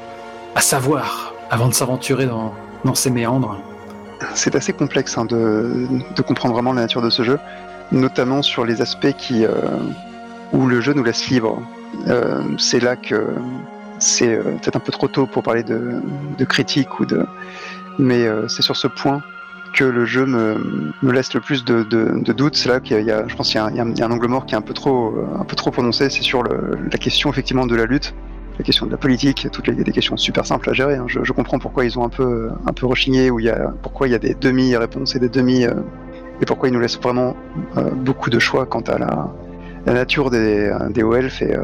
à 0.54 0.60
savoir 0.60 1.34
avant 1.50 1.68
de 1.68 1.74
s'aventurer 1.74 2.26
dans, 2.26 2.54
dans 2.84 2.94
ces 2.94 3.10
méandres. 3.10 3.60
C'est 4.34 4.56
assez 4.56 4.72
complexe 4.72 5.16
hein, 5.18 5.26
de, 5.26 5.86
de, 6.16 6.22
comprendre 6.22 6.54
vraiment 6.54 6.72
la 6.72 6.82
nature 6.82 7.02
de 7.02 7.10
ce 7.10 7.22
jeu, 7.22 7.38
notamment 7.92 8.42
sur 8.42 8.64
les 8.64 8.80
aspects 8.82 9.12
qui, 9.16 9.44
euh, 9.44 9.52
où 10.52 10.66
le 10.66 10.80
jeu 10.80 10.92
nous 10.92 11.04
laisse 11.04 11.28
libre. 11.28 11.62
Euh, 12.06 12.42
c'est 12.58 12.80
là 12.80 12.96
que 12.96 13.26
c'est 13.98 14.34
euh, 14.34 14.42
peut-être 14.42 14.76
un 14.76 14.80
peu 14.80 14.92
trop 14.92 15.08
tôt 15.08 15.26
pour 15.26 15.42
parler 15.42 15.62
de, 15.62 16.00
de 16.36 16.44
critique 16.44 17.00
ou 17.00 17.06
de, 17.06 17.26
mais 17.98 18.26
euh, 18.26 18.46
c'est 18.48 18.62
sur 18.62 18.76
ce 18.76 18.86
point 18.86 19.22
que 19.74 19.84
le 19.84 20.06
jeu 20.06 20.24
me, 20.24 20.92
me 21.02 21.12
laisse 21.12 21.34
le 21.34 21.40
plus 21.40 21.64
de, 21.64 21.82
doutes. 22.32 22.56
C'est 22.56 22.68
là 22.68 22.80
qu'il 22.80 23.02
y, 23.04 23.10
a, 23.10 23.26
je 23.28 23.36
pense 23.36 23.50
qu'il 23.50 23.60
y, 23.60 23.76
y, 23.76 24.02
a 24.02 24.06
un 24.06 24.10
angle 24.10 24.28
mort 24.28 24.46
qui 24.46 24.54
est 24.54 24.58
un 24.58 24.62
peu 24.62 24.72
trop, 24.72 25.14
un 25.38 25.44
peu 25.44 25.56
trop 25.56 25.70
prononcé. 25.70 26.08
C'est 26.08 26.22
sur 26.22 26.42
la 26.42 26.98
question 26.98 27.30
effectivement 27.30 27.66
de 27.66 27.76
la 27.76 27.84
lutte, 27.84 28.14
la 28.58 28.64
question 28.64 28.86
de 28.86 28.90
la 28.90 28.96
politique, 28.96 29.46
toutes 29.52 29.66
les 29.66 29.74
des 29.74 29.92
questions 29.92 30.16
super 30.16 30.46
simples 30.46 30.70
à 30.70 30.72
gérer. 30.72 30.96
Hein. 30.96 31.04
Je, 31.06 31.22
je, 31.22 31.32
comprends 31.32 31.58
pourquoi 31.58 31.84
ils 31.84 31.98
ont 31.98 32.04
un 32.04 32.08
peu, 32.08 32.50
un 32.66 32.72
peu 32.72 32.86
rechigné, 32.86 33.30
où 33.30 33.40
il 33.40 33.46
y 33.46 33.50
a, 33.50 33.74
pourquoi 33.82 34.08
il 34.08 34.12
y 34.12 34.14
a 34.14 34.18
des 34.18 34.34
demi-réponses 34.34 35.14
et 35.16 35.18
des 35.18 35.28
demi, 35.28 35.64
et 35.64 36.46
pourquoi 36.46 36.68
ils 36.68 36.72
nous 36.72 36.80
laissent 36.80 36.98
vraiment 36.98 37.36
beaucoup 37.94 38.30
de 38.30 38.38
choix 38.38 38.64
quant 38.64 38.80
à 38.80 38.98
la, 38.98 39.30
la 39.88 39.94
nature 39.94 40.30
des, 40.30 40.70
des 40.90 41.02
OELF 41.02 41.42
et, 41.42 41.56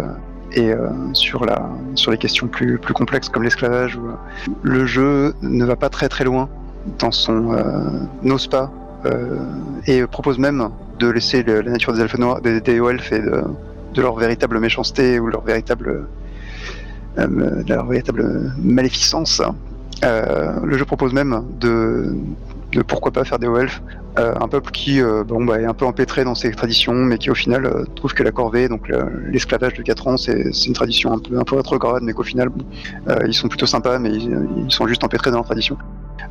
et 0.54 0.72
euh, 0.72 0.88
sur, 1.12 1.44
les 1.44 2.18
questions 2.18 2.46
plus, 2.46 2.78
complexes 2.78 3.28
comme 3.28 3.42
l'esclavage, 3.42 3.98
euh, 3.98 4.50
le 4.62 4.86
jeu 4.86 5.34
ne 5.42 5.64
va 5.64 5.76
pas 5.76 5.88
très 5.88 6.08
très 6.08 6.24
loin 6.24 6.48
dans 6.98 7.10
son 7.10 7.52
euh, 7.52 7.62
n'ose 8.22 8.46
pas 8.46 8.70
et 9.86 10.06
propose 10.06 10.38
même 10.38 10.70
de 10.98 11.08
laisser 11.08 11.42
la 11.42 11.62
nature 11.62 11.92
des 11.92 12.00
elfes 12.00 12.16
noirs, 12.16 12.40
des, 12.40 12.62
des 12.62 12.76
elfes 12.76 13.12
et 13.12 13.18
de, 13.18 13.42
de, 13.92 14.00
leur 14.00 14.16
véritable 14.16 14.58
méchanceté 14.58 15.20
ou 15.20 15.26
leur 15.26 15.42
véritable, 15.42 16.06
leur 17.18 17.84
véritable 17.84 18.50
maléficence. 18.62 19.42
le 20.02 20.78
jeu 20.78 20.86
propose 20.86 21.12
même 21.12 21.44
de, 21.60 22.16
de 22.74 22.82
pourquoi 22.82 23.12
pas 23.12 23.24
faire 23.24 23.38
des 23.38 23.46
elfes 23.46 23.82
euh, 24.16 24.32
un 24.40 24.46
peuple 24.46 24.70
qui 24.70 25.00
euh, 25.00 25.24
bah, 25.24 25.60
est 25.60 25.64
un 25.64 25.74
peu 25.74 25.86
empêtré 25.86 26.22
dans 26.22 26.36
ses 26.36 26.52
traditions, 26.52 26.94
mais 26.94 27.18
qui 27.18 27.30
au 27.30 27.34
final 27.34 27.66
euh, 27.66 27.84
trouve 27.96 28.14
que 28.14 28.22
la 28.22 28.30
corvée, 28.30 28.68
donc 28.68 28.88
l'esclavage 29.26 29.74
de 29.74 29.82
4 29.82 30.06
ans, 30.06 30.16
c'est 30.16 30.50
une 30.66 30.72
tradition 30.72 31.12
un 31.12 31.18
peu, 31.18 31.36
un 31.36 31.42
peu 31.42 31.56
rétrograde, 31.56 32.02
mais 32.02 32.12
qu'au 32.12 32.22
final, 32.22 32.50
ils 33.26 33.34
sont 33.34 33.48
plutôt 33.48 33.66
sympas, 33.66 33.98
mais 33.98 34.10
ils, 34.10 34.66
sont 34.68 34.86
juste 34.86 35.02
empêtrés 35.04 35.30
dans 35.30 35.38
leur 35.38 35.44
tradition. 35.44 35.76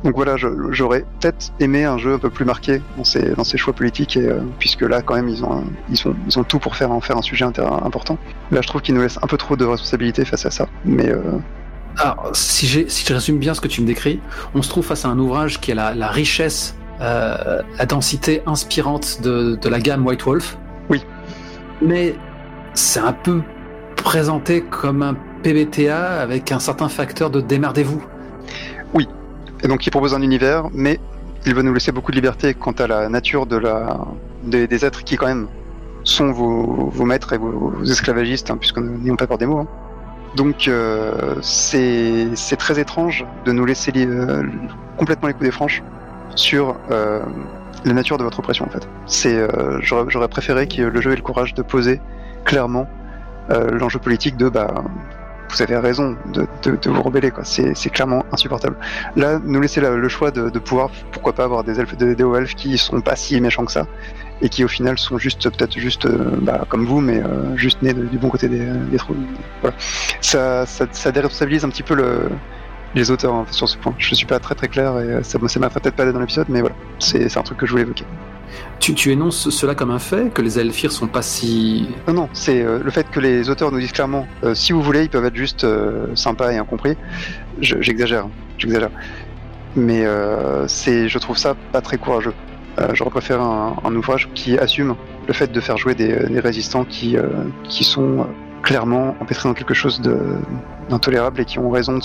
Donc 0.02 0.16
voilà, 0.16 0.36
j'aurais 0.70 1.04
peut-être 1.20 1.52
aimé 1.60 1.84
un 1.84 1.98
jeu 1.98 2.14
un 2.14 2.18
peu 2.18 2.30
plus 2.30 2.44
marqué 2.44 2.80
dans 2.96 3.04
ses, 3.04 3.30
dans 3.30 3.44
ses 3.44 3.58
choix 3.58 3.72
politiques, 3.72 4.18
puisque 4.58 4.82
là, 4.82 5.02
quand 5.02 5.14
même, 5.14 5.28
ils 5.28 5.44
ont, 5.44 5.64
ils, 5.90 5.96
sont, 5.96 6.14
ils 6.26 6.38
ont 6.38 6.44
tout 6.44 6.58
pour 6.58 6.76
faire 6.76 6.90
en 6.90 7.00
faire 7.00 7.16
un 7.16 7.22
sujet 7.22 7.44
important. 7.44 8.18
Là, 8.50 8.60
je 8.62 8.66
trouve 8.66 8.80
qu'ils 8.80 8.94
nous 8.94 9.02
laissent 9.02 9.18
un 9.22 9.26
peu 9.26 9.36
trop 9.36 9.56
de 9.56 9.64
responsabilité 9.64 10.24
face 10.24 10.46
à 10.46 10.50
ça, 10.50 10.68
mais 10.84 11.12
alors, 11.96 12.30
si, 12.34 12.66
si 12.88 13.06
je 13.06 13.14
résume 13.14 13.38
bien 13.38 13.54
ce 13.54 13.60
que 13.60 13.68
tu 13.68 13.80
me 13.80 13.86
décris, 13.86 14.20
on 14.54 14.62
se 14.62 14.68
trouve 14.68 14.84
face 14.84 15.04
à 15.04 15.08
un 15.08 15.18
ouvrage 15.18 15.60
qui 15.60 15.72
a 15.72 15.74
la, 15.74 15.94
la 15.94 16.08
richesse 16.08 16.76
euh, 17.00 17.60
la 17.76 17.86
densité 17.86 18.42
inspirante 18.46 19.20
de, 19.20 19.56
de, 19.56 19.68
la 19.68 19.80
gamme 19.80 20.06
White 20.06 20.22
Wolf. 20.22 20.56
Oui. 20.88 21.04
Mais 21.82 22.14
c'est 22.72 23.00
un 23.00 23.12
peu 23.12 23.42
présenté 23.96 24.62
comme 24.62 25.02
un 25.02 25.16
PBTA 25.42 26.20
avec 26.20 26.52
un 26.52 26.60
certain 26.60 26.88
facteur 26.88 27.30
de 27.30 27.40
démerdez-vous. 27.40 28.02
Oui. 28.94 29.08
Et 29.62 29.68
donc 29.68 29.86
il 29.86 29.90
propose 29.90 30.14
un 30.14 30.22
univers, 30.22 30.68
mais 30.72 31.00
il 31.46 31.54
va 31.54 31.64
nous 31.64 31.74
laisser 31.74 31.90
beaucoup 31.90 32.12
de 32.12 32.16
liberté 32.16 32.54
quant 32.54 32.72
à 32.72 32.86
la 32.86 33.08
nature 33.08 33.46
de 33.46 33.56
la, 33.56 33.98
des, 34.44 34.68
des 34.68 34.84
êtres 34.84 35.02
qui 35.02 35.16
quand 35.16 35.26
même 35.26 35.48
sont 36.04 36.30
vos, 36.30 36.90
vos 36.90 37.04
maîtres 37.04 37.32
et 37.32 37.38
vos, 37.38 37.70
vos 37.70 37.84
esclavagistes, 37.84 38.50
hein, 38.50 38.56
puisqu'on 38.56 38.82
n'y 38.82 39.14
pas 39.16 39.26
peur 39.26 39.38
des 39.38 39.46
mots. 39.46 39.58
Hein. 39.58 39.68
Donc 40.34 40.68
euh, 40.68 41.34
c'est 41.42 42.56
très 42.58 42.80
étrange 42.80 43.24
de 43.44 43.52
nous 43.52 43.64
laisser 43.64 43.92
euh, 43.96 44.42
complètement 44.96 45.28
les 45.28 45.34
coups 45.34 45.44
des 45.44 45.52
franches 45.52 45.82
sur 46.34 46.76
euh, 46.90 47.20
la 47.84 47.92
nature 47.92 48.18
de 48.18 48.24
votre 48.24 48.38
oppression 48.40 48.66
en 48.66 48.70
fait. 48.70 48.88
C'est, 49.06 49.36
euh, 49.36 49.78
j'aurais 49.80 50.28
préféré 50.28 50.66
que 50.66 50.82
le 50.82 51.00
jeu 51.00 51.12
ait 51.12 51.16
le 51.16 51.22
courage 51.22 51.54
de 51.54 51.62
poser 51.62 52.00
clairement 52.44 52.88
euh, 53.50 53.70
l'enjeu 53.70 53.98
politique 53.98 54.36
de 54.36 54.48
bah 54.48 54.84
vous 55.50 55.62
avez 55.62 55.76
raison 55.76 56.16
de, 56.32 56.46
de, 56.62 56.76
de 56.76 56.90
vous 56.90 57.02
rebeller 57.02 57.30
quoi. 57.30 57.44
C'est, 57.44 57.74
clairement 57.90 58.24
insupportable. 58.32 58.76
Là, 59.14 59.38
nous 59.44 59.60
laisser 59.60 59.80
la, 59.80 59.90
le 59.90 60.08
choix 60.08 60.30
de, 60.30 60.50
de, 60.50 60.58
pouvoir 60.58 60.90
pourquoi 61.12 61.32
pas 61.32 61.44
avoir 61.44 61.62
des 61.62 61.78
elfes, 61.78 61.96
des, 61.96 62.16
des 62.16 62.24
elfes 62.24 62.54
qui 62.54 62.76
sont 62.76 63.00
pas 63.00 63.14
si 63.14 63.40
méchants 63.40 63.64
que 63.64 63.70
ça 63.70 63.86
et 64.42 64.48
qui 64.48 64.64
au 64.64 64.68
final 64.68 64.98
sont 64.98 65.18
juste 65.18 65.48
peut-être 65.50 65.78
juste 65.78 66.08
bah, 66.42 66.64
comme 66.68 66.86
vous 66.86 67.00
mais 67.00 67.22
euh, 67.22 67.56
juste 67.56 67.82
nés 67.82 67.94
du 67.94 68.18
bon 68.18 68.30
côté 68.30 68.48
des, 68.48 68.66
des 68.90 68.96
trous. 68.96 69.16
Voilà. 69.60 69.76
Ça, 70.20 70.66
ça, 70.66 70.86
ça 70.90 71.12
déresponsabilise 71.12 71.64
un 71.64 71.70
petit 71.70 71.82
peu 71.82 71.94
le 71.94 72.28
les 72.94 73.10
auteurs 73.10 73.34
hein, 73.34 73.46
sur 73.50 73.68
ce 73.68 73.76
point. 73.76 73.94
Je 73.98 74.14
suis 74.14 74.26
pas 74.26 74.38
très 74.38 74.54
très 74.54 74.68
clair 74.68 74.98
et 75.00 75.04
euh, 75.04 75.22
ça, 75.22 75.38
ça 75.46 75.60
m'a 75.60 75.68
peut-être 75.68 75.96
pas 75.96 76.10
dans 76.10 76.20
l'épisode, 76.20 76.46
mais 76.48 76.60
voilà, 76.60 76.76
c'est 76.98 77.36
un 77.36 77.42
truc 77.42 77.58
que 77.58 77.66
je 77.66 77.72
voulais 77.72 77.82
évoquer. 77.82 78.04
Tu, 78.80 78.94
tu, 78.94 79.10
énonces 79.10 79.50
cela 79.50 79.74
comme 79.74 79.90
un 79.90 79.98
fait, 79.98 80.32
que 80.32 80.42
les 80.42 80.58
Elfir 80.58 80.92
sont 80.92 81.06
pas 81.06 81.22
si... 81.22 81.88
Non, 82.06 82.14
non, 82.14 82.28
c'est 82.32 82.62
euh, 82.62 82.80
le 82.82 82.90
fait 82.90 83.08
que 83.10 83.18
les 83.18 83.48
auteurs 83.48 83.72
nous 83.72 83.80
disent 83.80 83.92
clairement, 83.92 84.26
euh, 84.44 84.54
si 84.54 84.72
vous 84.72 84.82
voulez, 84.82 85.04
ils 85.04 85.08
peuvent 85.08 85.24
être 85.24 85.36
juste 85.36 85.64
euh, 85.64 86.14
sympas 86.14 86.52
et 86.52 86.58
incompris. 86.58 86.96
J'exagère, 87.60 88.26
hein, 88.26 88.30
j'exagère. 88.58 88.90
Mais 89.76 90.04
euh, 90.04 90.68
c'est, 90.68 91.08
je 91.08 91.18
trouve 91.18 91.38
ça 91.38 91.56
pas 91.72 91.80
très 91.80 91.98
courageux. 91.98 92.34
J'aurais 92.92 93.10
préféré 93.10 93.40
un, 93.40 93.94
ouvrage 93.94 94.28
qui 94.34 94.58
assume 94.58 94.96
le 95.28 95.32
fait 95.32 95.52
de 95.52 95.60
faire 95.60 95.76
jouer 95.76 95.94
des, 95.94 96.26
des 96.26 96.40
résistants 96.40 96.84
qui, 96.84 97.16
qui 97.64 97.84
sont 97.84 98.26
clairement 98.64 99.14
empêtrés 99.20 99.48
dans 99.48 99.54
quelque 99.54 99.74
chose 99.74 100.00
d'intolérable 100.88 101.40
et 101.40 101.44
qui 101.44 101.58
ont 101.58 101.70
raison 101.70 101.98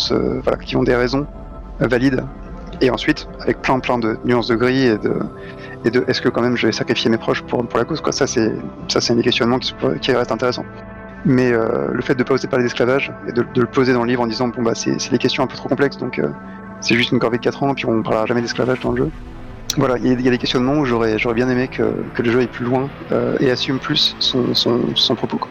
voilà, 0.43 0.57
qui 0.57 0.75
ont 0.75 0.83
des 0.83 0.95
raisons 0.95 1.25
valides 1.79 2.23
Et 2.81 2.89
ensuite, 2.91 3.27
avec 3.39 3.61
plein 3.61 3.79
plein 3.79 3.97
de 3.97 4.17
nuances 4.25 4.47
de 4.47 4.55
gris 4.55 4.85
et 4.85 4.97
de, 4.97 6.03
est-ce 6.07 6.21
que 6.21 6.29
quand 6.29 6.41
même 6.41 6.57
je 6.57 6.67
vais 6.67 6.73
sacrifier 6.73 7.09
mes 7.09 7.17
proches 7.17 7.41
pour, 7.43 7.65
pour 7.65 7.79
la 7.79 7.85
cause. 7.85 8.01
Ça 8.11 8.27
c'est 8.27 8.53
ça 8.89 8.99
c'est 8.99 9.13
un 9.13 9.15
des 9.15 9.23
questionnements 9.23 9.59
qui, 9.59 10.11
reste 10.11 10.31
intéressant. 10.31 10.65
Mais 11.25 11.51
euh, 11.51 11.89
le 11.91 12.01
fait 12.01 12.15
de 12.15 12.19
ne 12.19 12.27
pas 12.27 12.33
oser 12.33 12.47
parler 12.47 12.63
d'esclavage 12.63 13.11
et 13.27 13.31
de, 13.31 13.45
le 13.55 13.65
poser 13.65 13.93
dans 13.93 14.03
le 14.03 14.09
livre 14.09 14.21
en 14.21 14.27
disant 14.27 14.49
bon 14.49 14.61
bah 14.61 14.75
c'est 14.75 15.11
des 15.11 15.17
questions 15.17 15.43
un 15.43 15.47
peu 15.47 15.55
trop 15.55 15.69
complexes 15.69 15.97
donc 15.97 16.19
euh, 16.19 16.29
c'est 16.79 16.95
juste 16.95 17.11
une 17.11 17.19
corvée 17.19 17.37
de 17.37 17.43
4 17.43 17.63
ans 17.63 17.73
puis 17.73 17.85
on 17.85 18.03
parlera 18.03 18.25
jamais 18.25 18.41
d'esclavage 18.41 18.79
dans 18.81 18.91
le 18.91 19.05
jeu. 19.05 19.11
Voilà, 19.77 19.97
il 19.97 20.19
y, 20.19 20.23
y, 20.23 20.27
a 20.27 20.31
des 20.31 20.37
questionnements 20.37 20.79
où 20.79 20.85
j'aurais 20.85 21.15
bien 21.35 21.49
aimé 21.49 21.67
que, 21.67 21.83
que, 22.15 22.23
le 22.23 22.31
jeu 22.31 22.39
aille 22.39 22.47
plus 22.47 22.65
loin 22.65 22.89
euh, 23.11 23.37
et 23.39 23.51
assume 23.51 23.77
plus 23.77 24.15
son, 24.19 24.55
son, 24.55 24.95
son 24.95 25.15
propos. 25.15 25.37
Quoi. 25.37 25.49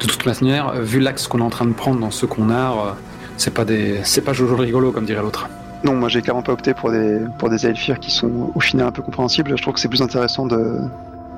De 0.00 0.06
toute 0.06 0.26
manière, 0.26 0.74
vu 0.80 0.98
l'axe 0.98 1.28
qu'on 1.28 1.38
est 1.38 1.42
en 1.42 1.50
train 1.50 1.66
de 1.66 1.72
prendre 1.72 2.00
dans 2.00 2.10
ce 2.10 2.26
qu'on 2.26 2.50
a, 2.50 2.72
euh, 2.72 2.92
c'est 3.36 3.54
pas 3.54 3.64
des 3.64 4.00
c'est 4.04 4.22
pas 4.22 4.32
Jojo 4.32 4.56
rigolo 4.56 4.92
comme 4.92 5.04
dirait 5.04 5.22
l'autre. 5.22 5.48
Non, 5.84 5.94
moi 5.94 6.08
j'ai 6.08 6.22
clairement 6.22 6.42
pas 6.42 6.52
opté 6.52 6.74
pour 6.74 6.90
des 6.90 7.20
pour 7.38 7.48
des 7.50 7.56
qui 8.00 8.10
sont 8.10 8.52
au 8.54 8.60
final 8.60 8.88
un 8.88 8.92
peu 8.92 9.02
compréhensibles. 9.02 9.56
Je 9.56 9.62
trouve 9.62 9.74
que 9.74 9.80
c'est 9.80 9.88
plus 9.88 10.02
intéressant 10.02 10.46
de, 10.46 10.78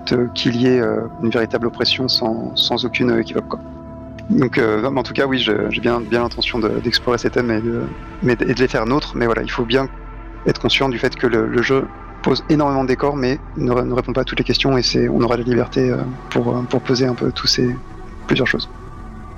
de 0.07 0.29
qu'il 0.35 0.57
y 0.57 0.67
ait 0.67 0.81
euh, 0.81 1.01
une 1.23 1.31
véritable 1.31 1.67
oppression 1.67 2.09
sans, 2.09 2.55
sans 2.57 2.85
aucune 2.85 3.19
équivoque. 3.19 3.49
Quoi. 3.49 3.61
Donc, 4.31 4.59
euh, 4.59 4.85
en 4.85 5.03
tout 5.03 5.12
cas, 5.12 5.27
oui, 5.27 5.39
j'ai 5.39 5.81
bien, 5.81 6.01
bien 6.01 6.23
l'intention 6.23 6.59
d'explorer 6.59 7.19
ces 7.19 7.31
thèmes 7.31 7.51
et 7.51 7.61
de, 7.61 7.83
mais, 8.23 8.33
et 8.33 8.55
de 8.55 8.61
les 8.61 8.69
faire 8.69 8.87
nôtres. 8.87 9.12
Mais 9.14 9.27
voilà, 9.27 9.43
il 9.43 9.51
faut 9.51 9.64
bien 9.64 9.89
être 10.47 10.61
conscient 10.61 10.89
du 10.89 10.99
fait 10.99 11.14
que 11.14 11.27
le, 11.27 11.47
le 11.47 11.62
jeu 11.62 11.85
pose 12.23 12.45
énormément 12.49 12.83
de 12.83 12.89
décors, 12.89 13.17
mais 13.17 13.39
ne, 13.57 13.71
répond 13.71 14.12
pas 14.12 14.23
à 14.23 14.25
toutes 14.25 14.39
les 14.39 14.45
questions 14.45 14.77
et 14.77 14.83
c'est, 14.83 15.09
on 15.09 15.21
aura 15.21 15.37
la 15.37 15.45
liberté 15.45 15.91
euh, 15.91 15.99
pour, 16.31 16.62
pour 16.64 16.81
poser 16.81 17.07
un 17.07 17.14
peu 17.14 17.31
tous 17.33 17.47
ces 17.47 17.75
plusieurs 18.27 18.47
choses. 18.47 18.69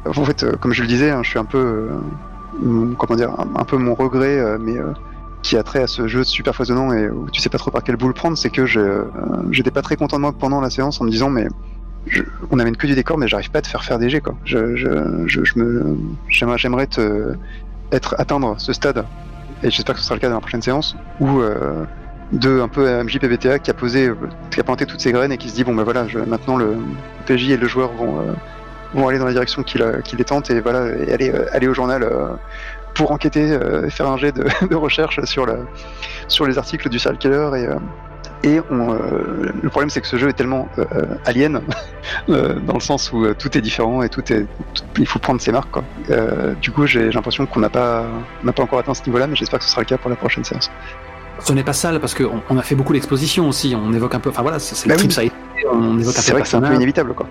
En 0.07 0.24
fait, 0.24 0.43
euh, 0.43 0.53
comme 0.53 0.72
je 0.72 0.83
le 0.83 0.89
disais, 0.89 1.11
hein, 1.11 1.22
je 1.22 1.31
suis 1.31 1.39
un 1.39 1.45
peu, 1.45 1.59
euh, 2.62 2.95
comment 2.97 3.16
dire, 3.16 3.31
un, 3.55 3.64
peu 3.64 3.76
mon 3.76 3.95
regret, 3.95 4.39
euh, 4.39 4.59
mais 4.59 4.76
qui 5.43 5.57
a 5.57 5.62
trait 5.62 5.83
à 5.83 5.87
ce 5.87 6.09
jeu 6.09 6.24
super 6.24 6.55
foisonnant 6.55 6.93
et 6.93 7.09
où 7.09 7.29
tu 7.31 7.41
sais 7.41 7.49
pas 7.49 7.59
trop 7.59 7.70
par 7.70 7.83
quel 7.83 7.97
bout 7.97 8.09
le 8.09 8.14
prendre, 8.14 8.37
c'est 8.37 8.51
que 8.51 8.66
j'étais 9.51 9.70
pas 9.70 9.83
très 9.83 9.97
content 9.97 10.16
de 10.16 10.22
moi 10.22 10.33
pendant 10.33 10.61
la 10.61 10.70
séance 10.70 11.01
en 11.01 11.05
me 11.05 11.11
disant 11.11 11.31
mais 11.31 11.47
je, 12.07 12.22
on 12.51 12.59
amène 12.59 12.76
que 12.76 12.87
du 12.87 12.95
décor, 12.95 13.18
mais 13.18 13.29
j'arrive 13.29 13.51
pas 13.51 13.61
à 13.61 13.62
te 13.62 13.68
faire 13.68 13.85
faire 13.85 13.99
des 13.99 14.11
jets 14.11 14.20
quoi. 14.20 14.35
Je, 14.45 14.76
je, 14.76 14.89
je, 15.26 15.45
je 15.45 15.59
me, 15.59 15.97
j'aimerais, 16.29 16.59
j'aimerais 16.59 16.89
être 17.93 18.14
atteindre 18.18 18.57
ce 18.59 18.72
stade, 18.72 19.05
et 19.62 19.70
j'espère 19.70 19.95
que 19.95 20.01
ce 20.01 20.07
sera 20.07 20.16
le 20.16 20.20
cas 20.20 20.29
dans 20.29 20.35
la 20.35 20.41
prochaine 20.41 20.62
séance, 20.62 20.97
où 21.20 21.41
euh, 21.41 21.85
de 22.33 22.61
un 22.61 22.68
peu 22.68 23.03
MJ 23.03 23.18
PBTA 23.18 23.59
qui 23.59 23.70
a 23.70 23.74
posé, 23.74 24.11
a 24.11 24.62
planté 24.62 24.87
toutes 24.87 25.01
ses 25.01 25.12
graines 25.12 25.33
et 25.33 25.39
qui 25.39 25.49
se 25.49 25.55
dit 25.55 25.64
bon 25.64 25.74
ben 25.74 25.83
voilà, 25.83 26.07
maintenant 26.26 26.57
le 26.57 26.76
PJ 27.26 27.51
et 27.51 27.57
le 27.57 27.66
joueur 27.66 27.93
vont, 27.93 28.20
euh, 28.20 28.33
vont 28.95 29.09
aller 29.09 29.18
dans 29.18 29.24
la 29.24 29.33
direction 29.33 29.62
qu'il 29.62 29.85
qu 30.05 30.16
les 30.16 30.24
tente 30.24 30.51
et 30.51 30.61
voilà, 30.61 30.81
aller, 31.12 31.33
aller 31.53 31.68
au 31.68 31.74
journal 31.74 32.03
euh, 32.03 32.29
pour 32.95 33.12
enquêter, 33.12 33.53
euh, 33.53 33.89
faire 33.89 34.09
un 34.09 34.16
jet 34.16 34.33
de, 34.33 34.74
recherche 34.74 35.24
sur, 35.24 35.47
la, 35.47 35.57
sur 36.29 36.47
les 36.47 36.59
articles 36.59 36.89
du 36.89 36.99
serial 36.99 37.18
killer 37.18 37.51
et 37.57 37.68
et 38.45 38.61
on, 38.70 38.93
euh, 38.93 39.53
le 39.62 39.68
problème, 39.68 39.91
c'est 39.91 40.01
que 40.01 40.07
ce 40.07 40.16
jeu 40.16 40.29
est 40.29 40.35
tellement 40.35 40.68
euh, 40.79 40.85
alien, 41.24 41.61
euh, 42.29 42.55
dans 42.61 42.74
le 42.74 42.81
sens 42.81 43.12
où 43.12 43.35
tout 43.35 43.57
est 43.59 43.61
différent 43.61 44.03
et 44.03 44.09
tout 44.09 44.33
est, 44.33 44.47
il 44.97 45.07
faut 45.07 45.18
prendre 45.18 45.41
ses 45.41 45.53
marques. 45.53 45.76
Du 46.61 46.70
coup, 46.70 46.87
j'ai 46.87 47.11
l'impression 47.11 47.47
qu'on 47.47 47.61
n'a 47.61 47.70
pas, 47.70 48.07
pas 48.45 48.62
encore 48.62 48.79
atteint 48.79 48.95
ce 48.95 49.05
niveau-là, 49.07 49.26
mais 49.26 49.35
j'espère 49.35 49.59
que 49.59 49.64
ce 49.64 49.70
sera 49.70 49.83
le 49.83 49.87
cas 49.87 49.99
pour 49.99 50.11
la 50.11 50.16
prochaine 50.16 50.45
séance. 50.45 50.70
Ce 51.41 51.53
n'est 51.53 51.64
pas 51.64 51.72
sale 51.72 52.01
parce 52.01 52.14
qu'on 52.14 52.43
on 52.51 52.59
a 52.59 52.62
fait 52.62 52.74
beaucoup 52.74 52.93
d'expositions 52.93 53.49
aussi. 53.49 53.74
On 53.76 53.93
évoque 53.93 54.14
un 54.14 54.20
peu, 54.20 54.30
enfin 54.30 54.43
voilà, 54.43 54.59
c'est 54.59 54.89
bah 54.89 54.95
le 54.95 55.01
oui. 55.01 55.09
type, 55.09 55.12
ça 55.12 55.22
on 55.72 55.99
évoque 55.99 56.16
un 56.16 56.20
C'est 56.20 56.32
vrai 56.32 56.43
que 56.43 56.49
c'est 56.49 56.57
un 56.57 56.62
peu 56.62 56.74
inévitable, 56.74 57.14
quoi. 57.14 57.26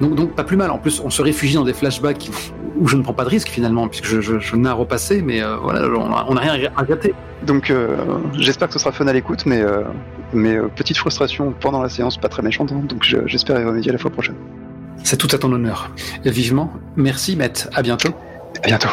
Donc, 0.00 0.14
donc, 0.14 0.32
pas 0.32 0.44
plus 0.44 0.56
mal. 0.56 0.70
En 0.70 0.78
plus, 0.78 1.00
on 1.04 1.10
se 1.10 1.22
réfugie 1.22 1.54
dans 1.54 1.64
des 1.64 1.72
flashbacks 1.72 2.30
où 2.78 2.88
je 2.88 2.96
ne 2.96 3.02
prends 3.02 3.12
pas 3.12 3.24
de 3.24 3.28
risque 3.28 3.48
finalement, 3.48 3.86
puisque 3.88 4.06
je, 4.06 4.20
je, 4.20 4.38
je 4.40 4.56
narre 4.56 4.80
au 4.80 4.84
passé, 4.84 5.22
mais 5.22 5.42
euh, 5.42 5.56
voilà, 5.56 5.86
on 6.28 6.34
n'a 6.34 6.40
rien 6.40 6.70
à 6.74 6.80
regretter. 6.80 7.14
Donc, 7.44 7.70
euh, 7.70 7.96
j'espère 8.36 8.68
que 8.68 8.74
ce 8.74 8.80
sera 8.80 8.90
fun 8.92 9.06
à 9.06 9.12
l'écoute, 9.12 9.46
mais, 9.46 9.62
euh, 9.62 9.82
mais 10.32 10.56
petite 10.74 10.96
frustration 10.96 11.54
pendant 11.60 11.82
la 11.82 11.88
séance, 11.88 12.16
pas 12.16 12.28
très 12.28 12.42
méchante, 12.42 12.72
hein, 12.72 12.82
donc 12.84 13.04
j'espère 13.26 13.60
y 13.60 13.64
remédier 13.64 13.92
la 13.92 13.98
fois 13.98 14.10
prochaine. 14.10 14.36
C'est 15.04 15.16
tout 15.16 15.28
à 15.32 15.38
ton 15.38 15.52
honneur. 15.52 15.90
Et 16.24 16.30
vivement. 16.30 16.72
Merci, 16.96 17.36
Matt. 17.36 17.68
À 17.74 17.82
bientôt. 17.82 18.10
À 18.62 18.66
bientôt. 18.66 18.88